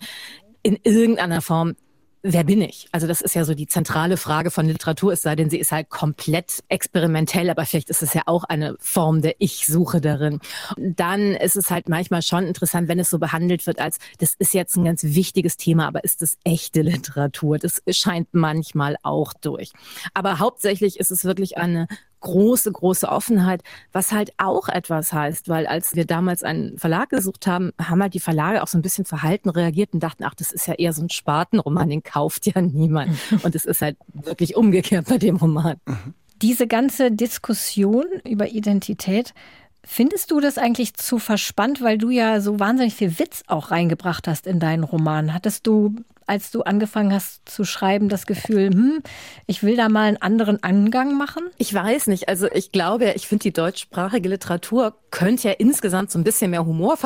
in 0.62 0.78
irgendeiner 0.84 1.42
Form 1.42 1.74
wer 2.22 2.44
bin 2.44 2.62
ich? 2.62 2.86
Also 2.92 3.06
das 3.06 3.20
ist 3.20 3.34
ja 3.34 3.44
so 3.44 3.54
die 3.54 3.66
zentrale 3.66 4.16
Frage 4.16 4.50
von 4.50 4.66
Literatur, 4.66 5.12
es 5.12 5.22
sei 5.22 5.34
denn, 5.34 5.50
sie 5.50 5.58
ist 5.58 5.72
halt 5.72 5.90
komplett 5.90 6.62
experimentell, 6.68 7.50
aber 7.50 7.66
vielleicht 7.66 7.90
ist 7.90 8.02
es 8.02 8.14
ja 8.14 8.22
auch 8.26 8.44
eine 8.44 8.76
Form 8.78 9.22
der 9.22 9.34
Ich-Suche 9.38 10.00
darin. 10.00 10.38
Dann 10.76 11.32
ist 11.34 11.56
es 11.56 11.70
halt 11.70 11.88
manchmal 11.88 12.22
schon 12.22 12.46
interessant, 12.46 12.88
wenn 12.88 13.00
es 13.00 13.10
so 13.10 13.18
behandelt 13.18 13.66
wird 13.66 13.80
als, 13.80 13.98
das 14.18 14.34
ist 14.38 14.54
jetzt 14.54 14.76
ein 14.76 14.84
ganz 14.84 15.02
wichtiges 15.02 15.56
Thema, 15.56 15.88
aber 15.88 16.04
ist 16.04 16.22
das 16.22 16.38
echte 16.44 16.82
Literatur? 16.82 17.58
Das 17.58 17.82
scheint 17.90 18.28
manchmal 18.32 18.96
auch 19.02 19.32
durch. 19.32 19.72
Aber 20.14 20.38
hauptsächlich 20.38 21.00
ist 21.00 21.10
es 21.10 21.24
wirklich 21.24 21.58
eine 21.58 21.88
große, 22.22 22.72
große 22.72 23.08
Offenheit, 23.08 23.62
was 23.92 24.12
halt 24.12 24.32
auch 24.38 24.68
etwas 24.68 25.12
heißt, 25.12 25.48
weil 25.48 25.66
als 25.66 25.94
wir 25.94 26.06
damals 26.06 26.42
einen 26.42 26.78
Verlag 26.78 27.10
gesucht 27.10 27.46
haben, 27.46 27.72
haben 27.80 28.02
halt 28.02 28.14
die 28.14 28.20
Verlage 28.20 28.62
auch 28.62 28.68
so 28.68 28.78
ein 28.78 28.82
bisschen 28.82 29.04
verhalten 29.04 29.50
reagiert 29.50 29.92
und 29.92 30.02
dachten, 30.02 30.24
ach, 30.24 30.34
das 30.34 30.50
ist 30.52 30.66
ja 30.66 30.74
eher 30.74 30.92
so 30.92 31.02
ein 31.02 31.10
Spatenroman, 31.10 31.90
den 31.90 32.02
kauft 32.02 32.46
ja 32.46 32.60
niemand. 32.62 33.10
Und 33.42 33.54
es 33.54 33.64
ist 33.64 33.82
halt 33.82 33.96
wirklich 34.12 34.56
umgekehrt 34.56 35.08
bei 35.08 35.18
dem 35.18 35.36
Roman. 35.36 35.76
Diese 36.40 36.66
ganze 36.66 37.10
Diskussion 37.10 38.04
über 38.24 38.48
Identität, 38.48 39.34
Findest 39.84 40.30
du 40.30 40.40
das 40.40 40.58
eigentlich 40.58 40.94
zu 40.94 41.18
verspannt, 41.18 41.82
weil 41.82 41.98
du 41.98 42.10
ja 42.10 42.40
so 42.40 42.60
wahnsinnig 42.60 42.94
viel 42.94 43.18
Witz 43.18 43.42
auch 43.46 43.70
reingebracht 43.70 44.28
hast 44.28 44.46
in 44.46 44.60
deinen 44.60 44.84
Roman? 44.84 45.34
Hattest 45.34 45.66
du 45.66 45.96
als 46.26 46.50
du 46.50 46.62
angefangen 46.62 47.12
hast 47.12 47.48
zu 47.48 47.64
schreiben, 47.64 48.08
das 48.08 48.26
Gefühl, 48.26 48.70
hm, 48.70 49.02
ich 49.46 49.62
will 49.62 49.76
da 49.76 49.88
mal 49.88 50.04
einen 50.04 50.16
anderen 50.16 50.62
Angang 50.62 51.16
machen? 51.16 51.44
Ich 51.58 51.72
weiß 51.72 52.06
nicht. 52.06 52.28
Also 52.28 52.46
ich 52.50 52.72
glaube, 52.72 53.12
ich 53.16 53.26
finde 53.26 53.42
die 53.42 53.52
deutschsprachige 53.52 54.28
Literatur 54.28 54.94
könnte 55.10 55.48
ja 55.48 55.54
insgesamt 55.54 56.10
so 56.10 56.18
ein 56.18 56.24
bisschen 56.24 56.52
mehr 56.52 56.64
Humor 56.64 56.96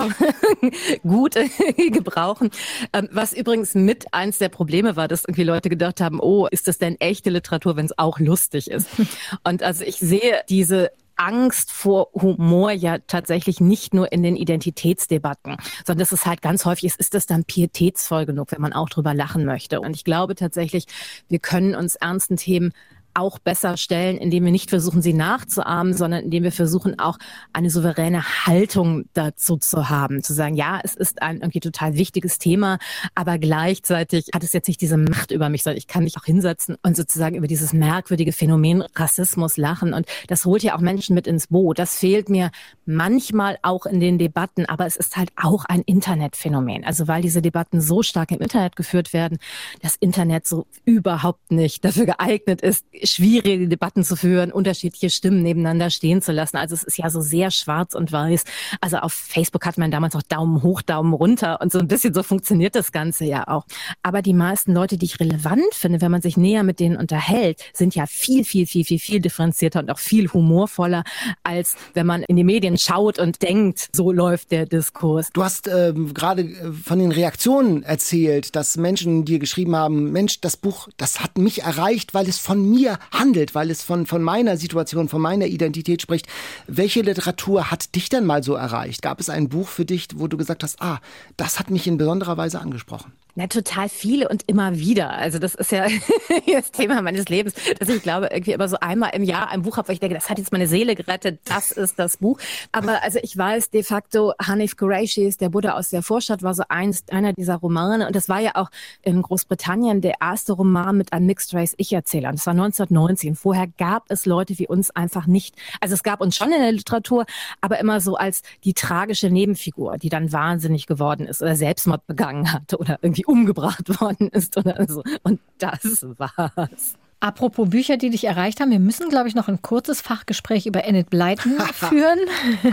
gut 1.03 1.35
gebrauchen. 1.77 2.51
Ähm, 2.93 3.09
was 3.11 3.33
übrigens 3.33 3.75
mit 3.75 4.13
eins 4.13 4.39
der 4.39 4.49
Probleme 4.49 4.97
war, 4.97 5.09
dass 5.09 5.25
irgendwie 5.25 5.45
Leute 5.45 5.69
gedacht 5.69 6.01
haben, 6.01 6.21
oh, 6.21 6.47
ist 6.47 6.69
das 6.69 6.79
denn 6.79 7.01
echte 7.01 7.31
Literatur, 7.31 7.77
wenn 7.77 7.87
es 7.87 7.99
auch 7.99 8.21
lustig 8.21 8.71
ist? 8.71 8.89
Und 9.45 9.63
also 9.63 9.85
ich 9.85 9.97
sehe 9.97 10.43
diese 10.49 10.91
Angst 11.17 11.73
vor 11.73 12.09
Humor 12.15 12.71
ja 12.71 12.99
tatsächlich 13.07 13.61
nicht 13.61 13.95
nur 13.95 14.13
in 14.13 14.23
den 14.23 14.37
Identitätsdebatten, 14.37 15.57
sondern 15.85 16.01
das 16.01 16.13
ist 16.13 16.27
halt 16.27 16.43
ganz 16.43 16.65
häufig, 16.65 16.85
ist, 16.85 17.01
ist 17.01 17.15
das 17.15 17.27
dann 17.27 17.45
pietätsvoll 17.45 18.27
genug, 18.27 18.53
wenn 18.53 18.61
man 18.61 18.73
auch 18.73 18.89
drüber 18.89 19.15
lachen 19.15 19.45
möchte. 19.45 19.81
Und 19.81 19.97
ich 19.97 20.05
glaube 20.05 20.35
tatsächlich, 20.35 20.87
wir 21.29 21.39
können 21.39 21.75
uns 21.75 21.97
ernsten 21.97 22.37
Themen 22.37 22.73
auch 23.17 23.39
besser 23.39 23.77
stellen, 23.77 24.19
indem 24.19 24.45
wir 24.45 24.53
nicht 24.53 24.71
versuchen, 24.71 25.03
sie 25.03 25.15
nachzuahmen, 25.15 25.95
sondern 25.95 26.25
indem 26.25 26.43
wir 26.45 26.53
versuchen, 26.53 26.99
auch 26.99 27.19
eine 27.53 27.71
souveräne 27.71 28.47
Haltung 28.47 29.07
dazu 29.15 29.57
zu 29.57 29.89
haben. 29.89 30.23
Zu 30.23 30.35
sagen, 30.35 30.55
ja, 30.55 30.81
es 30.83 30.95
ist 30.95 31.23
ein 31.23 31.37
irgendwie 31.37 31.61
total 31.61 31.97
wichtiges 31.97 32.39
Thema, 32.39 32.79
aber 33.15 33.39
gleichzeitig 33.39 34.29
hat 34.35 34.45
es 34.45 34.53
jetzt 34.53 34.69
nicht 34.69 34.81
diese 34.81 34.97
Macht 34.97 35.31
über 35.31 35.49
mich, 35.49 35.63
sondern 35.63 35.79
ich 35.79 35.87
kann 35.87 36.05
mich 36.05 36.17
auch 36.19 36.25
hinsetzen 36.25 36.77
und 36.83 36.97
sozusagen 36.97 37.37
über 37.37 37.47
dieses 37.47 37.73
merkwürdige 37.73 38.33
Phänomen 38.33 38.83
Rassismus 38.95 39.57
lachen. 39.57 39.95
Und 39.95 40.07
das 40.29 40.45
holt 40.45 40.63
ja 40.63 40.77
auch 40.77 40.81
Menschen 40.81 41.15
mit 41.15 41.27
ins 41.27 41.49
Boot. 41.49 41.79
Das 41.79 41.99
fehlt 41.99 42.29
mir 42.29 42.51
manchmal 42.85 43.59
auch 43.63 43.87
in 43.87 44.01
den 44.01 44.19
Debatten, 44.19 44.67
aber 44.67 44.87
es 44.87 44.97
ist 44.97 45.17
halt 45.17 45.31
auch 45.37 45.65
ein 45.65 45.83
Internetphänomen. 45.83 46.85
Also 46.85 47.09
weil 47.09 47.23
diese 47.23 47.43
Debatten 47.43 47.81
so 47.81 48.03
stark 48.03 48.31
im 48.31 48.41
Internet 48.41 48.77
geführt 48.77 49.13
werden, 49.13 49.39
das 49.81 49.97
Internet 49.97 50.47
so 50.47 50.67
überhaupt 50.85 51.51
nicht 51.51 51.85
dafür 51.85 52.07
geeignet 52.07 52.61
ist, 52.61 52.85
schwierige 53.07 53.69
Debatten 53.69 54.05
zu 54.05 54.17
führen, 54.17 54.53
unterschiedliche 54.53 55.11
Stimmen 55.11 55.43
nebeneinander 55.43 55.91
stehen 55.91 56.23
zu 56.23 56.33
lassen. 56.33 56.57
Also 56.57 56.75
es 56.75 56.83
ist 56.83 56.99
ja 56.99 57.11
so 57.11 57.21
sehr 57.21 57.51
schwarz 57.51 57.95
und 57.95 58.13
weiß. 58.13 58.45
Also 58.81 58.99
auf 58.99 59.13
Facebook 59.13 59.67
hat 59.67 59.79
man 59.79 59.91
damals 59.91 60.15
noch 60.15 60.23
Daumen 60.23 60.63
hoch, 60.63 60.83
Daumen 60.83 61.13
runter 61.13 61.61
und 61.61 61.73
so 61.73 61.79
ein 61.79 61.89
bisschen 61.89 62.15
so 62.15 62.23
funktioniert 62.23 62.75
das 62.75 62.93
Ganze 62.93 63.25
ja 63.25 63.49
auch. 63.49 63.65
Aber 64.03 64.23
die 64.23 64.35
meisten 64.35 64.73
Leute, 64.73 64.97
die 64.97 65.07
ich 65.07 65.21
relevant 65.21 65.73
finde, 65.73 66.01
wenn 66.01 66.11
man 66.11 66.23
sich 66.23 66.37
näher 66.37 66.63
mit 66.63 66.81
denen 66.81 66.97
unterhält, 66.97 67.61
sind 67.73 67.95
ja 67.95 68.07
viel, 68.07 68.45
viel, 68.45 68.67
viel, 68.67 68.85
viel, 68.85 68.99
viel 68.99 69.21
differenzierter 69.21 69.81
und 69.81 69.91
auch 69.91 69.99
viel 69.99 70.29
humorvoller, 70.33 71.05
als 71.43 71.77
wenn 71.95 72.07
man 72.07 72.23
in 72.23 72.37
die 72.37 72.45
Medien 72.45 72.79
schaut 72.79 73.19
und 73.19 73.43
denkt, 73.43 73.89
so 73.95 74.13
läuft 74.13 74.51
der 74.53 74.67
Diskurs. 74.67 75.31
Du 75.33 75.45
hast 75.45 75.69
ähm, 75.69 76.15
gerade 76.15 76.43
äh, 76.43 76.73
von 76.73 76.99
den 76.99 77.13
Reaktionen 77.13 77.83
erzählt, 77.83 78.57
dass 78.57 78.77
Menschen 78.77 79.25
dir 79.25 79.39
geschrieben 79.39 79.77
haben, 79.77 80.13
Mensch, 80.13 80.41
das 80.41 80.57
Buch, 80.57 80.89
das 80.97 81.21
hat 81.21 81.39
mich 81.39 81.63
erreicht, 81.63 82.15
weil 82.15 82.29
es 82.29 82.39
von 82.39 82.69
mir 82.69 82.96
handelt, 83.11 83.55
weil 83.55 83.71
es 83.71 83.83
von, 83.83 84.07
von 84.07 84.23
meiner 84.23 84.57
Situation, 84.57 85.09
von 85.09 85.21
meiner 85.21 85.47
Identität 85.47 86.03
spricht. 86.03 86.27
Welche 86.67 87.03
Literatur 87.03 87.71
hat 87.71 87.95
dich 87.95 88.09
denn 88.09 88.25
mal 88.25 88.43
so 88.43 88.55
erreicht? 88.55 89.03
Gab 89.03 89.21
es 89.21 89.31
ein 89.31 89.49
Buch 89.49 89.69
für 89.69 89.85
dich, 89.85 90.09
wo 90.15 90.29
du 90.29 90.37
gesagt 90.37 90.63
hast, 90.63 90.81
ah, 90.81 91.01
das 91.37 91.59
hat 91.59 91.71
mich 91.71 91.87
in 91.87 91.99
besonderer 91.99 92.37
Weise 92.37 92.61
angesprochen? 92.61 93.13
Na, 93.39 93.49
total 93.49 93.91
viele 93.91 94.31
und 94.31 94.45
immer 94.47 94.79
wieder. 94.79 95.11
Also 95.13 95.39
das 95.39 95.55
ist 95.55 95.71
ja 95.71 95.87
das 96.51 96.71
Thema 96.71 97.03
meines 97.03 97.29
Lebens, 97.29 97.53
dass 97.79 97.91
ich 97.91 98.03
glaube, 98.03 98.31
irgendwie 98.33 98.53
immer 98.53 98.67
so 98.67 98.79
einmal 98.81 99.11
im 99.13 99.23
Jahr 99.23 99.51
ein 99.51 99.61
Buch 99.61 99.77
habe, 99.77 99.89
wo 99.89 99.93
ich 99.93 100.01
denke, 100.01 100.15
das 100.15 100.31
hat 100.31 100.39
jetzt 100.39 100.53
meine 100.53 100.67
Seele 100.67 100.95
gerettet, 100.95 101.41
das 101.45 101.71
ist 101.71 101.99
das 101.99 102.17
Buch. 102.17 102.39
Aber 102.73 103.03
also 103.03 103.19
ich 103.23 103.37
weiß 103.37 103.69
de 103.69 103.83
facto, 103.83 104.33
Hanif 104.41 104.79
Qureishis, 104.79 105.37
der 105.37 105.51
Buddha 105.51 105.73
aus 105.73 105.91
der 105.91 106.03
Vorstadt, 106.03 106.43
war 106.43 106.55
so 106.55 106.63
eins, 106.71 107.05
einer 107.11 107.35
dieser 107.35 107.57
Romane. 107.57 108.07
Und 108.07 108.17
das 108.17 108.31
war 108.31 108.41
ja 108.41 108.53
auch 108.55 108.71
in 109.03 109.21
Großbritannien 109.21 110.01
der 110.01 110.15
erste 110.23 110.55
Roman 110.55 110.97
mit 110.97 111.13
einem 111.13 111.27
Mixed 111.27 111.53
Race 111.53 111.75
Ich-Erzähler. 111.77 112.31
Und 112.31 112.39
das 112.39 112.47
war 112.47 112.53
1919. 112.53 113.37
Vorher 113.37 113.67
gab 113.67 114.05
es 114.09 114.25
Leute 114.25 114.59
wie 114.59 114.67
uns 114.67 114.91
einfach 114.93 115.27
nicht. 115.27 115.57
Also 115.83 115.95
es 115.95 116.03
gab 116.03 116.23
uns 116.23 116.37
schon 116.37 116.53
in 116.53 116.61
der 116.63 116.73
Literatur, 116.73 117.27
aber 117.61 117.81
immer 117.81 118.01
so 118.01 118.17
als 118.17 118.41
die 118.65 118.73
tragische 118.73 119.29
Nebenfigur, 119.29 119.99
die 119.99 120.09
dann 120.09 120.33
wahnsinnig 120.33 120.87
geworden 120.87 121.27
ist 121.27 121.43
oder 121.43 121.55
Selbstmord 121.55 122.07
begangen 122.07 122.51
hat 122.51 122.73
oder 122.73 122.99
irgendwie 123.03 123.26
umgebracht 123.27 123.89
worden 124.01 124.29
ist 124.29 124.57
oder 124.57 124.87
so. 124.89 125.03
Und 125.23 125.41
das 125.59 126.07
war's. 126.17 126.97
Apropos 127.19 127.71
Bücher, 127.71 127.97
die 127.97 128.11
dich 128.11 128.25
erreicht 128.25 128.61
haben, 128.61 128.71
wir 128.71 128.79
müssen, 128.79 129.09
glaube 129.09 129.27
ich, 129.27 129.35
noch 129.35 129.49
ein 129.49 129.63
kurzes 129.63 130.03
Fachgespräch 130.03 130.67
über 130.67 130.85
Enid 130.85 131.09
Blyton 131.09 131.59
führen. 131.73 132.19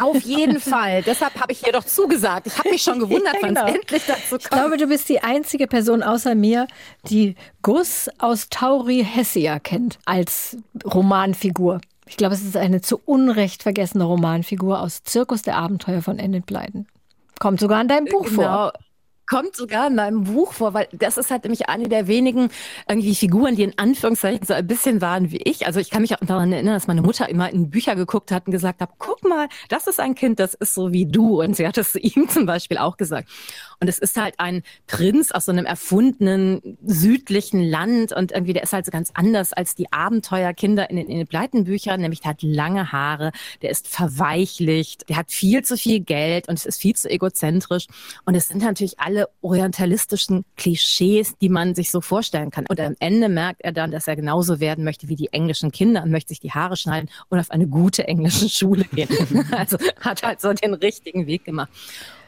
Auf 0.02 0.20
jeden 0.22 0.60
Fall. 0.60 1.02
Deshalb 1.02 1.40
habe 1.40 1.54
ich 1.54 1.60
hier 1.60 1.72
doch 1.72 1.86
zugesagt. 1.86 2.48
Ich 2.48 2.58
habe 2.58 2.70
mich 2.70 2.84
schon 2.84 3.00
gewundert, 3.00 3.36
ja, 3.42 3.48
genau. 3.48 3.62
wann 3.62 3.70
es 3.70 3.76
endlich 3.76 4.04
dazu 4.06 4.22
kommt. 4.32 4.44
Ich 4.44 4.50
glaube, 4.50 4.78
du 4.78 4.88
bist 4.88 5.08
die 5.08 5.22
einzige 5.22 5.66
Person 5.66 6.04
außer 6.04 6.36
mir, 6.36 6.68
die 7.08 7.36
Gus 7.62 8.10
aus 8.20 8.50
Tauri 8.50 9.06
Hessia 9.10 9.60
kennt 9.60 9.98
als 10.06 10.58
Romanfigur. 10.86 11.80
Ich 12.06 12.18
glaube, 12.18 12.36
es 12.36 12.44
ist 12.44 12.58
eine 12.58 12.82
zu 12.82 13.00
Unrecht 13.06 13.64
vergessene 13.64 14.04
Romanfigur 14.04 14.82
aus 14.82 15.04
Zirkus 15.04 15.42
der 15.42 15.56
Abenteuer 15.56 16.02
von 16.02 16.20
Enid 16.20 16.46
Blyton. 16.46 16.86
Kommt 17.40 17.62
sogar 17.62 17.82
in 17.82 17.88
deinem 17.88 18.06
Buch 18.06 18.26
genau. 18.26 18.36
vor 18.36 18.74
kommt 19.28 19.56
sogar 19.56 19.88
in 19.88 19.96
meinem 19.96 20.24
Buch 20.24 20.54
vor, 20.54 20.74
weil 20.74 20.88
das 20.92 21.18
ist 21.18 21.32
halt 21.32 21.44
nämlich 21.44 21.70
eine 21.70 21.88
der 21.88 22.08
wenigen 22.08 22.50
irgendwie 22.88 23.16
Figuren, 23.16 23.56
die 23.56 23.64
in 23.64 23.78
Anführungszeichen 23.78 24.46
so 24.46 24.54
ein 24.54 24.68
bisschen 24.68 25.02
waren 25.02 25.32
wie 25.32 25.42
ich. 25.44 25.66
Also 25.66 25.80
ich 25.80 25.90
kann 25.90 26.02
mich 26.02 26.14
auch 26.16 26.26
daran 26.26 26.52
erinnern, 26.52 26.74
dass 26.74 26.88
meine 26.88 27.02
Mutter 27.02 27.30
immer 27.30 27.50
in 27.50 27.70
Bücher 27.70 27.96
geguckt 27.96 28.32
hat 28.32 28.48
und 28.48 28.52
gesagt 28.52 28.82
hat, 28.82 28.90
guck 28.98 29.24
mal, 29.24 29.48
das 29.70 29.88
ist 29.88 30.00
ein 30.00 30.16
Kind, 30.16 30.40
das 30.40 30.54
ist 30.54 30.74
so 30.74 30.92
wie 30.92 31.06
du. 31.06 31.42
Und 31.42 31.56
sie 31.56 31.68
hat 31.68 31.78
es 31.78 31.96
ihm 32.00 32.28
zum 32.30 32.46
Beispiel 32.46 32.78
auch 32.78 32.98
gesagt. 32.98 33.30
Und 33.80 33.88
es 33.88 34.00
ist 34.00 34.18
halt 34.18 34.36
ein 34.38 34.64
Prinz 34.88 35.32
aus 35.32 35.46
so 35.46 35.52
einem 35.52 35.66
erfundenen 35.66 36.78
südlichen 36.86 37.62
Land 37.62 38.14
und 38.14 38.32
irgendwie 38.32 38.54
der 38.54 38.64
ist 38.64 38.74
halt 38.74 38.86
so 38.86 38.92
ganz 38.92 39.12
anders 39.14 39.54
als 39.54 39.76
die 39.76 39.92
Abenteuerkinder 39.92 40.90
in 40.90 40.96
den, 40.96 41.08
in 41.08 41.18
den 41.18 41.28
Pleitenbüchern, 41.28 42.00
nämlich 42.00 42.22
der 42.22 42.32
hat 42.32 42.42
lange 42.42 42.92
Haare, 42.92 43.32
der 43.62 43.72
ist 43.72 43.88
verweichlicht, 43.88 45.10
der 45.10 45.18
hat 45.18 45.32
viel 45.32 45.64
zu 45.64 45.78
viel 45.78 46.00
Geld 46.00 46.48
und 46.48 46.56
es 46.56 46.66
ist 46.66 46.82
viel 46.82 46.96
zu 46.96 47.10
egozentrisch. 47.10 47.88
Und 48.26 48.36
es 48.36 48.48
sind 48.48 48.64
natürlich 48.64 49.00
alle 49.00 49.13
orientalistischen 49.42 50.46
Klischees, 50.58 51.38
die 51.40 51.50
man 51.50 51.76
sich 51.76 51.92
so 51.92 52.02
vorstellen 52.02 52.52
kann. 52.52 52.66
Und 52.68 52.80
am 52.80 52.96
Ende 53.00 53.30
merkt 53.30 53.62
er 53.62 53.72
dann, 53.72 53.92
dass 53.92 54.08
er 54.08 54.16
genauso 54.16 54.60
werden 54.60 54.84
möchte 54.84 55.08
wie 55.10 55.16
die 55.16 55.32
englischen 55.32 55.72
Kinder 55.72 56.04
und 56.04 56.12
möchte 56.12 56.30
sich 56.30 56.40
die 56.40 56.52
Haare 56.52 56.76
schneiden 56.76 57.10
und 57.30 57.40
auf 57.40 57.52
eine 57.52 57.68
gute 57.68 58.08
englische 58.08 58.50
Schule 58.50 58.86
gehen. 58.86 59.10
also 59.52 59.78
hat 60.00 60.24
halt 60.24 60.42
so 60.42 60.54
den 60.54 60.74
richtigen 60.74 61.28
Weg 61.28 61.46
gemacht. 61.46 61.70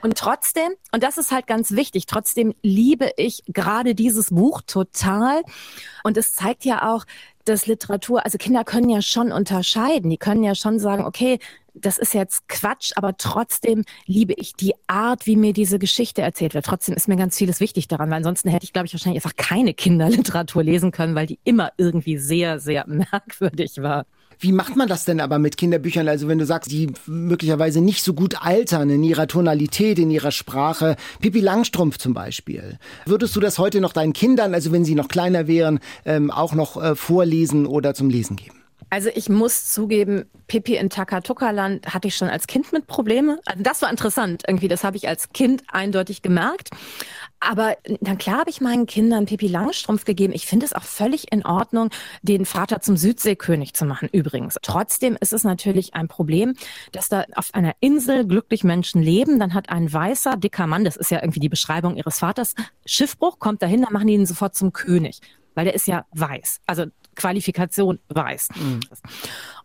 Und 0.02 0.18
trotzdem, 0.18 0.74
und 0.92 1.02
das 1.02 1.18
ist 1.18 1.32
halt 1.32 1.48
ganz 1.48 1.72
wichtig, 1.72 2.06
trotzdem 2.06 2.54
liebe 2.62 3.12
ich 3.18 3.44
gerade 3.48 3.96
dieses 3.96 4.28
Buch 4.28 4.62
total. 4.62 5.42
Und 6.04 6.18
es 6.18 6.34
zeigt 6.34 6.64
ja 6.64 6.94
auch, 6.94 7.06
dass 7.46 7.68
Literatur, 7.68 8.24
also 8.26 8.38
Kinder 8.38 8.64
können 8.64 8.90
ja 8.90 9.02
schon 9.02 9.32
unterscheiden. 9.32 10.10
Die 10.10 10.18
können 10.18 10.44
ja 10.44 10.56
schon 10.56 10.80
sagen, 10.80 11.06
okay, 11.06 11.40
das 11.76 11.98
ist 11.98 12.14
jetzt 12.14 12.48
Quatsch, 12.48 12.92
aber 12.96 13.18
trotzdem 13.18 13.84
liebe 14.06 14.34
ich 14.34 14.54
die 14.54 14.74
Art, 14.88 15.26
wie 15.26 15.36
mir 15.36 15.54
diese 15.54 15.80
Geschichte 15.80 16.22
erzählt 16.22 16.54
wird. 16.54 16.66
Trotzdem 16.66 16.96
ist 16.96 17.08
mir 17.08 17.18
ganz 17.18 17.38
vieles 17.38 17.60
wichtig 17.60 17.88
daran, 17.88 18.10
weil 18.10 18.18
ansonsten 18.18 18.50
hätte 18.50 18.64
ich, 18.64 18.74
glaube 18.74 18.88
ich, 18.88 18.94
wahrscheinlich 18.94 19.24
einfach 19.24 19.36
keine 19.36 19.74
Kinderliteratur 19.74 20.64
lesen 20.64 20.92
können, 20.92 21.16
weil 21.16 21.28
die 21.28 21.40
immer 21.44 21.72
irgendwie 21.78 22.18
sehr, 22.18 22.60
sehr 22.60 22.86
merkwürdig 22.88 23.82
war. 23.82 24.06
Wie 24.40 24.52
macht 24.52 24.76
man 24.76 24.90
das 24.90 25.06
denn 25.06 25.22
aber 25.22 25.40
mit 25.40 25.56
Kinderbüchern? 25.56 26.08
Also 26.10 26.28
wenn 26.28 26.38
du 26.38 26.46
sagst, 26.46 26.70
die 26.70 26.92
möglicherweise 27.06 27.80
nicht 27.80 28.04
so 28.04 28.14
gut 28.14 28.42
altern 28.42 28.90
in 28.90 29.04
ihrer 29.04 29.28
Tonalität, 29.28 29.98
in 29.98 30.12
ihrer 30.12 30.32
Sprache. 30.32 30.98
Pippi 31.22 31.40
Langstrumpf 31.40 31.98
zum 31.98 32.14
Beispiel. 32.14 32.78
Würdest 33.06 33.36
du 33.36 33.40
das 33.40 33.60
heute 33.60 33.80
noch 33.80 33.94
deinen 33.94 34.14
Kindern, 34.14 34.54
also 34.54 34.74
wenn 34.74 34.84
sie 34.84 34.96
noch 34.96 35.08
kleiner 35.08 35.48
wären, 35.48 35.80
ähm, 36.04 36.32
auch 36.32 36.54
noch 36.54 36.82
äh, 36.82 36.96
vorlesen 36.96 37.66
oder 37.66 37.94
zum 37.94 38.10
Lesen 38.10 38.36
geben? 38.36 38.65
Also 38.96 39.10
ich 39.14 39.28
muss 39.28 39.74
zugeben, 39.74 40.24
Pippi 40.48 40.78
in 40.78 40.90
Takatuka-Land 40.90 41.94
hatte 41.94 42.08
ich 42.08 42.16
schon 42.16 42.30
als 42.30 42.48
Kind 42.48 42.72
mit 42.72 42.88
Probleme. 42.88 43.42
Also 43.46 43.62
das 43.62 43.82
war 43.82 43.92
interessant 43.92 44.44
irgendwie. 44.48 44.70
Das 44.70 44.86
habe 44.86 44.96
ich 44.96 45.10
als 45.10 45.34
Kind 45.34 45.64
eindeutig 45.68 46.22
gemerkt. 46.22 46.70
Aber 47.42 47.76
dann 48.00 48.18
klar 48.18 48.38
habe 48.38 48.50
ich 48.50 48.62
meinen 48.62 48.86
Kindern 48.86 49.26
Pippi 49.26 49.48
Langstrumpf 49.48 50.06
gegeben. 50.06 50.32
Ich 50.32 50.46
finde 50.46 50.66
es 50.66 50.72
auch 50.72 50.84
völlig 50.84 51.30
in 51.34 51.46
Ordnung, 51.46 51.90
den 52.22 52.46
Vater 52.46 52.80
zum 52.80 52.96
Südseekönig 52.96 53.74
zu 53.74 53.84
machen 53.84 54.08
übrigens. 54.14 54.56
Trotzdem 54.62 55.18
ist 55.20 55.34
es 55.34 55.44
natürlich 55.44 55.94
ein 55.94 56.08
Problem, 56.08 56.54
dass 56.94 57.10
da 57.10 57.26
auf 57.36 57.54
einer 57.54 57.74
Insel 57.82 58.26
glücklich 58.26 58.64
Menschen 58.64 59.02
leben. 59.02 59.40
Dann 59.40 59.54
hat 59.54 59.68
ein 59.68 59.92
weißer, 59.92 60.38
dicker 60.38 60.68
Mann, 60.68 60.86
das 60.86 60.96
ist 60.96 61.12
ja 61.12 61.22
irgendwie 61.22 61.42
die 61.42 61.50
Beschreibung 61.50 61.98
ihres 61.98 62.20
Vaters, 62.20 62.56
Schiffbruch, 62.86 63.40
kommt 63.40 63.62
dahin, 63.62 63.82
dann 63.82 63.92
machen 63.92 64.08
die 64.08 64.14
ihn 64.14 64.26
sofort 64.26 64.56
zum 64.56 64.72
König 64.72 65.20
weil 65.56 65.66
der 65.66 65.74
ist 65.74 65.88
ja 65.88 66.06
weiß. 66.12 66.60
Also 66.68 66.86
Qualifikation 67.16 68.00
weiß. 68.10 68.50
Mhm. 68.56 68.80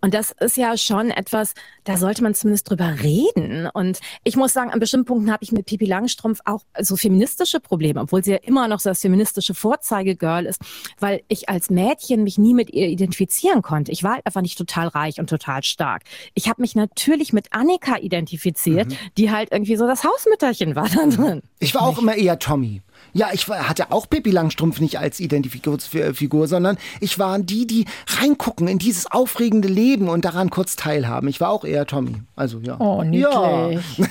Und 0.00 0.14
das 0.14 0.32
ist 0.40 0.56
ja 0.56 0.76
schon 0.76 1.10
etwas, 1.10 1.52
da 1.84 1.96
sollte 1.96 2.22
man 2.22 2.34
zumindest 2.34 2.70
drüber 2.70 2.96
reden. 3.02 3.68
Und 3.72 4.00
ich 4.24 4.36
muss 4.36 4.52
sagen, 4.52 4.70
an 4.70 4.80
bestimmten 4.80 5.06
Punkten 5.06 5.30
habe 5.30 5.44
ich 5.44 5.52
mit 5.52 5.66
Pipi 5.66 5.84
Langstrumpf 5.84 6.40
auch 6.44 6.64
so 6.80 6.96
feministische 6.96 7.60
Probleme, 7.60 8.00
obwohl 8.00 8.24
sie 8.24 8.32
ja 8.32 8.38
immer 8.38 8.68
noch 8.68 8.80
so 8.80 8.90
das 8.90 9.00
feministische 9.00 9.54
Vorzeigegirl 9.54 10.46
ist, 10.46 10.60
weil 10.98 11.22
ich 11.28 11.48
als 11.48 11.70
Mädchen 11.70 12.24
mich 12.24 12.38
nie 12.38 12.54
mit 12.54 12.70
ihr 12.70 12.88
identifizieren 12.88 13.62
konnte. 13.62 13.92
Ich 13.92 14.02
war 14.02 14.14
halt 14.14 14.26
einfach 14.26 14.42
nicht 14.42 14.56
total 14.56 14.88
reich 14.88 15.20
und 15.20 15.28
total 15.28 15.62
stark. 15.62 16.02
Ich 16.34 16.48
habe 16.48 16.62
mich 16.62 16.74
natürlich 16.74 17.32
mit 17.32 17.52
Annika 17.52 17.98
identifiziert, 17.98 18.88
mhm. 18.88 18.96
die 19.18 19.30
halt 19.30 19.52
irgendwie 19.52 19.76
so 19.76 19.86
das 19.86 20.04
Hausmütterchen 20.04 20.76
war 20.76 20.88
da 20.88 21.06
drin. 21.06 21.42
Ich 21.58 21.74
war 21.74 21.82
auch 21.82 21.98
immer 21.98 22.14
eher 22.14 22.38
Tommy. 22.38 22.82
Ja, 23.12 23.28
ich 23.32 23.48
hatte 23.48 23.90
auch 23.90 24.08
Pippi 24.08 24.30
Langstrumpf 24.30 24.80
nicht 24.80 24.98
als 24.98 25.20
Identifikationsfigur, 25.20 26.46
sondern 26.46 26.76
ich 27.00 27.18
war 27.18 27.38
die, 27.38 27.66
die 27.66 27.86
reingucken 28.06 28.68
in 28.68 28.78
dieses 28.78 29.10
aufregende 29.10 29.68
Leben 29.68 30.08
und 30.08 30.24
daran 30.24 30.50
kurz 30.50 30.76
teilhaben. 30.76 31.28
Ich 31.28 31.40
war 31.40 31.50
auch 31.50 31.64
eher 31.64 31.86
Tommy. 31.86 32.22
Also 32.36 32.60
ja. 32.60 32.78
Oh, 32.78 33.02
niedlich. 33.02 33.22
Ja. 33.22 33.70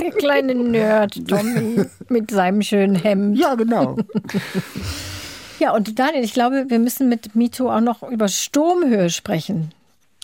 Der 0.00 0.10
kleine 0.12 0.54
Nerd 0.54 1.26
Tommy 1.28 1.84
mit 2.08 2.30
seinem 2.30 2.62
schönen 2.62 2.94
Hemd. 2.96 3.38
Ja, 3.38 3.54
genau. 3.54 3.96
Ja, 5.58 5.74
und 5.74 5.98
Daniel, 5.98 6.24
ich 6.24 6.32
glaube, 6.32 6.64
wir 6.68 6.78
müssen 6.78 7.08
mit 7.08 7.36
Mito 7.36 7.70
auch 7.72 7.80
noch 7.80 8.02
über 8.02 8.26
Sturmhöhe 8.28 9.10
sprechen. 9.10 9.70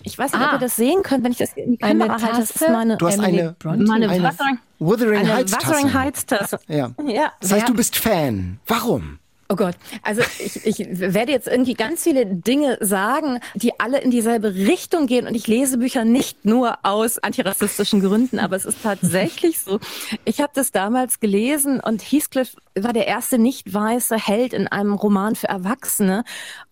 Ich 0.05 0.17
weiß 0.17 0.33
nicht, 0.33 0.41
ah. 0.41 0.49
ob 0.49 0.53
ihr 0.55 0.59
das 0.59 0.77
sehen 0.77 1.03
könnt, 1.03 1.25
wenn 1.25 1.33
ich 1.33 1.39
das 1.39 1.53
in 1.55 1.73
die 1.73 1.77
Kamera 1.77 2.15
eine 2.15 2.23
halte. 2.23 2.41
Das 2.41 2.51
ist 2.51 2.69
meine, 2.69 2.97
du 2.97 3.07
hast 3.07 3.19
Emily 3.19 3.41
eine, 3.41 3.57
meine 3.85 4.09
eine 4.09 4.33
Wuthering 4.79 5.19
eine. 5.29 5.51
Wuthering 5.51 5.93
Heights 5.93 6.25
Tasse. 6.27 6.61
Ja. 6.69 6.91
ja. 7.05 7.33
Das 7.41 7.53
heißt, 7.53 7.69
du 7.69 7.75
bist 7.75 7.97
Fan. 7.97 8.61
Warum? 8.67 9.19
Oh 9.51 9.57
Gott, 9.57 9.77
also 10.03 10.21
ich, 10.41 10.67
ich 10.67 11.01
werde 11.01 11.33
jetzt 11.33 11.49
irgendwie 11.49 11.73
ganz 11.73 12.03
viele 12.03 12.27
Dinge 12.27 12.77
sagen, 12.83 13.41
die 13.55 13.81
alle 13.81 13.99
in 13.99 14.11
dieselbe 14.11 14.55
Richtung 14.55 15.07
gehen. 15.07 15.27
Und 15.27 15.35
ich 15.35 15.47
lese 15.47 15.79
Bücher 15.79 16.05
nicht 16.05 16.45
nur 16.45 16.77
aus 16.83 17.19
antirassistischen 17.19 18.03
Gründen, 18.03 18.41
aber 18.41 18.57
es 18.57 18.67
ist 18.67 18.83
tatsächlich 18.83 19.61
so. 19.61 19.81
Ich 20.27 20.43
habe 20.43 20.53
das 20.55 20.71
damals 20.71 21.19
gelesen 21.19 21.81
und 21.81 22.03
Heathcliff 22.03 22.57
war 22.79 22.93
der 22.93 23.07
erste 23.07 23.39
nicht 23.39 23.73
weiße 23.73 24.19
Held 24.19 24.53
in 24.53 24.69
einem 24.69 24.93
Roman 24.93 25.35
für 25.35 25.49
Erwachsene. 25.49 26.25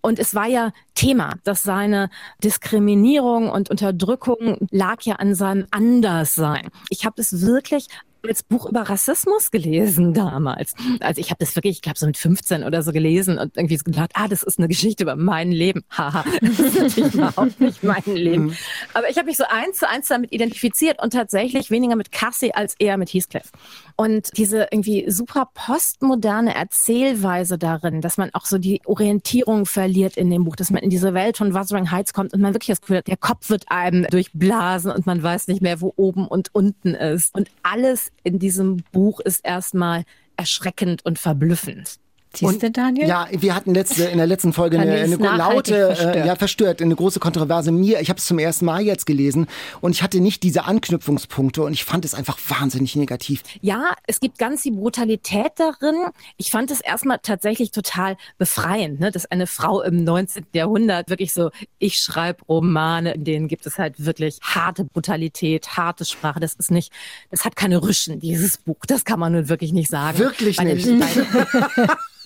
Und 0.02 0.18
es 0.18 0.34
war 0.34 0.46
ja 0.46 0.72
Thema, 0.94 1.32
dass 1.44 1.62
seine 1.62 2.10
Diskriminierung 2.44 3.48
und 3.48 3.70
Unterdrückung 3.70 4.68
lag 4.70 5.00
ja 5.00 5.14
an 5.14 5.34
seinem 5.34 5.66
Anderssein. 5.70 6.68
Ich 6.90 7.06
habe 7.06 7.22
es 7.22 7.40
wirklich 7.40 7.88
als 8.28 8.42
Buch 8.42 8.66
über 8.66 8.82
Rassismus 8.82 9.50
gelesen 9.50 10.14
damals. 10.14 10.74
Also 11.00 11.20
ich 11.20 11.30
habe 11.30 11.38
das 11.38 11.54
wirklich, 11.56 11.76
ich 11.76 11.82
glaube 11.82 11.98
so 11.98 12.06
mit 12.06 12.16
15 12.16 12.64
oder 12.64 12.82
so 12.82 12.92
gelesen 12.92 13.38
und 13.38 13.56
irgendwie 13.56 13.76
so 13.76 13.84
gedacht, 13.84 14.12
ah, 14.14 14.28
das 14.28 14.42
ist 14.42 14.58
eine 14.58 14.68
Geschichte 14.68 15.02
über 15.02 15.16
mein 15.16 15.52
Leben. 15.52 15.84
Haha, 15.90 16.24
das 16.40 16.58
ist 16.58 16.74
natürlich 16.74 17.14
überhaupt 17.14 17.60
nicht 17.60 17.82
mein 17.82 18.02
Leben. 18.06 18.44
Mhm. 18.46 18.56
Aber 18.94 19.10
ich 19.10 19.16
habe 19.16 19.26
mich 19.26 19.36
so 19.36 19.44
eins 19.48 19.78
zu 19.78 19.88
eins 19.88 20.08
damit 20.08 20.32
identifiziert 20.32 21.02
und 21.02 21.12
tatsächlich 21.12 21.70
weniger 21.70 21.96
mit 21.96 22.12
Cassie 22.12 22.52
als 22.54 22.74
eher 22.78 22.96
mit 22.96 23.12
Heathcliff. 23.12 23.50
Und 23.96 24.36
diese 24.36 24.68
irgendwie 24.70 25.10
super 25.10 25.48
postmoderne 25.54 26.54
Erzählweise 26.54 27.58
darin, 27.58 28.00
dass 28.00 28.18
man 28.18 28.30
auch 28.34 28.44
so 28.44 28.58
die 28.58 28.80
Orientierung 28.84 29.66
verliert 29.66 30.16
in 30.16 30.30
dem 30.30 30.44
Buch, 30.44 30.56
dass 30.56 30.70
man 30.70 30.82
in 30.82 30.90
diese 30.90 31.14
Welt 31.14 31.38
von 31.38 31.54
Wuthering 31.54 31.90
Heights 31.90 32.12
kommt 32.12 32.32
und 32.34 32.40
man 32.40 32.54
wirklich 32.54 32.68
das 32.68 32.80
Gefühl 32.80 32.98
hat, 32.98 33.06
der 33.06 33.16
Kopf 33.16 33.48
wird 33.48 33.64
einem 33.68 34.04
durchblasen 34.04 34.90
und 34.90 35.06
man 35.06 35.22
weiß 35.22 35.48
nicht 35.48 35.62
mehr, 35.62 35.80
wo 35.80 35.92
oben 35.96 36.26
und 36.28 36.54
unten 36.54 36.94
ist. 36.94 37.34
Und 37.34 37.50
alles 37.62 38.12
in 38.22 38.38
diesem 38.38 38.78
Buch 38.92 39.20
ist 39.20 39.44
erstmal 39.44 40.04
erschreckend 40.36 41.04
und 41.04 41.18
verblüffend. 41.18 41.98
Siehst 42.34 42.62
du, 42.62 42.70
Daniel? 42.70 43.08
Ja, 43.08 43.28
wir 43.30 43.54
hatten 43.54 43.74
letzte, 43.74 44.04
in 44.04 44.18
der 44.18 44.26
letzten 44.26 44.52
Folge 44.52 44.78
eine, 44.80 44.92
eine 44.92 45.16
laute, 45.16 45.86
verstört. 45.86 46.16
Äh, 46.16 46.26
ja, 46.26 46.36
verstört, 46.36 46.82
eine 46.82 46.94
große 46.94 47.20
Kontroverse. 47.20 47.72
Mir, 47.72 48.00
ich 48.00 48.08
habe 48.08 48.18
es 48.18 48.26
zum 48.26 48.38
ersten 48.38 48.64
Mal 48.64 48.82
jetzt 48.82 49.06
gelesen 49.06 49.46
und 49.80 49.92
ich 49.92 50.02
hatte 50.02 50.20
nicht 50.20 50.42
diese 50.42 50.64
Anknüpfungspunkte 50.64 51.62
und 51.62 51.72
ich 51.72 51.84
fand 51.84 52.04
es 52.04 52.14
einfach 52.14 52.38
wahnsinnig 52.48 52.96
negativ. 52.96 53.42
Ja, 53.60 53.94
es 54.06 54.20
gibt 54.20 54.38
ganz 54.38 54.62
die 54.62 54.70
Brutalität 54.70 55.52
darin. 55.56 55.96
Ich 56.36 56.50
fand 56.50 56.70
es 56.70 56.80
erstmal 56.80 57.18
tatsächlich 57.22 57.70
total 57.70 58.16
befreiend, 58.38 59.00
ne? 59.00 59.10
dass 59.10 59.26
eine 59.26 59.46
Frau 59.46 59.82
im 59.82 60.04
19. 60.04 60.46
Jahrhundert 60.52 61.08
wirklich 61.08 61.32
so, 61.32 61.50
ich 61.78 61.98
schreibe 61.98 62.44
Romane, 62.46 63.14
in 63.14 63.24
denen 63.24 63.48
gibt 63.48 63.66
es 63.66 63.78
halt 63.78 64.04
wirklich 64.04 64.38
harte 64.42 64.84
Brutalität, 64.84 65.76
harte 65.76 66.04
Sprache. 66.04 66.40
Das 66.40 66.54
ist 66.54 66.70
nicht, 66.70 66.92
das 67.30 67.44
hat 67.44 67.56
keine 67.56 67.82
Rüschen, 67.82 68.20
dieses 68.20 68.58
Buch. 68.58 68.76
Das 68.86 69.04
kann 69.04 69.18
man 69.18 69.32
nun 69.32 69.48
wirklich 69.48 69.72
nicht 69.72 69.90
sagen. 69.90 70.18
Wirklich 70.18 70.60
nicht. 70.60 70.86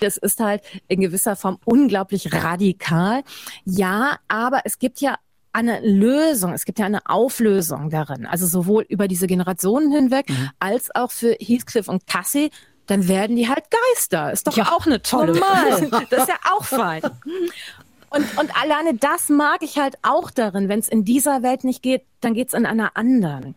Das 0.00 0.16
ist 0.16 0.40
halt 0.40 0.62
in 0.88 1.00
gewisser 1.00 1.36
Form 1.36 1.58
unglaublich 1.64 2.32
radikal. 2.32 3.22
Ja, 3.64 4.18
aber 4.28 4.62
es 4.64 4.78
gibt 4.78 5.00
ja 5.00 5.16
eine 5.52 5.80
Lösung, 5.80 6.52
es 6.52 6.64
gibt 6.64 6.78
ja 6.78 6.86
eine 6.86 7.06
Auflösung 7.06 7.90
darin. 7.90 8.26
Also 8.26 8.46
sowohl 8.46 8.84
über 8.88 9.08
diese 9.08 9.26
Generationen 9.26 9.92
hinweg, 9.92 10.28
mhm. 10.28 10.50
als 10.58 10.94
auch 10.94 11.10
für 11.10 11.36
Heathcliff 11.40 11.88
und 11.88 12.06
Cassie 12.06 12.50
dann 12.90 13.06
werden 13.06 13.36
die 13.36 13.48
halt 13.48 13.64
Geister. 13.70 14.32
Ist 14.32 14.48
doch 14.48 14.56
ja, 14.56 14.72
auch 14.72 14.84
eine 14.84 15.00
tolle 15.00 15.36
Wahl. 15.36 15.88
Das 16.10 16.22
ist 16.22 16.28
ja 16.28 16.38
auch 16.52 16.64
fein. 16.64 17.02
Und, 18.10 18.38
und 18.38 18.60
alleine 18.60 18.94
das 18.94 19.28
mag 19.28 19.62
ich 19.62 19.78
halt 19.78 19.96
auch 20.02 20.32
darin. 20.32 20.68
Wenn 20.68 20.80
es 20.80 20.88
in 20.88 21.04
dieser 21.04 21.44
Welt 21.44 21.62
nicht 21.62 21.82
geht, 21.82 22.02
dann 22.20 22.34
geht 22.34 22.48
es 22.48 22.54
in 22.54 22.66
einer 22.66 22.96
anderen. 22.96 23.54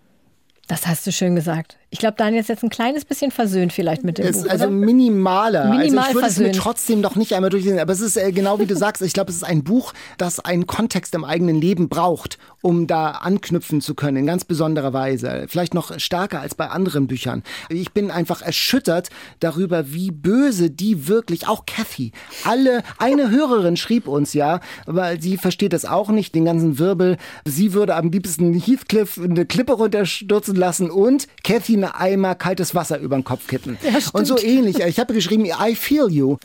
Das 0.67 0.85
hast 0.85 1.07
du 1.07 1.11
schön 1.11 1.35
gesagt. 1.35 1.77
Ich 1.93 1.99
glaube, 1.99 2.15
Daniel 2.17 2.41
ist 2.41 2.49
jetzt 2.49 2.63
ein 2.63 2.71
kleines 2.71 3.05
bisschen 3.05 3.29
versöhnt 3.29 3.71
vielleicht 3.71 4.03
mit 4.03 4.17
dem 4.17 4.25
es, 4.25 4.41
Buch. 4.41 4.49
Also 4.49 4.65
oder? 4.65 4.73
minimaler. 4.73 5.65
Minimal 5.65 6.05
also 6.05 6.09
ich 6.09 6.15
würde 6.15 6.27
es 6.27 6.39
mir 6.39 6.51
trotzdem 6.51 7.01
noch 7.01 7.15
nicht 7.15 7.35
einmal 7.35 7.51
durchlesen. 7.51 7.77
Aber 7.77 7.93
es 7.93 8.01
ist 8.01 8.17
äh, 8.17 8.31
genau 8.31 8.59
wie 8.59 8.65
du 8.65 8.75
sagst. 8.75 9.03
Ich 9.03 9.13
glaube, 9.13 9.29
es 9.29 9.37
ist 9.37 9.43
ein 9.43 9.63
Buch, 9.63 9.93
das 10.17 10.39
einen 10.39 10.65
Kontext 10.65 11.13
im 11.13 11.23
eigenen 11.23 11.61
Leben 11.61 11.89
braucht, 11.89 12.39
um 12.63 12.87
da 12.87 13.11
anknüpfen 13.11 13.79
zu 13.79 13.93
können 13.93 14.17
in 14.17 14.25
ganz 14.25 14.43
besonderer 14.43 14.91
Weise. 14.91 15.45
Vielleicht 15.47 15.75
noch 15.75 15.99
stärker 15.99 16.39
als 16.39 16.55
bei 16.55 16.67
anderen 16.67 17.05
Büchern. 17.05 17.43
Ich 17.69 17.91
bin 17.91 18.09
einfach 18.09 18.41
erschüttert 18.41 19.09
darüber, 19.39 19.93
wie 19.93 20.09
böse 20.09 20.71
die 20.71 21.07
wirklich, 21.07 21.47
auch 21.47 21.67
Kathy, 21.67 22.11
alle, 22.43 22.81
eine 22.97 23.29
Hörerin 23.29 23.77
schrieb 23.77 24.07
uns 24.07 24.33
ja, 24.33 24.61
aber 24.87 25.21
sie 25.21 25.37
versteht 25.37 25.73
das 25.73 25.85
auch 25.85 26.09
nicht, 26.09 26.33
den 26.33 26.45
ganzen 26.45 26.79
Wirbel. 26.79 27.17
Sie 27.45 27.73
würde 27.73 27.93
am 27.93 28.09
liebsten 28.09 28.55
Heathcliff 28.55 29.19
eine 29.23 29.45
Klippe 29.45 29.73
runterstürzen 29.73 30.55
lassen 30.55 30.89
und 30.89 31.27
Kathy 31.43 31.82
eine 31.83 31.95
Eimer 31.99 32.35
kaltes 32.35 32.73
Wasser 32.75 32.97
über 32.99 33.15
den 33.17 33.23
Kopf 33.23 33.47
kippen. 33.47 33.77
und 34.13 34.25
so 34.25 34.37
ähnlich. 34.39 34.79
Ich 34.79 34.99
habe 34.99 35.13
geschrieben, 35.13 35.45
I 35.45 35.75
feel 35.75 36.07
you. 36.09 36.37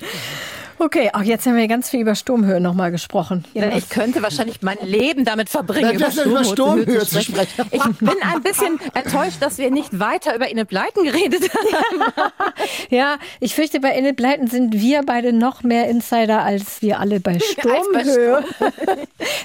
Okay, 0.81 1.11
auch 1.13 1.23
jetzt 1.23 1.45
haben 1.47 1.57
wir 1.57 1.67
ganz 1.67 1.91
viel 1.91 2.01
über 2.01 2.15
Sturmhöhe 2.15 2.61
nochmal 2.61 2.93
gesprochen. 2.93 3.45
Ja, 3.55 3.69
ich 3.77 3.89
könnte 3.89 4.23
wahrscheinlich 4.23 4.63
mein 4.63 4.79
Leben 4.83 5.25
damit 5.25 5.49
verbringen, 5.49 5.95
über 5.95 6.11
Sturmhöhe, 6.11 6.45
Sturmhöhe 6.45 7.07
zu 7.07 7.21
sprechen. 7.21 7.65
Ich 7.73 7.83
bin 7.83 8.15
ein 8.23 8.43
bisschen 8.43 8.79
enttäuscht, 8.95 9.39
dass 9.41 9.59
wir 9.59 9.71
nicht 9.71 9.99
weiter 9.99 10.37
über 10.37 10.49
Enid 10.49 10.69
Blyton 10.69 11.05
geredet 11.05 11.51
haben. 11.53 12.13
ja, 12.91 13.17
ich 13.41 13.55
fürchte, 13.55 13.81
bei 13.81 13.91
Enid 13.91 14.17
Blyton 14.17 14.47
sind 14.47 14.75
wir 14.75 15.03
beide 15.05 15.33
noch 15.33 15.63
mehr 15.65 15.89
Insider 15.89 16.43
als 16.43 16.81
wir 16.81 17.01
alle 17.01 17.19
bei 17.19 17.39
Sturmhöhe. 17.41 18.45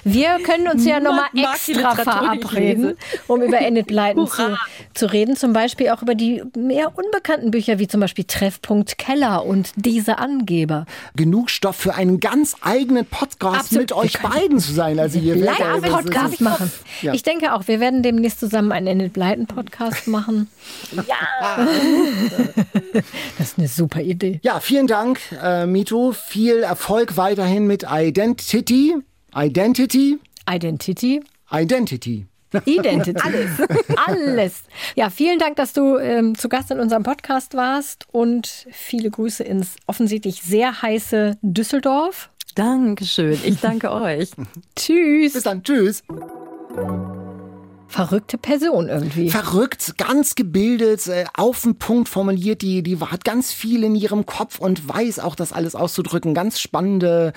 wir 0.04 0.38
können 0.44 0.68
uns 0.68 0.86
ja 0.86 1.00
nochmal 1.00 1.30
extra 1.34 1.96
verabreden, 1.96 2.96
um 3.26 3.42
über 3.42 3.60
Enid 3.60 3.88
Blyton 3.88 4.26
zu, 4.28 4.56
zu 4.94 5.06
reden. 5.12 5.36
Zum 5.36 5.52
Beispiel 5.52 5.90
auch 5.90 6.02
über 6.02 6.14
die 6.14 6.42
mehr 6.56 6.96
unbekannten 6.96 7.50
Bücher, 7.50 7.80
wie 7.80 7.88
zum 7.88 8.00
Beispiel 8.00 8.24
Treffpunkt 8.24 8.98
Keller 8.98 9.44
und 9.44 9.72
diese 9.76 10.18
Angeber 10.18 10.86
genug 11.24 11.48
Stoff 11.48 11.76
für 11.76 11.94
einen 11.94 12.20
ganz 12.20 12.54
eigenen 12.60 13.06
Podcast 13.06 13.60
Absolut. 13.60 13.80
mit 13.80 13.92
euch 13.92 14.20
beiden 14.20 14.58
zu 14.58 14.74
sein. 14.74 14.98
Also 14.98 15.18
ihr 15.18 15.36
werdet 15.40 15.58
Live 15.58 15.84
also- 15.84 15.96
Podcast 15.96 16.40
machen. 16.42 16.70
Ja. 17.00 17.14
Ich 17.14 17.22
denke 17.22 17.54
auch, 17.54 17.66
wir 17.66 17.80
werden 17.80 18.02
demnächst 18.02 18.40
zusammen 18.40 18.72
einen 18.72 18.86
Enid 18.86 19.14
Blyton 19.14 19.46
Podcast 19.46 20.06
machen. 20.06 20.48
Ja. 20.94 21.66
Das 23.38 23.48
ist 23.48 23.58
eine 23.58 23.68
super 23.68 24.00
Idee. 24.00 24.38
Ja, 24.42 24.60
vielen 24.60 24.86
Dank, 24.86 25.18
äh, 25.42 25.66
Mito. 25.66 26.12
Viel 26.12 26.58
Erfolg 26.62 27.16
weiterhin 27.16 27.66
mit 27.66 27.84
Identity. 27.90 28.94
Identity. 29.34 30.18
Identity. 30.48 31.22
Identity. 31.50 32.26
Identity. 32.64 33.20
Alles. 33.22 33.50
Alles. 34.06 34.62
Ja, 34.94 35.10
vielen 35.10 35.38
Dank, 35.38 35.56
dass 35.56 35.72
du 35.72 35.96
ähm, 35.98 36.36
zu 36.36 36.48
Gast 36.48 36.70
in 36.70 36.80
unserem 36.80 37.02
Podcast 37.02 37.54
warst 37.54 38.06
und 38.12 38.66
viele 38.70 39.10
Grüße 39.10 39.44
ins 39.44 39.76
offensichtlich 39.86 40.42
sehr 40.42 40.82
heiße 40.82 41.38
Düsseldorf. 41.42 42.30
Dankeschön. 42.54 43.38
Ich 43.44 43.60
danke 43.60 43.90
euch. 43.90 44.30
Tschüss. 44.76 45.32
Bis 45.32 45.42
dann. 45.42 45.62
Tschüss. 45.62 46.02
Verrückte 47.94 48.38
Person 48.38 48.88
irgendwie. 48.88 49.30
Verrückt, 49.30 49.96
ganz 49.98 50.34
gebildet, 50.34 51.06
äh, 51.06 51.26
auf 51.36 51.62
den 51.62 51.76
Punkt 51.76 52.08
formuliert, 52.08 52.60
die, 52.62 52.82
die 52.82 52.98
hat 52.98 53.24
ganz 53.24 53.52
viel 53.52 53.84
in 53.84 53.94
ihrem 53.94 54.26
Kopf 54.26 54.58
und 54.58 54.88
weiß 54.88 55.20
auch, 55.20 55.36
das 55.36 55.52
alles 55.52 55.76
auszudrücken. 55.76 56.34
Ganz 56.34 56.58
spannende, 56.58 57.32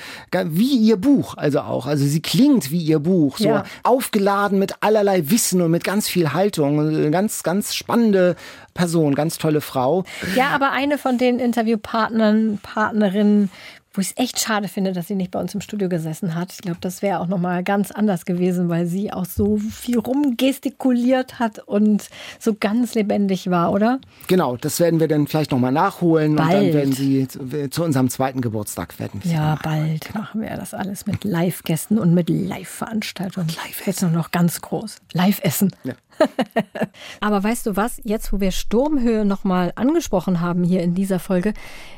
wie 0.46 0.76
ihr 0.78 0.98
Buch, 0.98 1.36
also 1.38 1.60
auch. 1.60 1.86
Also 1.86 2.06
sie 2.06 2.22
klingt 2.24 2.72
wie 2.72 2.82
ihr 2.82 2.98
Buch, 3.00 3.38
so 3.38 3.50
Ja. 3.50 3.64
aufgeladen 3.84 4.58
mit 4.58 4.74
allerlei 4.82 5.30
Wissen 5.30 5.62
und 5.62 5.70
mit 5.70 5.84
ganz 5.84 6.08
viel 6.10 6.34
Haltung. 6.34 6.80
Eine 6.80 7.12
Ganz, 7.12 7.44
ganz 7.44 7.76
spannende 7.76 8.36
Person, 8.74 9.14
ganz 9.16 9.38
tolle 9.38 9.62
Frau. 9.62 10.06
Ja, 10.36 10.50
aber 10.50 10.72
eine 10.72 10.98
von 10.98 11.18
den 11.20 11.40
Interviewpartnern, 11.40 12.60
Partnerinnen, 12.64 13.50
wo 13.98 14.02
ich 14.02 14.12
es 14.12 14.18
echt 14.18 14.40
schade 14.40 14.68
finde, 14.68 14.94
dass 14.94 15.08
sie 15.08 15.16
nicht 15.16 15.32
bei 15.32 15.40
uns 15.40 15.56
im 15.56 15.62
Studio 15.62 15.90
gesessen 15.90 16.36
hat. 16.36 16.54
Ich 16.54 16.60
glaube, 16.60 16.78
das 16.82 17.02
wäre 17.02 17.20
auch 17.20 17.28
nochmal 17.28 17.64
ganz 17.64 17.90
anders 17.90 18.26
gewesen, 18.26 18.70
weil 18.70 18.86
sie 18.86 19.12
auch 19.12 19.26
so 19.26 19.58
viel 19.58 19.98
rumgestikuliert 19.98 21.40
hat 21.40 21.60
und 21.60 22.08
so 22.40 22.54
ganz 22.54 22.94
lebendig 22.94 23.50
war, 23.50 23.72
oder? 23.72 24.00
Genau, 24.28 24.56
das 24.56 24.80
werden 24.80 25.00
wir 25.00 25.08
dann 25.08 25.26
vielleicht 25.26 25.52
nochmal 25.52 25.72
nachholen 25.72 26.32
und 26.32 26.38
dann 26.38 26.48
Bald. 26.48 26.74
werden 26.76 26.94
sie 26.94 27.28
zu, 27.28 27.70
zu 27.70 27.84
unserem 27.84 28.10
zweiten 28.10 28.42
Geburtstag 28.42 29.00
werden. 29.00 29.20
Ja, 29.24 29.58
bald 29.64 30.14
machen 30.14 30.42
wir 30.42 30.56
das 30.56 30.76
alles 30.76 31.08
mit 31.08 31.24
Live-Gästen 31.24 31.98
und 31.98 32.14
mit 32.14 32.30
Live-Veranstaltungen. 32.30 33.48
Live-Essen. 33.48 34.14
Noch 34.14 34.30
ganz 34.30 34.62
groß. 34.62 34.98
Live-Essen. 35.14 35.72
Ja. 35.84 35.94
Aber 37.22 37.44
weißt 37.44 37.66
du 37.66 37.76
was? 37.76 38.00
Jetzt, 38.04 38.32
wo 38.34 38.40
wir 38.40 38.52
Sturmhöhe 38.52 39.26
nochmal 39.26 39.72
angesprochen 39.76 40.42
haben 40.42 40.64
hier 40.64 40.82
in 40.82 40.94
dieser 40.94 41.20
Folge, 41.20 41.54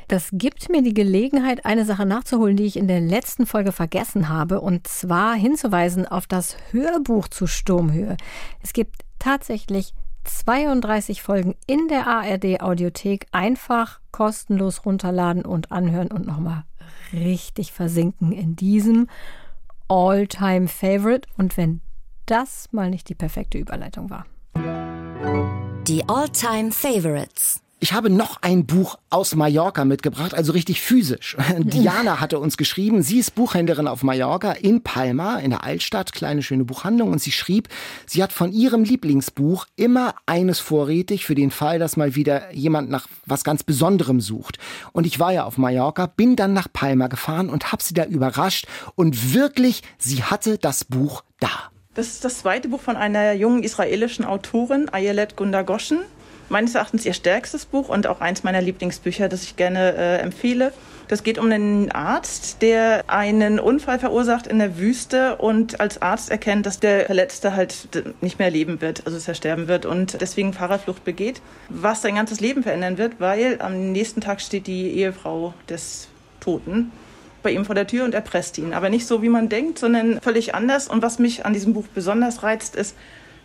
das 0.07 0.29
gibt 0.33 0.69
mir 0.69 0.81
die 0.81 0.93
Gelegenheit, 0.93 1.65
eine 1.65 1.85
Sache 1.85 2.05
nachzuholen, 2.05 2.57
die 2.57 2.65
ich 2.65 2.77
in 2.77 2.87
der 2.87 3.01
letzten 3.01 3.45
Folge 3.45 3.71
vergessen 3.71 4.29
habe, 4.29 4.61
und 4.61 4.87
zwar 4.87 5.35
hinzuweisen 5.35 6.07
auf 6.07 6.27
das 6.27 6.57
Hörbuch 6.71 7.27
zu 7.27 7.47
Sturmhöhe. 7.47 8.17
Es 8.61 8.73
gibt 8.73 9.01
tatsächlich 9.19 9.93
32 10.23 11.21
Folgen 11.21 11.55
in 11.67 11.87
der 11.87 12.07
ARD 12.07 12.61
Audiothek 12.61 13.27
einfach 13.31 13.99
kostenlos 14.11 14.85
runterladen 14.85 15.45
und 15.45 15.71
anhören 15.71 16.09
und 16.09 16.25
nochmal 16.25 16.63
richtig 17.13 17.71
versinken 17.71 18.31
in 18.31 18.55
diesem 18.55 19.07
All-Time 19.87 20.67
Favorite. 20.67 21.27
Und 21.37 21.57
wenn 21.57 21.81
das 22.29 22.67
mal 22.71 22.89
nicht 22.89 23.09
die 23.09 23.15
perfekte 23.15 23.57
Überleitung 23.57 24.09
war. 24.09 24.25
Die 25.87 26.07
All-Time 26.07 26.71
Favorites. 26.71 27.61
Ich 27.81 27.93
habe 27.93 28.09
noch 28.09 28.41
ein 28.41 28.65
Buch 28.65 28.97
aus 29.09 29.35
Mallorca 29.35 29.85
mitgebracht, 29.85 30.33
also 30.33 30.51
richtig 30.51 30.81
physisch. 30.81 31.37
Diana 31.59 32.19
hatte 32.19 32.37
uns 32.37 32.57
geschrieben, 32.57 33.01
sie 33.03 33.19
ist 33.19 33.35
Buchhändlerin 33.35 33.87
auf 33.87 34.03
Mallorca 34.03 34.51
in 34.51 34.83
Palma, 34.83 35.37
in 35.37 35.51
der 35.51 35.63
Altstadt, 35.63 36.11
kleine 36.11 36.43
schöne 36.43 36.65
Buchhandlung. 36.65 37.09
Und 37.09 37.21
sie 37.21 37.31
schrieb, 37.31 37.69
sie 38.05 38.21
hat 38.21 38.33
von 38.33 38.51
ihrem 38.51 38.83
Lieblingsbuch 38.83 39.65
immer 39.77 40.13
eines 40.25 40.59
vorrätig 40.59 41.25
für 41.25 41.35
den 41.35 41.51
Fall, 41.51 41.79
dass 41.79 41.95
mal 41.95 42.15
wieder 42.15 42.53
jemand 42.53 42.89
nach 42.89 43.07
was 43.25 43.45
ganz 43.45 43.63
Besonderem 43.63 44.19
sucht. 44.19 44.59
Und 44.91 45.07
ich 45.07 45.17
war 45.21 45.31
ja 45.31 45.45
auf 45.45 45.57
Mallorca, 45.57 46.05
bin 46.05 46.35
dann 46.35 46.51
nach 46.51 46.67
Palma 46.71 47.07
gefahren 47.07 47.49
und 47.49 47.71
habe 47.71 47.81
sie 47.81 47.93
da 47.93 48.03
überrascht. 48.03 48.67
Und 48.95 49.33
wirklich, 49.33 49.83
sie 49.97 50.23
hatte 50.23 50.57
das 50.57 50.83
Buch 50.83 51.23
da. 51.39 51.71
Das 51.99 52.07
ist 52.07 52.23
das 52.23 52.39
zweite 52.39 52.69
Buch 52.69 52.79
von 52.79 52.95
einer 52.95 53.33
jungen 53.33 53.61
israelischen 53.61 54.23
Autorin, 54.23 54.87
Ayelet 54.89 55.35
Gundagoschen. 55.35 55.99
Meines 56.47 56.73
Erachtens 56.73 57.05
ihr 57.05 57.11
stärkstes 57.11 57.65
Buch 57.65 57.89
und 57.89 58.07
auch 58.07 58.21
eins 58.21 58.41
meiner 58.41 58.61
Lieblingsbücher, 58.61 59.27
das 59.27 59.43
ich 59.43 59.57
gerne 59.57 59.95
äh, 59.97 60.17
empfehle. 60.19 60.71
Das 61.09 61.23
geht 61.23 61.37
um 61.37 61.51
einen 61.51 61.91
Arzt, 61.91 62.61
der 62.61 63.03
einen 63.07 63.59
Unfall 63.59 63.99
verursacht 63.99 64.47
in 64.47 64.59
der 64.59 64.77
Wüste 64.77 65.35
und 65.35 65.81
als 65.81 66.01
Arzt 66.01 66.31
erkennt, 66.31 66.65
dass 66.65 66.79
der 66.79 67.07
Verletzte 67.07 67.53
halt 67.53 67.89
nicht 68.21 68.39
mehr 68.39 68.49
leben 68.49 68.79
wird, 68.79 69.05
also 69.05 69.17
dass 69.17 69.27
er 69.27 69.35
sterben 69.35 69.67
wird 69.67 69.85
und 69.85 70.21
deswegen 70.21 70.53
Fahrerflucht 70.53 71.03
begeht, 71.03 71.41
was 71.67 72.01
sein 72.01 72.15
ganzes 72.15 72.39
Leben 72.39 72.63
verändern 72.63 72.97
wird, 72.97 73.19
weil 73.19 73.61
am 73.61 73.91
nächsten 73.91 74.21
Tag 74.21 74.39
steht 74.39 74.67
die 74.67 74.91
Ehefrau 74.91 75.53
des 75.67 76.07
Toten 76.39 76.93
bei 77.41 77.51
ihm 77.51 77.65
vor 77.65 77.75
der 77.75 77.87
Tür 77.87 78.05
und 78.05 78.13
erpresst 78.13 78.57
ihn. 78.57 78.73
Aber 78.73 78.89
nicht 78.89 79.07
so, 79.07 79.21
wie 79.21 79.29
man 79.29 79.49
denkt, 79.49 79.79
sondern 79.79 80.19
völlig 80.21 80.55
anders. 80.55 80.87
Und 80.87 81.01
was 81.01 81.19
mich 81.19 81.45
an 81.45 81.53
diesem 81.53 81.73
Buch 81.73 81.85
besonders 81.93 82.43
reizt, 82.43 82.75
ist, 82.75 82.95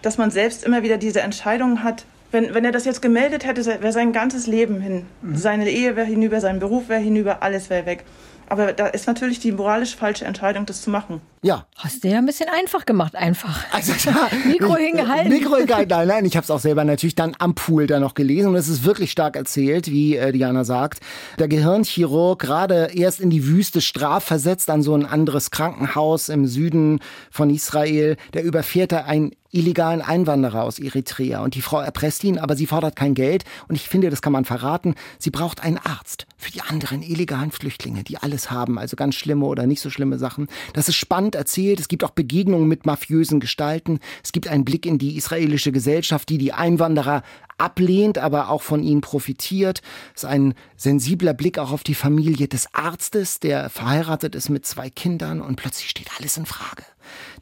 dass 0.03 0.18
man 0.18 0.30
selbst 0.30 0.64
immer 0.64 0.82
wieder 0.82 0.99
diese 0.99 1.20
Entscheidung 1.20 1.82
hat, 1.82 2.05
wenn, 2.30 2.53
wenn 2.53 2.64
er 2.64 2.72
das 2.72 2.84
jetzt 2.84 3.01
gemeldet 3.01 3.47
hätte, 3.47 3.64
wäre 3.64 3.92
sein 3.92 4.12
ganzes 4.12 4.49
Leben 4.49 4.80
hin. 4.80 5.07
Seine 5.34 5.70
Ehe 5.70 5.95
wäre 5.95 6.07
hinüber, 6.07 6.40
sein 6.40 6.59
Beruf 6.59 6.88
wäre 6.88 7.01
hinüber, 7.01 7.42
alles 7.42 7.70
wäre 7.70 7.86
weg. 7.86 8.05
Aber 8.49 8.72
da 8.72 8.86
ist 8.86 9.07
natürlich 9.07 9.38
die 9.38 9.53
moralisch 9.53 9.97
falsche 9.97 10.24
Entscheidung, 10.24 10.66
das 10.66 10.82
zu 10.82 10.90
machen. 10.90 11.20
Ja, 11.42 11.66
Hast 11.76 12.03
du 12.03 12.09
ja 12.09 12.18
ein 12.18 12.24
bisschen 12.26 12.49
einfach 12.49 12.86
gemacht, 12.86 13.14
einfach. 13.14 13.64
Also 13.70 13.92
da, 14.05 14.28
Mikro 14.47 14.76
hingehalten. 14.76 15.28
Mikro 15.28 15.57
hingehalten. 15.57 15.90
Nein, 15.90 16.09
nein, 16.09 16.24
ich 16.24 16.36
habe 16.36 16.45
es 16.45 16.51
auch 16.51 16.61
selber 16.61 16.84
natürlich 16.84 17.14
dann 17.14 17.34
am 17.38 17.55
Pool 17.55 17.86
da 17.86 18.01
noch 18.01 18.14
gelesen 18.14 18.49
und 18.49 18.57
es 18.57 18.68
ist 18.68 18.84
wirklich 18.84 19.11
stark 19.11 19.36
erzählt, 19.36 19.90
wie 19.90 20.16
äh, 20.16 20.32
Diana 20.32 20.64
sagt. 20.64 21.01
Der 21.38 21.49
Gehirnchirurg 21.49 22.40
gerade 22.40 22.90
erst 22.95 23.20
in 23.20 23.28
die 23.28 23.47
Wüste 23.47 23.80
strafversetzt 23.80 24.70
an 24.70 24.82
so 24.82 24.95
ein 24.95 25.05
anderes 25.05 25.51
Krankenhaus 25.51 26.30
im 26.30 26.47
Süden 26.47 27.01
von 27.30 27.51
Israel, 27.51 28.16
der 28.32 28.45
überfährt 28.45 28.92
da 28.92 29.05
einen 29.05 29.32
illegalen 29.55 30.03
Einwanderer 30.03 30.63
aus 30.63 30.79
Eritrea. 30.79 31.43
Und 31.43 31.55
die 31.55 31.63
Frau 31.63 31.81
erpresst 31.81 32.25
ihn, 32.25 32.39
aber 32.39 32.57
sie 32.57 32.67
fordert 32.67 32.97
kein 32.97 33.15
Geld. 33.15 33.45
Und 33.69 33.77
ich 33.77 33.89
finde, 33.89 34.11
das 34.11 34.23
kann 34.23 34.33
man 34.33 34.45
verraten, 34.45 34.95
sie 35.19 35.31
braucht 35.31 35.63
einen 35.63 35.79
Arzt 35.79 36.27
für 36.37 36.51
die 36.51 36.61
anderen 36.61 37.03
illegalen 37.03 37.51
Flüchtlinge, 37.51 38.05
die 38.05 38.19
alles 38.19 38.51
haben, 38.51 38.79
also 38.79 38.97
ganz 38.97 39.15
schlimme 39.15 39.47
oder 39.47 39.67
nicht 39.67 39.81
so 39.81 39.89
schlimme 39.89 40.19
Sachen. 40.19 40.49
Das 40.75 40.89
ist 40.89 40.97
spannend 40.97 41.35
erzählt, 41.35 41.81
es 41.81 41.89
gibt 41.89 42.05
auch 42.05 42.11
Begegnungen 42.11 42.69
mit 42.69 42.85
mafiösen 42.85 43.41
Gestalten, 43.41 44.01
es 44.23 44.33
gibt 44.33 44.49
einen 44.49 44.65
Blick 44.65 44.85
in 44.85 44.99
die 44.99 45.17
israelische 45.17 45.73
Gesellschaft, 45.73 46.29
die 46.29 46.39
die 46.39 46.53
Einwanderer 46.53 47.23
ablehnt, 47.57 48.19
aber 48.19 48.51
auch 48.51 48.63
von 48.63 48.83
ihnen 48.83 49.01
profitiert. 49.01 49.81
Es 50.15 50.25
ist 50.25 50.29
ein 50.29 50.55
sensibler 50.77 51.35
Blick 51.35 51.59
auch 51.59 51.73
auf 51.73 51.85
die 51.85 51.95
Familie 51.95 52.49
des 52.49 52.75
Arztes, 52.75 53.41
der 53.41 53.71
verheiratet 53.71 54.35
ist 54.35 54.49
mit 54.49 54.67
zwei 54.67 54.91
Kindern. 54.91 55.41
Und 55.41 55.57
plötzlich 55.57 55.89
steht 55.89 56.11
alles 56.19 56.37
in 56.37 56.47
Frage. 56.47 56.83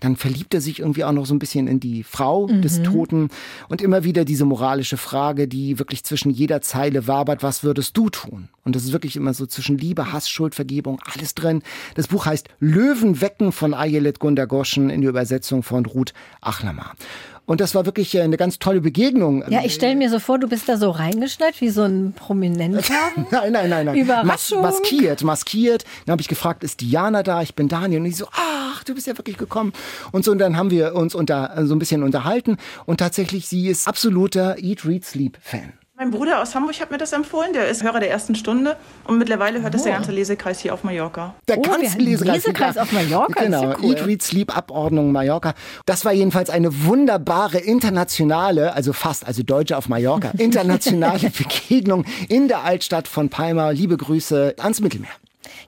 Dann 0.01 0.17
verliebt 0.17 0.55
er 0.55 0.61
sich 0.61 0.81
irgendwie 0.81 1.05
auch 1.05 1.13
noch 1.13 1.27
so 1.27 1.35
ein 1.35 1.39
bisschen 1.39 1.67
in 1.67 1.81
die 1.81 2.03
Frau 2.03 2.49
mhm. 2.49 2.63
des 2.63 2.83
Toten 2.83 3.29
und 3.69 3.83
immer 3.83 4.05
wieder 4.05 4.25
diese 4.25 4.45
moralische 4.45 4.97
Frage, 4.97 5.49
die 5.49 5.79
wirklich 5.79 6.05
zwischen 6.05 6.31
jeder 6.31 6.61
Zeile 6.61 7.07
wabert, 7.07 7.43
was 7.43 7.63
würdest 7.63 7.97
du 7.97 8.11
tun? 8.11 8.49
Und 8.65 8.77
das 8.77 8.85
ist 8.85 8.93
wirklich 8.93 9.17
immer 9.17 9.35
so 9.35 9.47
zwischen 9.47 9.77
Liebe, 9.77 10.13
Hass, 10.13 10.29
Schuld, 10.29 10.55
Vergebung, 10.55 11.01
alles 11.13 11.35
drin. 11.35 11.63
Das 11.95 12.09
Buch 12.09 12.27
heißt 12.27 12.49
Löwen 12.61 13.21
wecken 13.21 13.53
von 13.53 13.75
Ayelet 13.75 14.21
Gundagoschen 14.21 14.91
in 14.91 15.01
der 15.01 15.11
Übersetzung 15.11 15.63
von 15.63 15.85
Ruth 15.87 16.13
Achlama. 16.41 16.93
Und 17.45 17.61
das 17.61 17.75
war 17.75 17.85
wirklich 17.87 18.15
äh, 18.15 18.23
eine 18.23 18.37
ganz 18.37 18.59
tolle 18.59 18.81
Begegnung. 18.81 19.45
Ja, 19.49 19.63
ich 19.65 19.75
stelle 19.75 19.97
mir 19.97 20.09
so 20.11 20.19
vor, 20.19 20.39
du 20.39 20.49
bist 20.49 20.69
da 20.69 20.77
so 20.77 20.91
reingeschneit 20.91 21.61
wie 21.61 21.71
so 21.71 21.83
ein 21.83 22.13
Prominenter. 22.13 22.95
nein, 23.31 23.53
nein, 23.53 23.71
nein, 23.71 23.87
nein. 23.87 23.97
Überraschung. 23.97 24.63
Mas 24.63 24.81
maskiert, 24.81 25.23
maskiert. 25.25 25.85
Dann 26.07 26.13
habe 26.13 26.23
ich 26.23 26.29
gefragt, 26.29 26.63
ist 26.63 26.81
Diana 26.81 27.23
da? 27.23 27.43
Ich 27.43 27.55
bin 27.55 27.69
Daniel. 27.69 28.01
Und 28.01 28.07
ich 28.07 28.17
so, 28.17 28.27
ach, 28.33 28.85
du 28.85 28.95
bist 28.95 29.07
ja 29.07 29.19
wirklich 29.19 29.39
gekommen. 29.39 29.73
Und 30.13 30.25
so, 30.25 30.31
und 30.31 30.39
dann 30.39 30.57
haben 30.57 30.71
wir 30.71 30.95
uns 30.95 31.15
unter, 31.15 31.67
so 31.67 31.75
ein 31.75 31.79
bisschen 31.79 32.03
unterhalten. 32.03 32.59
Und 32.87 32.99
tatsächlich, 32.99 33.49
sie 33.49 33.69
ist 33.69 33.89
absoluter 33.89 34.57
Eat, 34.59 34.85
Read, 34.85 35.05
Sleep 35.05 35.37
Fan. 35.41 35.73
Mein 36.03 36.11
Bruder 36.11 36.43
aus 36.43 36.57
Hamburg 36.57 36.81
hat 36.81 36.91
mir 36.91 36.99
das 36.99 37.13
empfohlen. 37.13 37.53
Der 37.53 37.69
ist 37.69 37.85
Hörer 37.85 38.01
der 38.01 38.11
ersten 38.11 38.35
Stunde 38.35 38.77
und 39.05 39.19
mittlerweile 39.19 39.63
hört 39.63 39.73
das 39.73 39.85
der 39.85 39.93
ganze 39.93 40.11
Lesekreis 40.11 40.59
hier 40.59 40.75
auf 40.75 40.83
Mallorca. 40.83 41.37
Der 41.47 41.59
Oh, 41.59 41.63
ganze 41.63 41.97
Lesekreis, 41.99 42.39
Lesekreis 42.39 42.77
auf 42.77 42.91
Mallorca, 42.91 43.41
Genau, 43.45 43.59
ist 43.59 43.63
ja 43.63 43.77
cool. 43.85 43.95
Eat, 43.95 44.07
Read, 44.09 44.21
Sleep 44.21 44.57
Abordnung 44.57 45.13
Mallorca. 45.13 45.55
Das 45.87 46.05
war 46.05 46.13
jedenfalls 46.13 46.51
eine 46.51 46.87
wunderbare 46.87 47.59
internationale, 47.59 48.73
also 48.75 48.93
fast, 48.93 49.25
also 49.25 49.45
Deutsche 49.45 49.77
auf 49.77 49.89
Mallorca, 49.89 50.33
internationale 50.39 51.31
Begegnung 51.31 52.05
in 52.29 52.49
der 52.49 52.65
Altstadt 52.65 53.07
von 53.07 53.29
Palma. 53.29 53.71
Liebe 53.71 53.97
Grüße 53.97 54.57
ans 54.59 54.81
Mittelmeer. 54.81 55.11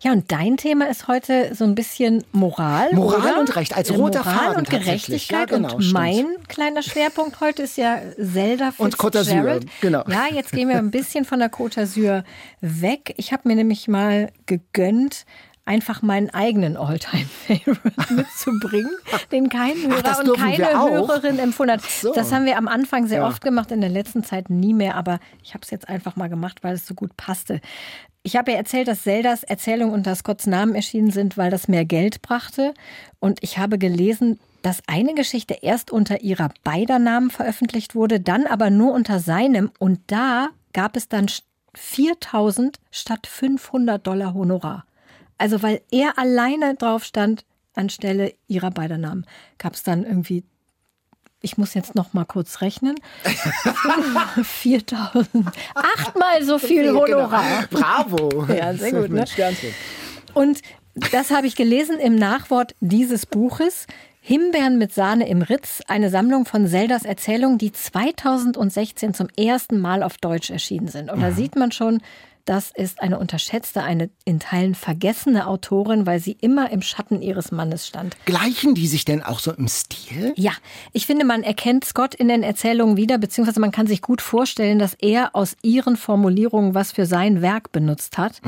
Ja, 0.02 0.12
und 0.12 0.30
dein 0.30 0.56
Thema 0.56 0.88
ist 0.88 1.08
heute 1.08 1.54
so 1.54 1.64
ein 1.64 1.74
bisschen 1.74 2.24
Moral. 2.32 2.92
Moral 2.92 3.20
oder? 3.32 3.40
und 3.40 3.56
Recht, 3.56 3.76
als 3.76 3.90
Äh, 3.90 3.94
roter 3.96 4.20
Moral 4.24 4.34
Faden 4.38 4.56
und 4.58 4.68
tatsächlich. 4.68 5.28
Gerechtigkeit. 5.28 5.50
Ja, 5.50 5.56
genau, 5.56 5.74
und 5.74 5.82
stimmt. 5.82 5.94
mein 5.94 6.26
kleiner 6.48 6.82
Schwerpunkt 6.82 7.40
heute 7.40 7.62
ist 7.62 7.76
ja 7.76 7.98
Zelda 8.16 8.72
Und 8.78 8.96
Côte 8.96 9.18
d'Azur, 9.18 9.24
Fitzgerald. 9.24 9.66
genau. 9.80 10.04
Ja, 10.08 10.26
jetzt 10.32 10.52
gehen 10.52 10.68
wir 10.68 10.76
ein 10.78 10.90
bisschen 10.90 11.24
von 11.24 11.38
der 11.38 11.50
Côte 11.50 11.80
d'Azur 11.80 12.24
weg. 12.60 13.14
Ich 13.16 13.32
habe 13.32 13.48
mir 13.48 13.56
nämlich 13.56 13.88
mal 13.88 14.30
gegönnt, 14.46 15.24
einfach 15.66 16.02
meinen 16.02 16.30
eigenen 16.30 16.76
Alltime-Favorite 16.76 18.12
mitzubringen, 18.14 18.90
den 19.32 19.48
kein 19.48 19.76
Hörer 19.76 20.02
das 20.02 20.20
und 20.20 20.36
keine? 20.36 20.66
Hörerin 20.78 21.38
empfunden 21.38 21.72
hat. 21.74 21.82
so. 21.82 22.12
Das 22.12 22.32
haben 22.32 22.44
wir 22.44 22.58
am 22.58 22.68
Anfang 22.68 23.06
sehr 23.06 23.20
Ja. 23.20 23.28
oft 23.28 23.42
gemacht, 23.42 23.70
in 23.72 23.80
der 23.80 23.90
letzten 23.90 24.24
Zeit 24.24 24.50
nie 24.50 24.74
mehr, 24.74 24.94
aber 24.96 25.20
ich 25.42 25.54
habe 25.54 25.62
es 25.62 25.70
jetzt 25.70 25.88
einfach 25.88 26.16
mal 26.16 26.28
gemacht, 26.28 26.58
weil 26.62 26.74
es 26.74 26.86
so 26.86 26.94
gut 26.94 27.16
passte. 27.16 27.60
Ich 28.22 28.36
habe 28.36 28.52
ja 28.52 28.56
erzählt, 28.58 28.88
dass 28.88 29.02
Zeldas 29.02 29.42
Erzählung 29.42 29.92
unter 29.92 30.14
Scotts 30.14 30.46
Namen 30.46 30.74
erschienen 30.74 31.10
sind, 31.10 31.36
weil 31.36 31.50
das 31.50 31.68
mehr 31.68 31.84
Geld 31.84 32.22
brachte. 32.22 32.72
Und 33.18 33.38
ich 33.42 33.58
habe 33.58 33.76
gelesen, 33.78 34.40
dass 34.62 34.80
eine 34.86 35.12
Geschichte 35.14 35.58
erst 35.60 35.90
unter 35.90 36.22
ihrer 36.22 36.48
beider 36.62 36.98
Namen 36.98 37.30
veröffentlicht 37.30 37.94
wurde, 37.94 38.20
dann 38.20 38.46
aber 38.46 38.70
nur 38.70 38.92
unter 38.94 39.18
seinem. 39.20 39.70
Und 39.78 40.00
da 40.06 40.48
gab 40.72 40.96
es 40.96 41.08
dann 41.10 41.26
4000 41.74 42.78
statt 42.90 43.26
500 43.26 44.06
Dollar 44.06 44.32
Honorar. 44.34 44.84
Also 45.38 45.62
weil 45.62 45.80
er 45.90 46.18
alleine 46.18 46.74
drauf 46.74 47.04
stand, 47.04 47.44
anstelle 47.74 48.34
ihrer 48.46 48.70
beider 48.70 48.98
Namen, 48.98 49.26
gab 49.58 49.74
es 49.74 49.82
dann 49.82 50.04
irgendwie 50.04 50.44
ich 51.44 51.58
muss 51.58 51.74
jetzt 51.74 51.94
noch 51.94 52.14
mal 52.14 52.24
kurz 52.24 52.62
rechnen. 52.62 52.94
4000. 54.42 55.46
Achtmal 55.74 56.42
so 56.42 56.58
viel 56.58 56.90
Honorar. 56.90 57.66
Genau. 57.68 57.82
Bravo. 57.82 58.46
Ja, 58.54 58.72
sehr 58.72 58.92
gut, 58.92 59.10
ne? 59.10 59.26
Und 60.32 60.62
das 61.12 61.30
habe 61.30 61.46
ich 61.46 61.54
gelesen 61.54 61.98
im 61.98 62.16
Nachwort 62.16 62.74
dieses 62.80 63.26
Buches. 63.26 63.86
Himbeeren 64.22 64.78
mit 64.78 64.94
Sahne 64.94 65.28
im 65.28 65.42
Ritz, 65.42 65.82
eine 65.86 66.08
Sammlung 66.08 66.46
von 66.46 66.66
Zeldas 66.66 67.04
Erzählungen, 67.04 67.58
die 67.58 67.72
2016 67.72 69.12
zum 69.12 69.28
ersten 69.36 69.78
Mal 69.78 70.02
auf 70.02 70.16
Deutsch 70.16 70.48
erschienen 70.48 70.88
sind. 70.88 71.10
Und 71.10 71.20
da 71.20 71.30
sieht 71.30 71.56
man 71.56 71.72
schon, 71.72 72.00
das 72.44 72.70
ist 72.74 73.00
eine 73.00 73.18
unterschätzte, 73.18 73.82
eine 73.82 74.10
in 74.24 74.38
Teilen 74.38 74.74
vergessene 74.74 75.46
Autorin, 75.46 76.06
weil 76.06 76.20
sie 76.20 76.36
immer 76.40 76.70
im 76.70 76.82
Schatten 76.82 77.22
ihres 77.22 77.52
Mannes 77.52 77.86
stand. 77.86 78.16
Gleichen 78.26 78.74
die 78.74 78.86
sich 78.86 79.04
denn 79.04 79.22
auch 79.22 79.38
so 79.38 79.52
im 79.52 79.66
Stil? 79.68 80.34
Ja, 80.36 80.52
ich 80.92 81.06
finde, 81.06 81.24
man 81.24 81.42
erkennt 81.42 81.84
Scott 81.84 82.14
in 82.14 82.28
den 82.28 82.42
Erzählungen 82.42 82.96
wieder, 82.96 83.18
beziehungsweise 83.18 83.60
man 83.60 83.70
kann 83.70 83.86
sich 83.86 84.02
gut 84.02 84.20
vorstellen, 84.20 84.78
dass 84.78 84.94
er 84.94 85.34
aus 85.34 85.56
ihren 85.62 85.96
Formulierungen 85.96 86.74
was 86.74 86.92
für 86.92 87.06
sein 87.06 87.40
Werk 87.40 87.72
benutzt 87.72 88.18
hat. 88.18 88.42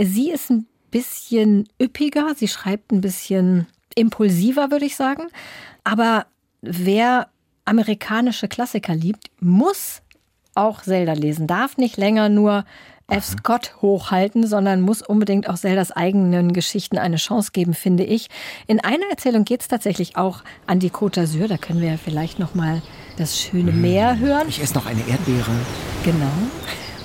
Sie 0.00 0.30
ist 0.30 0.50
ein 0.50 0.66
bisschen 0.90 1.68
üppiger, 1.82 2.34
sie 2.36 2.48
schreibt 2.48 2.92
ein 2.92 3.00
bisschen 3.00 3.66
impulsiver, 3.96 4.70
würde 4.70 4.86
ich 4.86 4.94
sagen. 4.94 5.26
Aber 5.82 6.26
wer 6.62 7.28
amerikanische 7.64 8.46
Klassiker 8.46 8.94
liebt, 8.94 9.30
muss 9.40 10.02
auch 10.54 10.82
Zelda 10.82 11.12
lesen, 11.12 11.46
darf 11.46 11.76
nicht 11.76 11.96
länger 11.96 12.28
nur 12.28 12.64
F. 13.08 13.24
Scott 13.24 13.74
hochhalten, 13.82 14.46
sondern 14.48 14.80
muss 14.80 15.00
unbedingt 15.00 15.48
auch 15.48 15.54
Zeldas 15.54 15.92
eigenen 15.92 16.52
Geschichten 16.52 16.98
eine 16.98 17.16
Chance 17.16 17.52
geben, 17.52 17.72
finde 17.72 18.02
ich. 18.02 18.28
In 18.66 18.80
einer 18.80 19.06
Erzählung 19.08 19.44
geht 19.44 19.60
es 19.60 19.68
tatsächlich 19.68 20.16
auch 20.16 20.42
an 20.66 20.80
die 20.80 20.90
Côte 20.90 21.20
d'Azur. 21.20 21.46
Da 21.46 21.56
können 21.56 21.80
wir 21.80 21.90
ja 21.90 21.96
vielleicht 21.98 22.40
noch 22.40 22.56
mal 22.56 22.82
das 23.16 23.38
schöne 23.38 23.70
Meer 23.70 24.18
hören. 24.18 24.48
Ich 24.48 24.60
esse 24.60 24.74
noch 24.74 24.86
eine 24.86 25.06
Erdbeere. 25.08 25.52
Genau. 26.04 26.32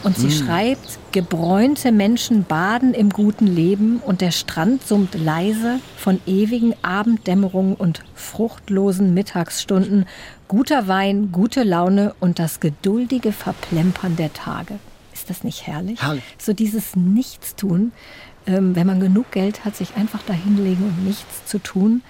Und 0.03 0.17
sie 0.17 0.31
schreibt, 0.31 0.97
gebräunte 1.11 1.91
Menschen 1.91 2.45
baden 2.45 2.95
im 2.95 3.11
guten 3.11 3.45
Leben 3.45 3.99
und 4.03 4.21
der 4.21 4.31
Strand 4.31 4.83
summt 4.87 5.13
leise 5.13 5.79
von 5.95 6.19
ewigen 6.25 6.73
Abenddämmerungen 6.81 7.75
und 7.75 8.01
fruchtlosen 8.15 9.13
Mittagsstunden, 9.13 10.07
guter 10.47 10.87
Wein, 10.87 11.31
gute 11.31 11.61
Laune 11.61 12.15
und 12.19 12.39
das 12.39 12.59
geduldige 12.59 13.31
Verplempern 13.31 14.15
der 14.15 14.33
Tage. 14.33 14.79
Ist 15.21 15.29
das 15.29 15.43
nicht 15.43 15.67
herrlich? 15.67 16.01
Herrlich. 16.01 16.23
So 16.39 16.51
dieses 16.51 16.95
Nichtstun, 16.95 17.91
ähm, 18.47 18.75
wenn 18.75 18.87
man 18.87 18.99
genug 18.99 19.29
Geld 19.29 19.65
hat, 19.65 19.75
sich 19.75 19.95
einfach 19.95 20.23
dahinlegen 20.23 20.83
und 20.83 21.05
nichts 21.05 21.45
zu 21.45 21.59
tun. 21.59 22.01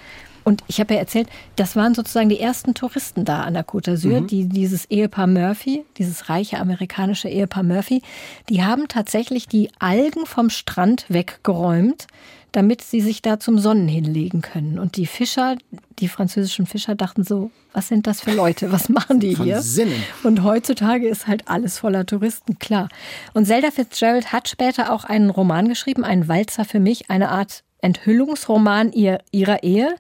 Und 0.46 0.64
ich 0.68 0.80
habe 0.80 0.94
ja 0.94 1.00
erzählt, 1.02 1.28
das 1.58 1.76
waren 1.76 1.94
sozusagen 1.94 2.30
die 2.30 2.40
ersten 2.40 2.74
Touristen 2.74 3.26
da 3.26 3.42
an 3.42 3.54
der 3.54 3.66
Côte 3.66 3.92
d'Azur, 3.92 4.26
die 4.26 4.46
dieses 4.46 4.86
Ehepaar 4.86 5.28
Murphy, 5.28 5.84
dieses 5.98 6.30
reiche 6.30 6.58
amerikanische 6.58 7.28
Ehepaar 7.28 7.64
Murphy, 7.64 8.02
die 8.50 8.64
haben 8.64 8.88
tatsächlich 8.88 9.48
die 9.48 9.70
Algen 9.78 10.26
vom 10.26 10.50
Strand 10.50 11.06
weggeräumt, 11.10 12.08
damit 12.52 12.82
sie 12.82 13.00
sich 13.00 13.22
da 13.22 13.40
zum 13.40 13.60
Sonnen 13.60 13.88
hinlegen 13.88 14.42
können. 14.42 14.78
Und 14.78 14.98
die 14.98 15.06
Fischer, 15.06 15.56
die 16.00 16.08
französischen 16.08 16.66
Fischer 16.66 16.96
dachten 16.96 17.24
so, 17.24 17.52
was 17.74 17.88
sind 17.88 18.08
das 18.08 18.22
für 18.22 18.34
Leute? 18.34 18.72
Was 18.72 18.90
machen 18.90 19.20
die 19.20 19.36
Von 19.36 19.46
hier? 19.46 19.62
Sinnen. 19.62 20.04
Und 20.24 20.44
heutzutage 20.44 21.08
ist 21.08 21.28
halt 21.28 21.48
alles 21.48 21.78
voller 21.78 22.06
Touristen, 22.06 22.60
klar. 22.60 22.90
Und 23.34 23.46
Zelda 23.46 23.72
Fitzgerald 23.72 24.34
hat 24.34 24.50
später 24.50 24.92
auch 24.92 25.06
einen 25.06 25.30
Roman 25.30 25.70
geschrieben, 25.70 26.04
einen 26.04 26.28
Walzer 26.28 26.66
für 26.66 26.80
mich, 26.80 27.10
eine 27.10 27.30
Art 27.30 27.64
Enthüllungsroman 27.80 28.92
ihr, 28.92 29.20
ihrer 29.32 29.64
Ehe, 29.64 29.96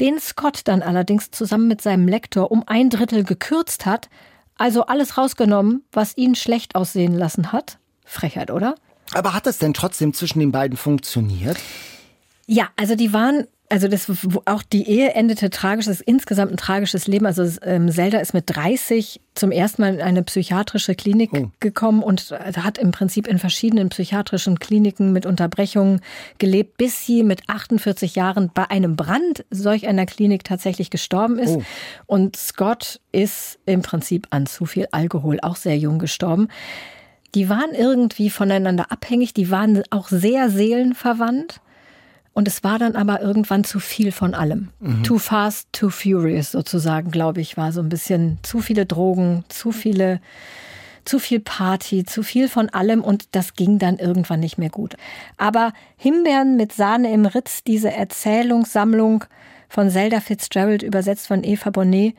den 0.00 0.18
Scott 0.18 0.62
dann 0.64 0.82
allerdings 0.82 1.30
zusammen 1.30 1.68
mit 1.68 1.82
seinem 1.82 2.08
Lektor 2.08 2.50
um 2.50 2.64
ein 2.66 2.90
Drittel 2.90 3.24
gekürzt 3.24 3.86
hat, 3.86 4.08
also 4.56 4.86
alles 4.86 5.18
rausgenommen, 5.18 5.84
was 5.92 6.16
ihn 6.16 6.34
schlecht 6.34 6.74
aussehen 6.74 7.14
lassen 7.14 7.52
hat. 7.52 7.78
Frechheit, 8.04 8.50
oder? 8.50 8.76
Aber 9.14 9.34
hat 9.34 9.46
das 9.46 9.58
denn 9.58 9.74
trotzdem 9.74 10.12
zwischen 10.14 10.40
den 10.40 10.52
beiden 10.52 10.76
funktioniert? 10.76 11.58
Ja, 12.46 12.68
also 12.76 12.94
die 12.94 13.12
waren, 13.12 13.46
also 13.68 13.88
das 13.88 14.08
auch 14.44 14.62
die 14.62 14.88
Ehe 14.88 15.14
endete 15.14 15.50
tragisch, 15.50 15.86
das 15.86 15.96
ist 16.00 16.06
insgesamt 16.08 16.52
ein 16.52 16.56
tragisches 16.56 17.08
Leben. 17.08 17.26
Also 17.26 17.44
ähm, 17.62 17.90
Zelda 17.90 18.18
ist 18.18 18.34
mit 18.34 18.44
30 18.46 19.20
zum 19.34 19.50
ersten 19.50 19.82
Mal 19.82 19.94
in 19.94 20.00
eine 20.00 20.22
psychiatrische 20.22 20.94
Klinik 20.94 21.30
Oh. 21.34 21.50
gekommen 21.58 22.02
und 22.04 22.30
hat 22.30 22.78
im 22.78 22.92
Prinzip 22.92 23.26
in 23.26 23.38
verschiedenen 23.40 23.88
psychiatrischen 23.88 24.60
Kliniken 24.60 25.12
mit 25.12 25.26
Unterbrechungen 25.26 26.00
gelebt, 26.38 26.76
bis 26.76 27.04
sie 27.04 27.24
mit 27.24 27.48
48 27.48 28.14
Jahren 28.14 28.50
bei 28.54 28.70
einem 28.70 28.94
Brand 28.94 29.44
solch 29.50 29.88
einer 29.88 30.06
Klinik 30.06 30.44
tatsächlich 30.44 30.90
gestorben 30.90 31.38
ist. 31.40 31.56
Oh. 31.56 31.62
Und 32.06 32.36
Scott 32.36 33.00
ist 33.10 33.58
im 33.66 33.82
Prinzip 33.82 34.28
an 34.30 34.46
zu 34.46 34.66
viel 34.66 34.86
Alkohol 34.92 35.38
auch 35.42 35.56
sehr 35.56 35.76
jung 35.76 35.98
gestorben. 35.98 36.46
Die 37.36 37.50
waren 37.50 37.74
irgendwie 37.74 38.30
voneinander 38.30 38.90
abhängig, 38.90 39.34
die 39.34 39.50
waren 39.50 39.82
auch 39.90 40.08
sehr 40.08 40.48
seelenverwandt. 40.48 41.60
Und 42.32 42.48
es 42.48 42.64
war 42.64 42.78
dann 42.78 42.96
aber 42.96 43.20
irgendwann 43.20 43.62
zu 43.62 43.78
viel 43.78 44.10
von 44.10 44.32
allem. 44.34 44.70
Too 45.02 45.18
fast, 45.18 45.68
too 45.70 45.90
furious 45.90 46.50
sozusagen, 46.50 47.10
glaube 47.10 47.42
ich, 47.42 47.58
war 47.58 47.72
so 47.72 47.82
ein 47.82 47.90
bisschen 47.90 48.38
zu 48.42 48.60
viele 48.60 48.86
Drogen, 48.86 49.44
zu 49.50 49.70
viele, 49.70 50.22
zu 51.04 51.18
viel 51.18 51.40
Party, 51.40 52.04
zu 52.04 52.22
viel 52.22 52.48
von 52.48 52.70
allem 52.70 53.04
und 53.04 53.28
das 53.32 53.52
ging 53.52 53.78
dann 53.78 53.98
irgendwann 53.98 54.40
nicht 54.40 54.56
mehr 54.56 54.70
gut. 54.70 54.96
Aber 55.36 55.74
Himbeeren 55.98 56.56
mit 56.56 56.72
Sahne 56.72 57.12
im 57.12 57.26
Ritz, 57.26 57.62
diese 57.64 57.92
Erzählungssammlung 57.92 59.26
von 59.68 59.90
Zelda 59.90 60.20
Fitzgerald, 60.20 60.82
übersetzt 60.82 61.26
von 61.26 61.44
Eva 61.44 61.68
Bonnet, 61.68 62.14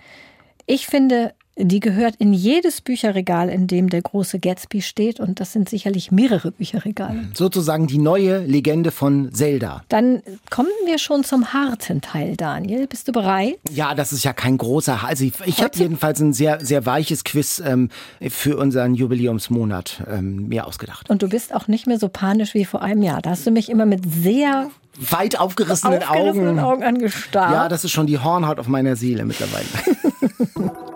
ich 0.68 0.86
finde, 0.86 1.34
Die 1.60 1.80
gehört 1.80 2.16
in 2.18 2.34
jedes 2.34 2.82
Bücherregal, 2.82 3.50
in 3.50 3.66
dem 3.66 3.90
der 3.90 4.04
große 4.04 4.38
Gatsby 4.40 4.84
steht. 4.84 5.20
Und 5.20 5.40
das 5.40 5.54
sind 5.54 5.68
sicherlich 5.68 6.12
mehrere 6.12 6.52
Bücherregale. 6.52 7.30
Sozusagen 7.34 7.88
die 7.88 7.98
neue 7.98 8.46
Legende 8.46 8.92
von 8.92 9.34
Zelda. 9.34 9.84
Dann 9.90 10.22
kommen 10.52 10.70
wir 10.86 11.00
schon 11.00 11.24
zum 11.24 11.54
harten 11.54 12.02
Teil, 12.02 12.36
Daniel. 12.36 12.86
Bist 12.86 13.08
du 13.08 13.12
bereit? 13.12 13.56
Ja, 13.72 13.96
das 13.96 14.14
ist 14.14 14.24
ja 14.24 14.34
kein 14.34 14.58
großer. 14.58 15.04
Also 15.04 15.26
ich, 15.26 15.34
ich 15.46 15.64
habe 15.64 15.72
jedenfalls 15.76 16.20
ein 16.20 16.34
sehr, 16.34 16.64
sehr 16.64 16.86
weiches 16.86 17.24
Quiz 17.24 17.60
ähm, 17.66 17.90
für 18.30 18.58
unseren 18.58 18.94
Jubiläumsmonat 18.94 20.04
ähm, 20.08 20.48
mir 20.48 20.68
ausgedacht. 20.68 21.10
Und 21.10 21.24
du 21.24 21.30
bist 21.30 21.56
auch 21.56 21.68
nicht 21.68 21.88
mehr 21.88 21.98
so 21.98 22.08
panisch 22.08 22.54
wie 22.54 22.66
vor 22.66 22.84
einem 22.84 23.02
Jahr. 23.02 23.24
Da 23.24 23.32
hast 23.32 23.48
du 23.48 23.52
mich 23.52 23.70
immer 23.70 23.88
mit 23.88 24.02
sehr 24.14 24.70
weit 25.00 25.40
aufgerissenen, 25.40 26.04
aufgerissenen 26.04 26.60
Augen. 26.60 26.84
Augen 26.84 26.84
angestarrt. 26.84 27.52
Ja, 27.52 27.68
das 27.68 27.84
ist 27.84 27.92
schon 27.92 28.06
die 28.06 28.20
Hornhaut 28.20 28.60
auf 28.60 28.68
meiner 28.68 28.96
Seele 28.96 29.26
mittlerweile. 29.26 29.66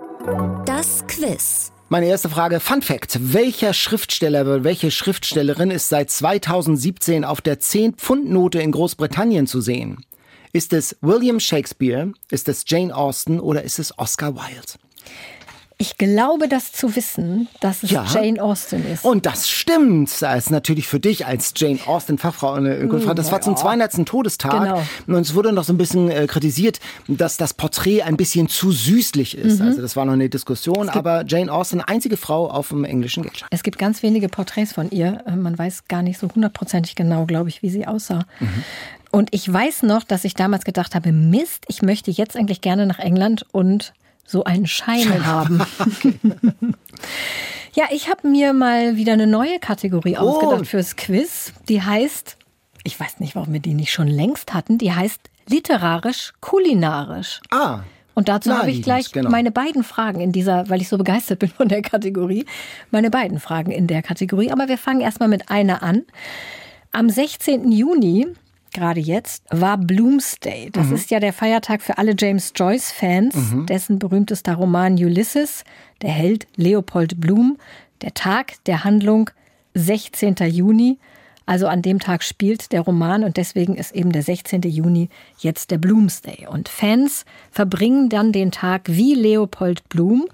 Das 0.66 1.06
Quiz. 1.08 1.72
Meine 1.90 2.06
erste 2.06 2.30
Frage, 2.30 2.60
Fun 2.60 2.82
Fact. 2.82 3.18
Welcher 3.34 3.74
Schriftsteller, 3.74 4.64
welche 4.64 4.90
Schriftstellerin 4.90 5.72
ist 5.72 5.90
seit 5.90 6.10
2017 6.10 7.26
auf 7.26 7.42
der 7.42 7.60
10-Pfund-Note 7.60 8.62
in 8.62 8.72
Großbritannien 8.72 9.48
zu 9.48 9.60
sehen? 9.60 10.06
Ist 10.54 10.72
es 10.74 10.96
William 11.02 11.40
Shakespeare, 11.40 12.14
ist 12.30 12.48
es 12.48 12.64
Jane 12.66 12.96
Austen 12.96 13.40
oder 13.40 13.64
ist 13.64 13.80
es 13.80 13.98
Oscar 13.98 14.36
Wilde? 14.36 14.80
Ich 15.82 15.98
glaube, 15.98 16.48
das 16.48 16.72
zu 16.72 16.96
wissen, 16.96 17.48
dass 17.60 17.82
es 17.82 17.90
Ja. 17.90 18.06
Jane 18.06 18.42
Austen 18.42 18.86
ist. 18.86 19.04
Und 19.04 19.26
das 19.26 19.50
stimmt. 19.50 20.12
Das 20.22 20.46
ist 20.46 20.52
natürlich 20.52 20.88
für 20.88 21.00
dich 21.00 21.26
als 21.26 21.54
Jane 21.56 21.80
Austen 21.88 22.20
Fachfrau 22.20 22.52
eine 22.54 22.88
gute 22.88 23.02
Frage. 23.02 23.16
Das 23.16 23.32
war 23.32 23.42
zum 23.42 23.58
200. 23.58 24.06
Todestag. 24.06 24.52
Genau. 24.52 24.84
Und 25.08 25.22
es 25.22 25.34
wurde 25.34 25.52
noch 25.52 25.64
so 25.64 25.74
ein 25.74 25.78
bisschen 25.80 26.12
äh, 26.12 26.28
kritisiert, 26.28 26.80
dass 27.08 27.38
das 27.38 27.56
Porträt 27.56 28.04
ein 28.04 28.16
bisschen 28.16 28.48
zu 28.48 28.72
süßlich 28.72 29.36
ist. 29.36 29.60
Mhm. 29.60 29.68
Also 29.70 29.82
das 29.82 29.96
war 29.96 30.06
noch 30.06 30.14
eine 30.14 30.30
Diskussion. 30.30 30.88
Aber 30.90 31.26
Jane 31.26 31.52
Austen, 31.52 31.82
einzige 31.82 32.16
Frau 32.16 32.48
auf 32.50 32.70
dem 32.70 32.84
englischen 32.84 33.24
Geldschein. 33.24 33.48
Es 33.52 33.64
gibt 33.64 33.80
ganz 33.80 34.04
wenige 34.04 34.30
Porträts 34.30 34.74
von 34.74 34.92
ihr. 34.92 35.24
Äh, 35.26 35.36
Man 35.36 35.58
weiß 35.58 35.88
gar 35.88 36.04
nicht 36.04 36.20
so 36.20 36.30
hundertprozentig 36.34 36.94
genau, 36.96 37.26
glaube 37.26 37.50
ich, 37.50 37.64
wie 37.64 37.72
sie 37.72 37.88
aussah. 37.88 38.26
Und 39.10 39.30
ich 39.34 39.52
weiß 39.52 39.84
noch, 39.84 40.04
dass 40.04 40.24
ich 40.26 40.36
damals 40.36 40.64
gedacht 40.64 40.94
habe, 40.96 41.12
Mist, 41.12 41.66
ich 41.68 41.82
möchte 41.82 42.12
jetzt 42.12 42.38
eigentlich 42.38 42.62
gerne 42.62 42.86
nach 42.86 43.00
England 43.00 43.46
und 43.52 43.94
so 44.26 44.44
einen 44.44 44.68
Schein 44.68 45.26
haben. 45.26 45.62
ja, 47.74 47.86
ich 47.92 48.10
habe 48.10 48.28
mir 48.28 48.54
mal 48.54 48.96
wieder 48.98 49.14
eine 49.14 49.28
neue 49.28 49.60
Kategorie 49.60 50.18
Oh. 50.18 50.22
ausgedacht 50.30 50.68
fürs 50.68 50.96
Quiz. 50.96 51.54
Die 51.70 51.82
heißt, 51.82 52.38
ich 52.84 53.00
weiß 53.00 53.20
nicht, 53.20 53.36
warum 53.36 53.54
wir 53.54 53.60
die 53.60 53.74
nicht 53.74 53.92
schon 53.92 54.08
längst 54.08 54.54
hatten, 54.54 54.78
die 54.78 54.94
heißt 54.94 55.20
literarisch 55.48 56.34
kulinarisch. 56.40 57.42
Ah, 57.50 57.80
Und 58.14 58.30
dazu 58.30 58.52
habe 58.54 58.72
ich 58.72 58.84
gleich 58.84 59.12
genau. 59.12 59.30
meine 59.30 59.52
beiden 59.52 59.84
Fragen 59.84 60.22
in 60.22 60.32
dieser, 60.32 60.70
weil 60.70 60.82
ich 60.82 60.88
so 60.88 60.98
begeistert 60.98 61.40
bin 61.40 61.50
von 61.50 61.68
der 61.68 61.82
Kategorie, 61.82 62.46
meine 62.92 63.10
beiden 63.10 63.40
Fragen 63.40 63.72
in 63.72 63.88
der 63.88 64.02
Kategorie. 64.02 64.52
Aber 64.52 64.68
wir 64.68 64.78
fangen 64.78 65.02
erstmal 65.02 65.30
mit 65.30 65.50
einer 65.50 65.84
an. 65.84 66.04
Am 66.94 67.10
16. 67.10 67.72
Juni, 67.72 68.28
gerade 68.74 69.00
jetzt, 69.00 69.44
war 69.52 69.78
Bloomsday. 69.78 70.70
Das 70.72 70.88
Mhm. 70.88 70.96
ist 70.96 71.12
ja 71.12 71.20
der 71.20 71.34
Feiertag 71.34 71.82
für 71.82 71.98
alle 71.98 72.16
James 72.18 72.54
Joyce-Fans, 72.56 73.36
dessen 73.68 74.00
berühmtester 74.00 74.56
Roman 74.56 74.94
Ulysses, 74.94 75.64
der 76.02 76.12
Held 76.12 76.48
Leopold 76.56 77.20
Bloom, 77.20 77.58
der 78.02 78.14
Tag 78.14 78.54
der 78.66 78.84
Handlung 78.84 79.30
16. 79.74 80.36
Juni. 80.48 80.98
Also 81.46 81.68
an 81.68 81.82
dem 81.82 82.00
Tag 82.00 82.24
spielt 82.24 82.72
der 82.72 82.82
Roman 82.82 83.24
und 83.24 83.36
deswegen 83.38 83.76
ist 83.76 83.94
eben 83.94 84.12
der 84.12 84.22
16. 84.24 84.62
Juni 84.62 85.10
jetzt 85.40 85.72
der 85.72 85.78
Bloomsday. 85.80 86.48
Und 86.48 86.70
Fans 86.70 87.26
verbringen 87.52 88.10
dann 88.10 88.32
den 88.32 88.52
Tag 88.52 88.84
wie 88.88 89.16
Leopold 89.16 89.88
Bloom. 89.90 90.26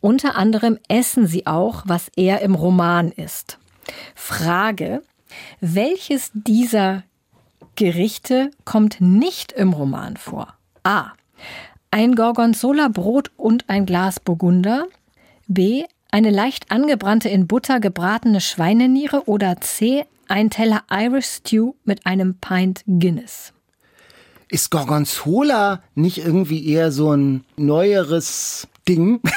Unter 0.00 0.36
anderem 0.36 0.78
essen 0.88 1.26
sie 1.26 1.46
auch, 1.46 1.82
was 1.86 2.10
er 2.16 2.40
im 2.40 2.54
Roman 2.54 3.12
ist. 3.12 3.58
Frage, 4.14 5.02
welches 5.60 6.30
dieser 6.34 7.02
Gerichte 7.76 8.50
kommt 8.64 9.00
nicht 9.00 9.52
im 9.52 9.72
Roman 9.72 10.16
vor? 10.16 10.54
A. 10.84 11.12
Ein 11.90 12.14
Gorgonzola-Brot 12.14 13.30
und 13.36 13.68
ein 13.68 13.86
Glas 13.86 14.20
Burgunder. 14.20 14.86
B. 15.46 15.84
Eine 16.10 16.30
leicht 16.30 16.70
angebrannte 16.70 17.28
in 17.30 17.46
Butter 17.46 17.80
gebratene 17.80 18.40
Schweineniere. 18.40 19.26
Oder 19.26 19.60
C. 19.60 20.04
Ein 20.28 20.50
Teller 20.50 20.82
Irish 20.90 21.26
Stew 21.26 21.74
mit 21.84 22.06
einem 22.06 22.36
Pint 22.38 22.82
Guinness. 22.86 23.52
ist 24.48 24.70
Gorgonzola 24.70 25.82
nicht 25.94 26.18
irgendwie 26.18 26.66
eher 26.68 26.92
so 26.92 27.14
ein 27.16 27.44
neueres 27.56 28.68
Ding? 28.88 29.20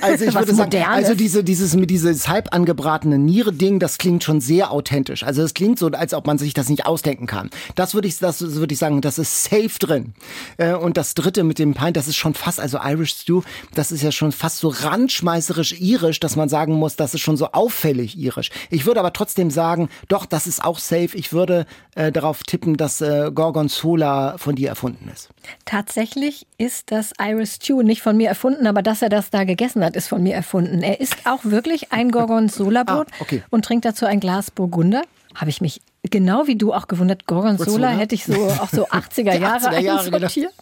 Also 0.00 0.24
ich 0.24 0.34
würde 0.34 0.54
sagen, 0.54 0.70
Modernes. 0.70 0.88
also 0.88 1.14
diese, 1.14 1.42
dieses 1.42 1.74
mit 1.74 1.90
dieses 1.90 2.28
halb 2.28 2.54
angebratene 2.54 3.18
Niere-Ding, 3.18 3.78
das 3.78 3.98
klingt 3.98 4.22
schon 4.24 4.40
sehr 4.40 4.70
authentisch. 4.70 5.22
Also 5.22 5.42
es 5.42 5.54
klingt 5.54 5.78
so, 5.78 5.88
als 5.88 6.14
ob 6.14 6.26
man 6.26 6.38
sich 6.38 6.54
das 6.54 6.68
nicht 6.68 6.86
ausdenken 6.86 7.26
kann. 7.26 7.50
Das 7.74 7.94
würde 7.94 8.06
ich, 8.08 8.18
das 8.18 8.40
würde 8.40 8.72
ich 8.72 8.78
sagen, 8.78 9.00
das 9.00 9.18
ist 9.18 9.44
safe 9.44 9.78
drin. 9.78 10.14
Äh, 10.56 10.74
Und 10.74 10.96
das 10.96 11.14
dritte 11.14 11.44
mit 11.44 11.58
dem 11.58 11.74
Pint, 11.74 11.96
das 11.96 12.08
ist 12.08 12.16
schon 12.16 12.34
fast, 12.34 12.60
also 12.60 12.78
Irish 12.82 13.12
Stew, 13.12 13.42
das 13.74 13.90
ist 13.92 14.02
ja 14.02 14.12
schon 14.12 14.32
fast 14.32 14.58
so 14.58 14.68
randschmeißerisch 14.68 15.80
irisch, 15.80 16.20
dass 16.20 16.36
man 16.36 16.48
sagen 16.48 16.74
muss, 16.74 16.96
das 16.96 17.14
ist 17.14 17.20
schon 17.20 17.36
so 17.36 17.46
auffällig 17.52 18.16
irisch. 18.18 18.50
Ich 18.70 18.86
würde 18.86 19.00
aber 19.00 19.12
trotzdem 19.12 19.50
sagen, 19.50 19.88
doch, 20.08 20.26
das 20.26 20.46
ist 20.46 20.64
auch 20.64 20.78
safe. 20.78 21.10
Ich 21.14 21.32
würde 21.32 21.66
äh, 21.94 22.12
darauf 22.12 22.42
tippen, 22.44 22.76
dass 22.76 23.00
äh, 23.00 23.30
Gorgonzola 23.34 24.38
von 24.38 24.54
dir 24.54 24.68
erfunden 24.68 25.10
ist. 25.12 25.28
Tatsächlich 25.64 26.46
ist 26.58 26.90
das 26.90 27.12
Irish 27.20 27.52
Stew 27.52 27.82
nicht 27.82 28.02
von 28.02 28.16
mir 28.16 28.28
erfunden, 28.28 28.66
aber 28.66 28.75
dass 28.82 29.02
er 29.02 29.08
das 29.08 29.30
da 29.30 29.44
gegessen 29.44 29.84
hat, 29.84 29.96
ist 29.96 30.08
von 30.08 30.22
mir 30.22 30.34
erfunden. 30.34 30.82
Er 30.82 31.00
isst 31.00 31.16
auch 31.26 31.44
wirklich 31.44 31.92
ein 31.92 32.10
Gorgonzola-Brot 32.10 33.06
Ah, 33.12 33.16
okay. 33.20 33.42
und 33.50 33.64
trinkt 33.64 33.84
dazu 33.84 34.06
ein 34.06 34.20
Glas 34.20 34.50
Burgunder. 34.50 35.02
Habe 35.34 35.50
ich 35.50 35.60
mich 35.60 35.80
genau 36.10 36.46
wie 36.46 36.56
du 36.56 36.72
auch 36.72 36.88
gewundert. 36.88 37.26
Gorgonzola 37.26 37.88
hätte 37.88 38.14
ich 38.14 38.24
so 38.24 38.34
auch 38.34 38.68
so 38.68 38.86
80er 38.88 39.32
Die 39.36 39.42
Jahre 39.42 39.68
80er 39.68 39.78
Jahre, 39.80 40.04
genau. 40.04 40.16
einsortiert. 40.16 40.52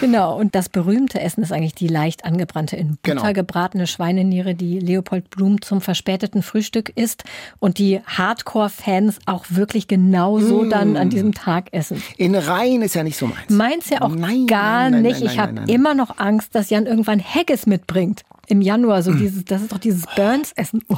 Genau. 0.00 0.36
Und 0.38 0.54
das 0.54 0.68
berühmte 0.68 1.20
Essen 1.20 1.42
ist 1.42 1.52
eigentlich 1.52 1.74
die 1.74 1.88
leicht 1.88 2.24
angebrannte 2.24 2.76
in 2.76 2.96
Butter 3.02 3.14
Genau. 3.20 3.32
gebratene 3.32 3.86
Schweineniere, 3.86 4.54
die 4.54 4.78
Leopold 4.78 5.30
Blum 5.30 5.60
zum 5.62 5.80
verspäteten 5.80 6.42
Frühstück 6.42 6.90
isst 6.96 7.24
und 7.58 7.78
die 7.78 8.00
Hardcore-Fans 8.06 9.18
auch 9.26 9.44
wirklich 9.50 9.88
genauso 9.88 10.64
dann 10.64 10.92
Mm. 10.92 10.96
an 10.96 11.10
diesem 11.10 11.34
Tag 11.34 11.68
essen. 11.72 12.02
In 12.16 12.34
Rhein 12.34 12.82
ist 12.82 12.94
ja 12.94 13.02
nicht 13.02 13.16
so 13.16 13.26
meins. 13.26 13.48
Meins 13.48 13.88
ja 13.90 14.02
auch 14.02 14.14
Nein, 14.14 14.46
gar 14.46 14.90
nein, 14.90 14.92
nein, 14.92 15.02
nicht. 15.02 15.22
ich 15.22 15.38
habe 15.38 15.62
immer 15.66 15.94
noch 15.94 16.18
Angst, 16.18 16.54
dass 16.54 16.70
Jan 16.70 16.86
irgendwann 16.86 17.22
Haggis 17.22 17.66
mitbringt. 17.66 18.22
Im 18.48 18.60
Januar, 18.60 19.02
so 19.02 19.12
dieses, 19.14 19.44
das 19.44 19.62
ist 19.62 19.72
doch 19.72 19.78
dieses 19.78 20.04
Burns-Essen. 20.16 20.82
Oh. 20.88 20.96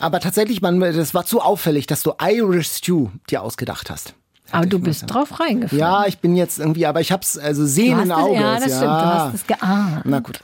Aber 0.00 0.20
tatsächlich, 0.20 0.62
man, 0.62 0.80
das 0.80 1.14
war 1.14 1.24
zu 1.24 1.40
auffällig, 1.40 1.86
dass 1.86 2.02
du 2.02 2.12
Irish 2.20 2.68
Stew 2.68 3.08
dir 3.28 3.42
ausgedacht 3.42 3.90
hast. 3.90 4.14
Aber 4.50 4.66
du 4.66 4.78
bist 4.78 5.02
mal 5.02 5.06
drauf 5.08 5.38
reingefallen. 5.38 5.80
Ja, 5.80 6.06
ich 6.06 6.18
bin 6.18 6.34
jetzt 6.34 6.58
irgendwie, 6.58 6.86
aber 6.86 7.00
ich 7.00 7.12
hab's 7.12 7.38
also 7.38 7.64
sehen 7.64 8.00
im 8.00 8.10
Auge. 8.10 8.34
ja, 8.34 8.54
das 8.54 8.64
stimmt. 8.64 8.82
Du 8.82 8.88
hast 8.88 9.34
es 9.34 9.46
geahnt. 9.46 10.02
Na 10.06 10.20
gut. 10.20 10.40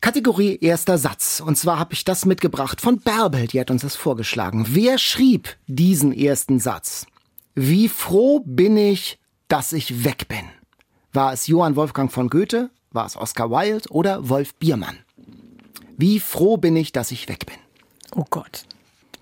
Kategorie 0.00 0.58
erster 0.60 0.98
Satz. 0.98 1.42
Und 1.44 1.56
zwar 1.56 1.78
habe 1.78 1.94
ich 1.94 2.04
das 2.04 2.24
mitgebracht 2.24 2.80
von 2.80 2.98
Bärbel, 2.98 3.48
die 3.48 3.60
hat 3.60 3.70
uns 3.70 3.82
das 3.82 3.96
vorgeschlagen. 3.96 4.66
Wer 4.68 4.98
schrieb 4.98 5.56
diesen 5.66 6.12
ersten 6.12 6.60
Satz? 6.60 7.06
Wie 7.54 7.88
froh 7.88 8.40
bin 8.44 8.76
ich, 8.76 9.18
dass 9.48 9.72
ich 9.72 10.04
weg 10.04 10.28
bin? 10.28 10.44
War 11.12 11.32
es 11.32 11.48
Johann 11.48 11.74
Wolfgang 11.74 12.12
von 12.12 12.28
Goethe? 12.28 12.70
War 12.92 13.06
es 13.06 13.16
Oscar 13.16 13.50
Wilde 13.50 13.88
oder 13.90 14.28
Wolf 14.28 14.54
Biermann? 14.54 14.98
Wie 15.96 16.20
froh 16.20 16.56
bin 16.56 16.76
ich, 16.76 16.92
dass 16.92 17.10
ich 17.10 17.28
weg 17.28 17.46
bin? 17.46 17.56
Oh 18.14 18.24
Gott. 18.30 18.64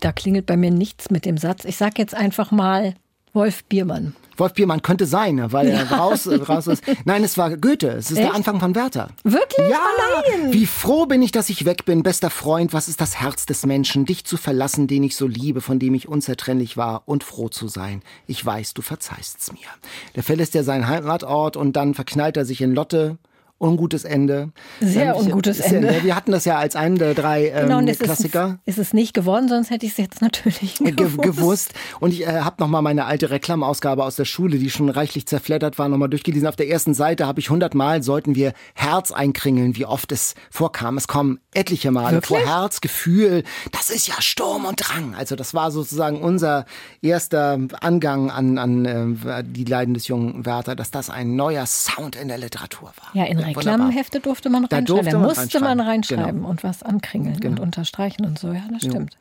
Da 0.00 0.12
klingelt 0.12 0.46
bei 0.46 0.56
mir 0.56 0.70
nichts 0.70 1.10
mit 1.10 1.24
dem 1.24 1.38
Satz. 1.38 1.64
Ich 1.64 1.76
sag 1.76 1.98
jetzt 1.98 2.14
einfach 2.14 2.50
mal 2.50 2.94
Wolf 3.32 3.64
Biermann. 3.64 4.14
Wolf 4.38 4.52
Biermann 4.52 4.82
könnte 4.82 5.06
sein, 5.06 5.50
weil 5.52 5.68
er 5.68 5.90
raus, 5.90 6.28
raus 6.28 6.66
ist. 6.66 6.82
Nein, 7.06 7.24
es 7.24 7.38
war 7.38 7.56
Goethe. 7.56 7.88
Es 7.88 8.10
ist 8.10 8.18
der 8.18 8.26
Echt? 8.26 8.34
Anfang 8.34 8.60
von 8.60 8.74
Werther. 8.74 9.08
Wirklich? 9.24 9.68
Ja, 9.70 9.78
Oh 9.80 10.42
nein! 10.42 10.52
wie 10.52 10.66
froh 10.66 11.06
bin 11.06 11.22
ich, 11.22 11.32
dass 11.32 11.48
ich 11.48 11.64
weg 11.64 11.86
bin, 11.86 12.02
bester 12.02 12.28
Freund. 12.28 12.74
Was 12.74 12.88
ist 12.88 13.00
das 13.00 13.18
Herz 13.18 13.46
des 13.46 13.64
Menschen, 13.64 14.04
dich 14.04 14.24
zu 14.26 14.36
verlassen, 14.36 14.86
den 14.88 15.02
ich 15.04 15.16
so 15.16 15.26
liebe, 15.26 15.62
von 15.62 15.78
dem 15.78 15.94
ich 15.94 16.06
unzertrennlich 16.08 16.76
war 16.76 17.02
und 17.06 17.24
froh 17.24 17.48
zu 17.48 17.68
sein. 17.68 18.02
Ich 18.26 18.44
weiß, 18.44 18.74
du 18.74 18.82
verzeihst's 18.82 19.52
mir. 19.52 19.68
Der 20.14 20.22
verlässt 20.22 20.54
ja 20.54 20.62
seinen 20.62 20.86
Heimatort 20.86 21.56
und 21.56 21.74
dann 21.74 21.94
verknallt 21.94 22.36
er 22.36 22.44
sich 22.44 22.60
in 22.60 22.74
Lotte. 22.74 23.16
Ungutes 23.58 24.04
Ende. 24.04 24.50
Sehr 24.80 25.14
Ähm, 25.14 25.22
ungutes 25.28 25.58
ja- 25.58 25.64
Ende. 25.66 26.02
Wir 26.02 26.14
hatten 26.14 26.30
das 26.30 26.44
ja 26.44 26.58
als 26.58 26.76
einen 26.76 26.98
der 26.98 27.14
drei 27.14 27.48
ähm, 27.48 27.62
Genau, 27.68 27.78
und 27.78 27.88
es 27.88 27.98
Klassiker. 27.98 28.58
ist, 28.66 28.76
ist 28.78 28.88
es 28.88 28.92
nicht 28.92 29.14
geworden, 29.14 29.48
sonst 29.48 29.70
hätte 29.70 29.86
ich 29.86 29.92
es 29.92 29.98
jetzt 29.98 30.20
natürlich 30.20 30.74
Ge 30.74 30.92
gewusst. 30.92 31.22
gewusst. 31.22 31.74
Und 32.00 32.12
ich 32.12 32.26
äh, 32.26 32.40
habe 32.40 32.56
nochmal 32.58 32.82
meine 32.82 33.06
alte 33.06 33.30
Reklamausgabe 33.30 34.04
aus 34.04 34.16
der 34.16 34.26
Schule, 34.26 34.58
die 34.58 34.68
schon 34.68 34.90
reichlich 34.90 35.26
zerfleddert 35.26 35.78
war, 35.78 35.88
nochmal 35.88 36.10
durchgelesen. 36.10 36.46
Auf 36.46 36.56
der 36.56 36.68
ersten 36.68 36.92
Seite 36.92 37.26
habe 37.26 37.40
ich 37.40 37.48
hundertmal, 37.48 38.02
sollten 38.02 38.34
wir 38.34 38.52
Herz 38.74 39.10
einkringeln, 39.10 39.74
wie 39.76 39.86
oft 39.86 40.12
es 40.12 40.34
vorkam. 40.50 40.98
Es 40.98 41.08
kommen 41.08 41.40
etliche 41.54 41.90
Male 41.90 42.16
Wirklich? 42.16 42.28
vor 42.28 42.46
Herz, 42.46 42.82
Gefühl. 42.82 43.42
Das 43.72 43.88
ist 43.88 44.06
ja 44.06 44.20
Sturm 44.20 44.66
und 44.66 44.76
Drang. 44.86 45.14
Also 45.14 45.34
das 45.34 45.54
war 45.54 45.70
sozusagen 45.70 46.20
unser 46.20 46.66
erster 47.00 47.58
Angang 47.80 48.30
an, 48.30 48.58
an 48.58 48.84
äh, 49.24 49.42
die 49.44 49.64
Leiden 49.64 49.94
des 49.94 50.08
jungen 50.08 50.44
Werther, 50.44 50.76
dass 50.76 50.90
das 50.90 51.08
ein 51.08 51.36
neuer 51.36 51.64
Sound 51.64 52.16
in 52.16 52.28
der 52.28 52.36
Literatur 52.38 52.92
war. 53.00 53.10
Ja, 53.14 53.24
in 53.24 53.38
Reklamhefte 53.46 54.20
durfte 54.20 54.48
man 54.50 54.66
Da 54.66 54.76
reinschreiben. 54.76 55.10
Da 55.12 55.18
musste 55.18 55.60
man 55.60 55.80
reinschreiben. 55.80 55.86
reinschreiben 56.24 56.40
Genau. 56.40 56.48
und 56.50 56.64
was 56.64 56.82
ankringeln 56.82 57.34
und 57.34 57.40
Genau. 57.40 57.62
unterstreichen 57.62 58.24
und 58.26 58.38
so. 58.38 58.52
Ja, 58.52 58.62
das 58.70 58.82
stimmt. 58.84 59.16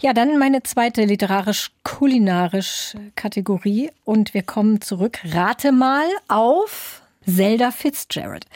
Ja, 0.00 0.12
dann 0.12 0.38
meine 0.38 0.62
zweite 0.62 1.04
literarisch-kulinarisch 1.04 2.94
Kategorie 3.16 3.90
und 4.04 4.34
wir 4.34 4.42
kommen 4.42 4.80
zurück. 4.80 5.18
Rate 5.24 5.72
mal 5.72 6.06
auf 6.28 7.02
Zelda 7.26 7.70
Fitzgerald. 7.70 8.46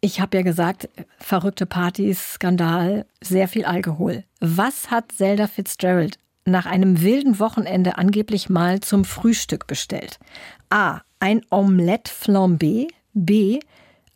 Ich 0.00 0.20
habe 0.20 0.36
ja 0.38 0.42
gesagt, 0.42 0.88
verrückte 1.18 1.66
Partys, 1.66 2.34
Skandal, 2.34 3.06
sehr 3.22 3.48
viel 3.48 3.64
Alkohol. 3.64 4.24
Was 4.40 4.90
hat 4.90 5.12
Zelda 5.12 5.46
Fitzgerald 5.46 6.18
nach 6.44 6.66
einem 6.66 7.00
wilden 7.00 7.38
Wochenende 7.38 7.96
angeblich 7.96 8.50
mal 8.50 8.80
zum 8.80 9.04
Frühstück 9.04 9.66
bestellt? 9.66 10.18
A. 10.70 11.00
Ein 11.20 11.40
Omelette 11.50 12.10
flambé. 12.12 12.88
B. 13.14 13.60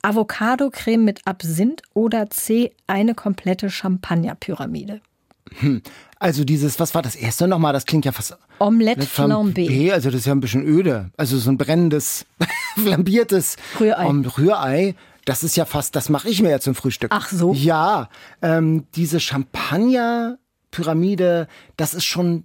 Avocado-Creme 0.02 1.04
mit 1.04 1.20
Absinth. 1.26 1.82
Oder 1.94 2.28
C. 2.30 2.72
Eine 2.86 3.14
komplette 3.14 3.70
Champagner-Pyramide. 3.70 5.00
Also 6.18 6.44
dieses, 6.44 6.78
was 6.78 6.94
war 6.94 7.00
das 7.02 7.16
erste 7.16 7.48
nochmal? 7.48 7.72
Das 7.72 7.86
klingt 7.86 8.04
ja 8.04 8.12
fast... 8.12 8.36
Omelette 8.58 9.06
flambé. 9.06 9.92
Also 9.92 10.10
das 10.10 10.20
ist 10.20 10.26
ja 10.26 10.32
ein 10.34 10.40
bisschen 10.40 10.66
öde. 10.66 11.10
Also 11.16 11.38
so 11.38 11.50
ein 11.50 11.56
brennendes, 11.56 12.26
flambiertes 12.76 13.56
Rührei. 13.80 14.06
Om- 14.06 14.24
Rührei. 14.26 14.94
Das 15.24 15.42
ist 15.44 15.56
ja 15.56 15.64
fast, 15.64 15.94
das 15.96 16.08
mache 16.08 16.28
ich 16.28 16.42
mir 16.42 16.50
ja 16.50 16.58
zum 16.60 16.74
Frühstück. 16.74 17.10
Ach 17.14 17.28
so? 17.30 17.52
Ja, 17.54 18.08
ähm, 18.42 18.86
diese 18.94 19.20
Champagner-Pyramide, 19.20 21.48
das 21.76 21.94
ist 21.94 22.04
schon, 22.04 22.44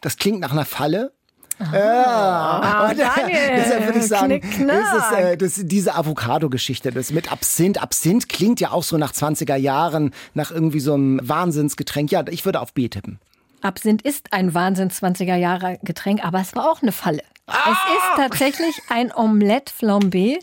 das 0.00 0.16
klingt 0.16 0.40
nach 0.40 0.52
einer 0.52 0.64
Falle. 0.64 1.12
Ah, 1.58 2.88
und, 2.88 2.98
Daniel, 2.98 3.38
deshalb 3.56 3.86
würde 3.86 3.98
ich 3.98 4.06
sagen, 4.06 4.30
ist 4.30 4.60
es, 4.60 5.18
äh, 5.18 5.36
das, 5.36 5.60
diese 5.64 5.94
Avocado-Geschichte, 5.94 6.92
das 6.92 7.10
mit 7.10 7.32
Absinth. 7.32 7.82
Absinth 7.82 8.28
klingt 8.28 8.60
ja 8.60 8.70
auch 8.70 8.84
so 8.84 8.96
nach 8.96 9.12
20er 9.12 9.56
Jahren, 9.56 10.12
nach 10.34 10.50
irgendwie 10.50 10.80
so 10.80 10.94
einem 10.94 11.20
Wahnsinnsgetränk. 11.22 12.12
Ja, 12.12 12.24
ich 12.28 12.44
würde 12.44 12.60
auf 12.60 12.74
B 12.74 12.88
tippen. 12.88 13.18
Absinth 13.60 14.02
ist 14.02 14.32
ein 14.32 14.54
Wahnsinns 14.54 15.02
20er 15.02 15.34
Jahre 15.34 15.78
Getränk, 15.82 16.24
aber 16.24 16.40
es 16.40 16.54
war 16.54 16.70
auch 16.70 16.82
eine 16.82 16.92
Falle. 16.92 17.22
Es 17.48 17.54
ist 17.54 18.16
tatsächlich 18.16 18.80
ein 18.88 19.12
Omelette 19.12 19.72
flambé 19.72 20.36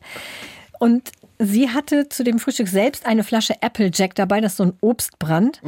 und 0.80 1.12
sie 1.40 1.70
hatte 1.70 2.10
zu 2.10 2.24
dem 2.24 2.40
Frühstück 2.40 2.68
selbst 2.68 3.06
eine 3.06 3.24
Flasche 3.24 3.62
Applejack 3.62 4.16
dabei, 4.16 4.42
das 4.42 4.54
ist 4.54 4.58
so 4.58 4.64
ein 4.64 4.74
Obstbrand. 4.82 5.62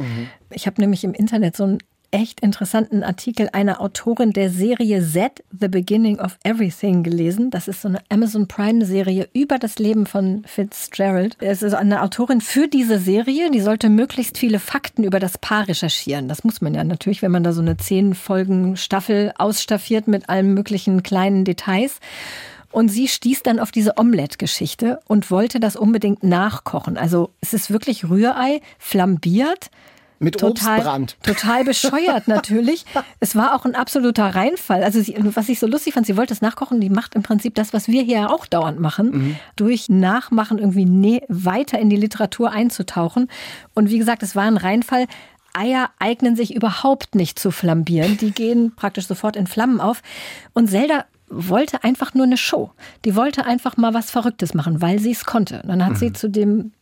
Ich 0.50 0.66
habe 0.66 0.80
nämlich 0.80 1.04
im 1.04 1.14
Internet 1.14 1.56
so 1.56 1.64
einen 1.64 1.78
echt 2.10 2.40
interessanten 2.40 3.02
Artikel 3.02 3.48
einer 3.52 3.80
Autorin 3.80 4.32
der 4.32 4.50
Serie 4.50 5.02
Z, 5.02 5.44
The 5.58 5.68
Beginning 5.68 6.18
of 6.18 6.38
Everything 6.42 7.02
gelesen. 7.02 7.50
Das 7.50 7.68
ist 7.68 7.82
so 7.82 7.88
eine 7.88 8.00
Amazon 8.08 8.48
Prime 8.48 8.84
Serie 8.84 9.28
über 9.32 9.58
das 9.58 9.78
Leben 9.78 10.06
von 10.06 10.42
Fitzgerald. 10.46 11.36
Es 11.40 11.62
ist 11.62 11.74
eine 11.74 12.02
Autorin 12.02 12.40
für 12.40 12.68
diese 12.68 12.98
Serie, 12.98 13.50
die 13.50 13.60
sollte 13.60 13.90
möglichst 13.90 14.38
viele 14.38 14.58
Fakten 14.58 15.04
über 15.04 15.20
das 15.20 15.38
Paar 15.38 15.68
recherchieren. 15.68 16.28
Das 16.28 16.44
muss 16.44 16.60
man 16.60 16.74
ja 16.74 16.84
natürlich, 16.84 17.22
wenn 17.22 17.32
man 17.32 17.44
da 17.44 17.52
so 17.52 17.60
eine 17.60 17.76
zehn 17.76 18.14
Folgen 18.14 18.76
Staffel 18.76 19.32
ausstaffiert 19.36 20.08
mit 20.08 20.28
allen 20.28 20.54
möglichen 20.54 21.02
kleinen 21.02 21.44
Details. 21.44 22.00
Und 22.70 22.88
sie 22.88 23.08
stieß 23.08 23.42
dann 23.42 23.60
auf 23.60 23.70
diese 23.70 23.96
Omelette-Geschichte 23.96 25.00
und 25.06 25.30
wollte 25.30 25.58
das 25.58 25.76
unbedingt 25.76 26.22
nachkochen. 26.22 26.98
Also 26.98 27.30
es 27.40 27.54
ist 27.54 27.70
wirklich 27.70 28.08
Rührei, 28.08 28.60
flambiert, 28.78 29.70
Mit 30.20 30.38
total, 30.38 30.78
Obstbrand. 30.78 31.16
total 31.22 31.64
bescheuert 31.64 32.26
natürlich. 32.28 32.84
Es 33.20 33.34
war 33.36 33.54
auch 33.54 33.64
ein 33.64 33.74
absoluter 33.74 34.24
Reinfall. 34.34 34.82
Also 34.84 35.00
sie, 35.00 35.14
was 35.34 35.48
ich 35.48 35.58
so 35.58 35.66
lustig 35.66 35.94
fand, 35.94 36.06
sie 36.06 36.16
wollte 36.16 36.32
es 36.32 36.40
nachkochen. 36.40 36.80
Die 36.80 36.90
macht 36.90 37.14
im 37.14 37.22
Prinzip 37.22 37.54
das, 37.54 37.72
was 37.72 37.88
wir 37.88 38.02
hier 38.02 38.30
auch 38.30 38.46
dauernd 38.46 38.80
machen, 38.80 39.10
Mhm. 39.10 39.36
durch 39.56 39.88
Nachmachen 39.88 40.58
irgendwie 40.58 40.84
nä- 40.86 41.22
weiter 41.28 41.78
in 41.78 41.90
die 41.90 41.96
Literatur 41.96 42.50
einzutauchen. 42.50 43.28
Und 43.74 43.90
wie 43.90 43.98
gesagt, 43.98 44.22
es 44.22 44.34
war 44.36 44.44
ein 44.44 44.56
Reinfall. 44.56 45.06
Eier 45.54 45.90
eignen 45.98 46.36
sich 46.36 46.54
überhaupt 46.54 47.14
nicht 47.14 47.38
zu 47.38 47.50
flambieren. 47.50 48.16
Die 48.18 48.30
gehen 48.30 48.72
praktisch 48.76 49.06
sofort 49.06 49.34
in 49.36 49.46
Flammen 49.46 49.80
auf. 49.80 50.02
Und 50.52 50.68
Zelda 50.70 51.04
wollte 51.30 51.84
einfach 51.84 52.14
nur 52.14 52.24
eine 52.24 52.36
Show. 52.36 52.70
Die 53.04 53.14
wollte 53.16 53.44
einfach 53.46 53.76
mal 53.76 53.94
was 53.94 54.10
Verrücktes 54.10 54.54
machen, 54.54 54.80
weil 54.80 54.98
sie 54.98 55.10
es 55.12 55.24
konnte. 55.24 55.60
Und 55.62 55.68
dann 55.68 55.84
hat 55.84 55.92
Mhm. 55.92 55.96
sie 55.96 56.12
zu 56.12 56.28
dem 56.30 56.72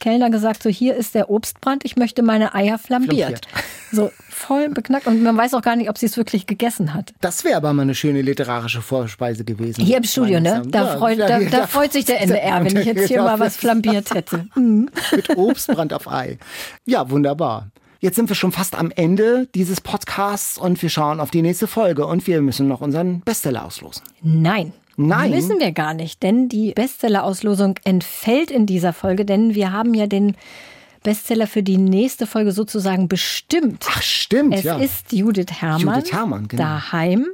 Kellner 0.00 0.30
gesagt, 0.30 0.62
so 0.62 0.68
hier 0.70 0.94
ist 0.96 1.14
der 1.14 1.30
Obstbrand, 1.30 1.84
ich 1.84 1.96
möchte 1.96 2.22
meine 2.22 2.54
Eier 2.54 2.78
flambiert. 2.78 3.46
Flambiert. 3.46 3.48
So 3.92 4.10
voll 4.28 4.70
beknackt 4.70 5.06
und 5.06 5.22
man 5.22 5.36
weiß 5.36 5.54
auch 5.54 5.62
gar 5.62 5.76
nicht, 5.76 5.88
ob 5.88 5.98
sie 5.98 6.06
es 6.06 6.16
wirklich 6.16 6.48
gegessen 6.48 6.94
hat. 6.94 7.12
Das 7.20 7.44
wäre 7.44 7.56
aber 7.56 7.72
mal 7.72 7.82
eine 7.82 7.94
schöne 7.94 8.22
literarische 8.22 8.82
Vorspeise 8.82 9.44
gewesen. 9.44 9.84
Hier 9.84 9.98
im 9.98 10.02
Studio, 10.02 10.40
ne? 10.40 10.62
Da, 10.66 10.80
Erachtens. 10.80 10.98
freut, 10.98 11.18
Ja, 11.18 11.28
da, 11.28 11.38
ja, 11.38 11.48
da 11.50 11.66
freut 11.68 11.92
sich 11.92 12.04
der 12.04 12.20
NDR, 12.22 12.64
wenn 12.64 12.76
ich 12.76 12.86
jetzt 12.86 13.06
hier 13.06 13.22
mal 13.22 13.38
was 13.38 13.56
flambiert 13.56 14.12
hätte. 14.12 14.48
Mhm. 14.56 14.90
mit 15.14 15.36
Obstbrand 15.36 15.92
auf 15.92 16.10
Ei. 16.10 16.38
Ja, 16.86 17.08
wunderbar. 17.08 17.68
Jetzt 18.00 18.16
sind 18.16 18.28
wir 18.28 18.34
schon 18.34 18.50
fast 18.50 18.74
am 18.74 18.90
Ende 18.90 19.46
dieses 19.54 19.80
Podcasts 19.80 20.58
und 20.58 20.82
wir 20.82 20.88
schauen 20.90 21.20
auf 21.20 21.30
die 21.30 21.42
nächste 21.42 21.68
Folge 21.68 22.04
und 22.04 22.26
wir 22.26 22.42
müssen 22.42 22.66
noch 22.66 22.80
unseren 22.80 23.20
Bestseller 23.20 23.64
auslosen. 23.64 24.02
Nein. 24.22 24.72
Nein? 24.96 25.30
Müssen 25.30 25.58
wir 25.58 25.72
gar 25.72 25.94
nicht, 25.94 26.22
denn 26.22 26.48
die 26.48 26.72
Bestseller-Auslosung 26.72 27.78
entfällt 27.84 28.50
in 28.50 28.66
dieser 28.66 28.92
Folge, 28.92 29.24
denn 29.24 29.54
wir 29.54 29.72
haben 29.72 29.94
ja 29.94 30.06
den 30.06 30.36
Bestseller 31.02 31.46
für 31.46 31.62
die 31.62 31.76
nächste 31.76 32.26
Folge 32.26 32.52
sozusagen 32.52 33.08
bestimmt. 33.08 33.84
Ach, 33.88 34.02
stimmt, 34.02 34.54
Es 34.54 34.64
ja. 34.64 34.78
ist 34.78 35.12
Judith 35.12 35.52
Herrmann. 35.60 35.98
Judith 35.98 36.12
Herrmann, 36.12 36.48
genau. 36.48 36.62
Daheim. 36.62 37.26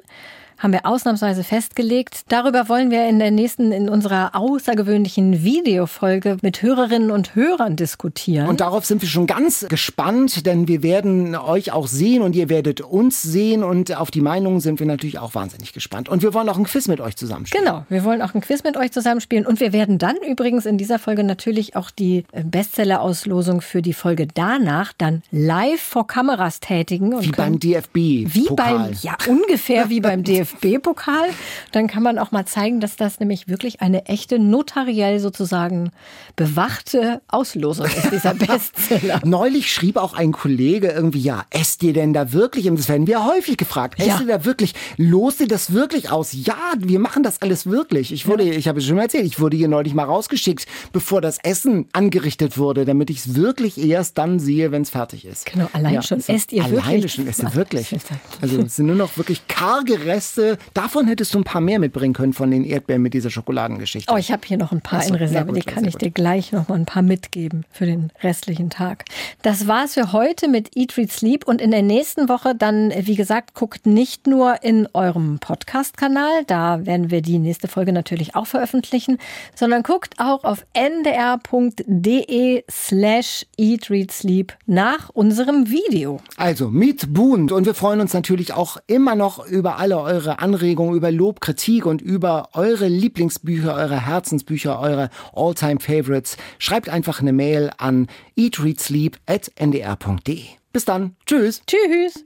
Haben 0.60 0.74
wir 0.74 0.84
ausnahmsweise 0.84 1.42
festgelegt. 1.42 2.24
Darüber 2.28 2.68
wollen 2.68 2.90
wir 2.90 3.08
in 3.08 3.18
der 3.18 3.30
nächsten, 3.30 3.72
in 3.72 3.88
unserer 3.88 4.34
außergewöhnlichen 4.34 5.42
Videofolge 5.42 6.36
mit 6.42 6.60
Hörerinnen 6.60 7.10
und 7.10 7.34
Hörern 7.34 7.76
diskutieren. 7.76 8.46
Und 8.46 8.60
darauf 8.60 8.84
sind 8.84 9.00
wir 9.00 9.08
schon 9.08 9.26
ganz 9.26 9.66
gespannt, 9.70 10.44
denn 10.44 10.68
wir 10.68 10.82
werden 10.82 11.34
euch 11.34 11.72
auch 11.72 11.86
sehen 11.86 12.20
und 12.20 12.36
ihr 12.36 12.50
werdet 12.50 12.82
uns 12.82 13.22
sehen 13.22 13.64
und 13.64 13.96
auf 13.96 14.10
die 14.10 14.20
Meinungen 14.20 14.60
sind 14.60 14.80
wir 14.80 14.86
natürlich 14.86 15.18
auch 15.18 15.34
wahnsinnig 15.34 15.72
gespannt. 15.72 16.10
Und 16.10 16.22
wir 16.22 16.34
wollen 16.34 16.50
auch 16.50 16.58
ein 16.58 16.64
Quiz 16.64 16.88
mit 16.88 17.00
euch 17.00 17.16
zusammenspielen. 17.16 17.64
Genau, 17.64 17.86
wir 17.88 18.04
wollen 18.04 18.20
auch 18.20 18.34
ein 18.34 18.42
Quiz 18.42 18.62
mit 18.62 18.76
euch 18.76 18.92
zusammenspielen 18.92 19.46
und 19.46 19.60
wir 19.60 19.72
werden 19.72 19.96
dann 19.96 20.16
übrigens 20.16 20.66
in 20.66 20.76
dieser 20.76 20.98
Folge 20.98 21.24
natürlich 21.24 21.74
auch 21.74 21.90
die 21.90 22.24
Bestseller-Auslosung 22.32 23.62
für 23.62 23.80
die 23.80 23.94
Folge 23.94 24.26
danach 24.26 24.92
dann 24.92 25.22
live 25.30 25.80
vor 25.80 26.06
Kameras 26.06 26.60
tätigen. 26.60 27.18
Wie 27.22 27.30
beim 27.30 27.58
DFB. 27.58 27.96
Wie 27.96 28.44
Pokal. 28.46 28.78
beim, 28.78 28.96
ja, 29.00 29.16
ungefähr 29.26 29.88
wie 29.88 30.00
beim 30.00 30.22
DFB-Pokal. 30.62 31.28
Dann 31.72 31.86
kann 31.86 32.02
man 32.02 32.18
auch 32.18 32.32
mal 32.32 32.46
zeigen, 32.46 32.80
dass 32.80 32.96
das 32.96 33.20
nämlich 33.20 33.48
wirklich 33.48 33.80
eine 33.80 34.06
echte, 34.06 34.38
notariell 34.38 35.18
sozusagen 35.20 35.90
bewachte 36.36 37.20
Auslosung 37.28 37.86
ist, 37.86 38.10
dieser 38.12 38.34
Bestseller. 38.34 39.20
Neulich 39.24 39.72
schrieb 39.72 39.96
auch 39.96 40.14
ein 40.14 40.32
Kollege 40.32 40.88
irgendwie, 40.88 41.20
ja, 41.20 41.44
esst 41.50 41.82
ihr 41.82 41.92
denn 41.92 42.12
da 42.12 42.32
wirklich? 42.32 42.68
Und 42.68 42.78
das 42.78 42.88
werden 42.88 43.06
wir 43.06 43.24
häufig 43.24 43.56
gefragt. 43.56 43.98
Esst 43.98 44.08
Ja. 44.08 44.20
ihr 44.20 44.26
da 44.26 44.44
wirklich? 44.44 44.74
Lost 44.96 45.40
ihr 45.40 45.48
das 45.48 45.72
wirklich 45.72 46.10
aus? 46.10 46.30
Ja, 46.32 46.56
wir 46.78 46.98
machen 46.98 47.22
das 47.22 47.42
alles 47.42 47.66
wirklich. 47.66 48.12
Ich 48.12 48.26
wurde, 48.26 48.44
ich 48.44 48.68
habe 48.68 48.78
es 48.78 48.86
schon 48.86 48.96
mal 48.96 49.02
erzählt, 49.02 49.26
ich 49.26 49.40
wurde 49.40 49.56
hier 49.56 49.68
neulich 49.68 49.94
mal 49.94 50.04
rausgeschickt, 50.04 50.66
bevor 50.92 51.20
das 51.20 51.38
Essen 51.42 51.88
angerichtet 51.92 52.58
wurde, 52.58 52.84
damit 52.84 53.10
ich 53.10 53.18
es 53.18 53.34
wirklich 53.34 53.78
erst 53.78 54.18
dann 54.18 54.38
sehe, 54.38 54.72
wenn 54.72 54.82
es 54.82 54.90
fertig 54.90 55.24
ist. 55.24 55.46
Genau, 55.46 55.68
allein 55.72 56.02
schon. 56.02 56.18
also 56.18 56.32
Esst 56.32 56.52
ihr 56.52 56.64
alleine 56.64 56.84
wirklich? 56.94 57.12
schon, 57.14 57.26
esst 57.26 57.42
ihr 57.42 57.54
wirklich. 57.54 57.94
Also 58.40 58.60
es 58.62 58.76
sind 58.76 58.86
nur 58.86 58.96
noch 58.96 59.16
wirklich 59.16 59.46
karge 59.48 60.04
Reste. 60.04 60.39
Davon 60.74 61.06
hättest 61.06 61.34
du 61.34 61.38
ein 61.38 61.44
paar 61.44 61.60
mehr 61.60 61.78
mitbringen 61.78 62.14
können 62.14 62.32
von 62.32 62.50
den 62.50 62.64
Erdbeeren 62.64 63.02
mit 63.02 63.14
dieser 63.14 63.30
Schokoladengeschichte. 63.30 64.12
Oh, 64.12 64.16
ich 64.16 64.32
habe 64.32 64.42
hier 64.44 64.56
noch 64.56 64.72
ein 64.72 64.80
paar 64.80 65.02
so, 65.02 65.10
in 65.10 65.14
Reserve. 65.16 65.46
gut, 65.46 65.56
die 65.56 65.60
kann 65.62 65.84
ich 65.84 65.94
gut. 65.94 66.02
dir 66.02 66.10
gleich 66.10 66.52
noch 66.52 66.68
mal 66.68 66.76
ein 66.76 66.86
paar 66.86 67.02
mitgeben 67.02 67.64
für 67.70 67.86
den 67.86 68.12
restlichen 68.22 68.70
Tag. 68.70 69.04
Das 69.42 69.66
war's 69.66 69.94
für 69.94 70.12
heute 70.12 70.48
mit 70.48 70.76
Eat, 70.76 70.96
Read, 70.96 71.12
Sleep. 71.12 71.46
Und 71.46 71.60
in 71.60 71.70
der 71.70 71.82
nächsten 71.82 72.28
Woche 72.28 72.54
dann, 72.54 72.92
wie 72.96 73.16
gesagt, 73.16 73.54
guckt 73.54 73.86
nicht 73.86 74.26
nur 74.26 74.62
in 74.62 74.88
eurem 74.92 75.38
Podcast-Kanal, 75.38 76.44
da 76.46 76.84
werden 76.86 77.10
wir 77.10 77.22
die 77.22 77.38
nächste 77.38 77.68
Folge 77.68 77.92
natürlich 77.92 78.34
auch 78.34 78.46
veröffentlichen, 78.46 79.18
sondern 79.54 79.82
guckt 79.82 80.14
auch 80.18 80.44
auf 80.44 80.64
ndr.de 80.74 82.64
slash 82.70 83.46
Eat, 83.56 83.90
Read, 83.90 84.10
Sleep 84.12 84.52
nach 84.66 85.10
unserem 85.10 85.70
Video. 85.70 86.20
Also 86.36 86.68
mit 86.68 87.12
Bund 87.12 87.52
und 87.52 87.66
wir 87.66 87.74
freuen 87.74 88.00
uns 88.00 88.14
natürlich 88.14 88.52
auch 88.52 88.78
immer 88.86 89.14
noch 89.14 89.46
über 89.46 89.78
alle 89.78 89.98
eure 90.30 90.38
Anregungen, 90.38 90.94
über 90.94 91.10
Lob, 91.10 91.40
Kritik 91.40 91.86
und 91.86 92.00
über 92.00 92.50
eure 92.52 92.86
Lieblingsbücher, 92.86 93.74
eure 93.74 94.06
Herzensbücher, 94.06 94.78
eure 94.78 95.10
Alltime 95.34 95.80
Favorites. 95.80 96.36
Schreibt 96.58 96.88
einfach 96.88 97.20
eine 97.20 97.32
Mail 97.32 97.72
an 97.78 98.06
eatreadsleep@ndr.de. 98.36 100.44
Bis 100.72 100.84
dann. 100.84 101.16
Tschüss. 101.26 101.62
Tschüss! 101.66 102.22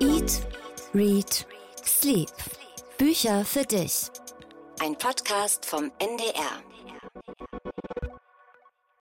Eat, 0.00 0.42
Read, 0.92 1.46
Sleep. 1.84 2.32
Bücher 2.98 3.44
für 3.44 3.62
dich. 3.62 4.10
Ein 4.80 4.98
Podcast 4.98 5.64
vom 5.64 5.92
NDR. 6.00 6.73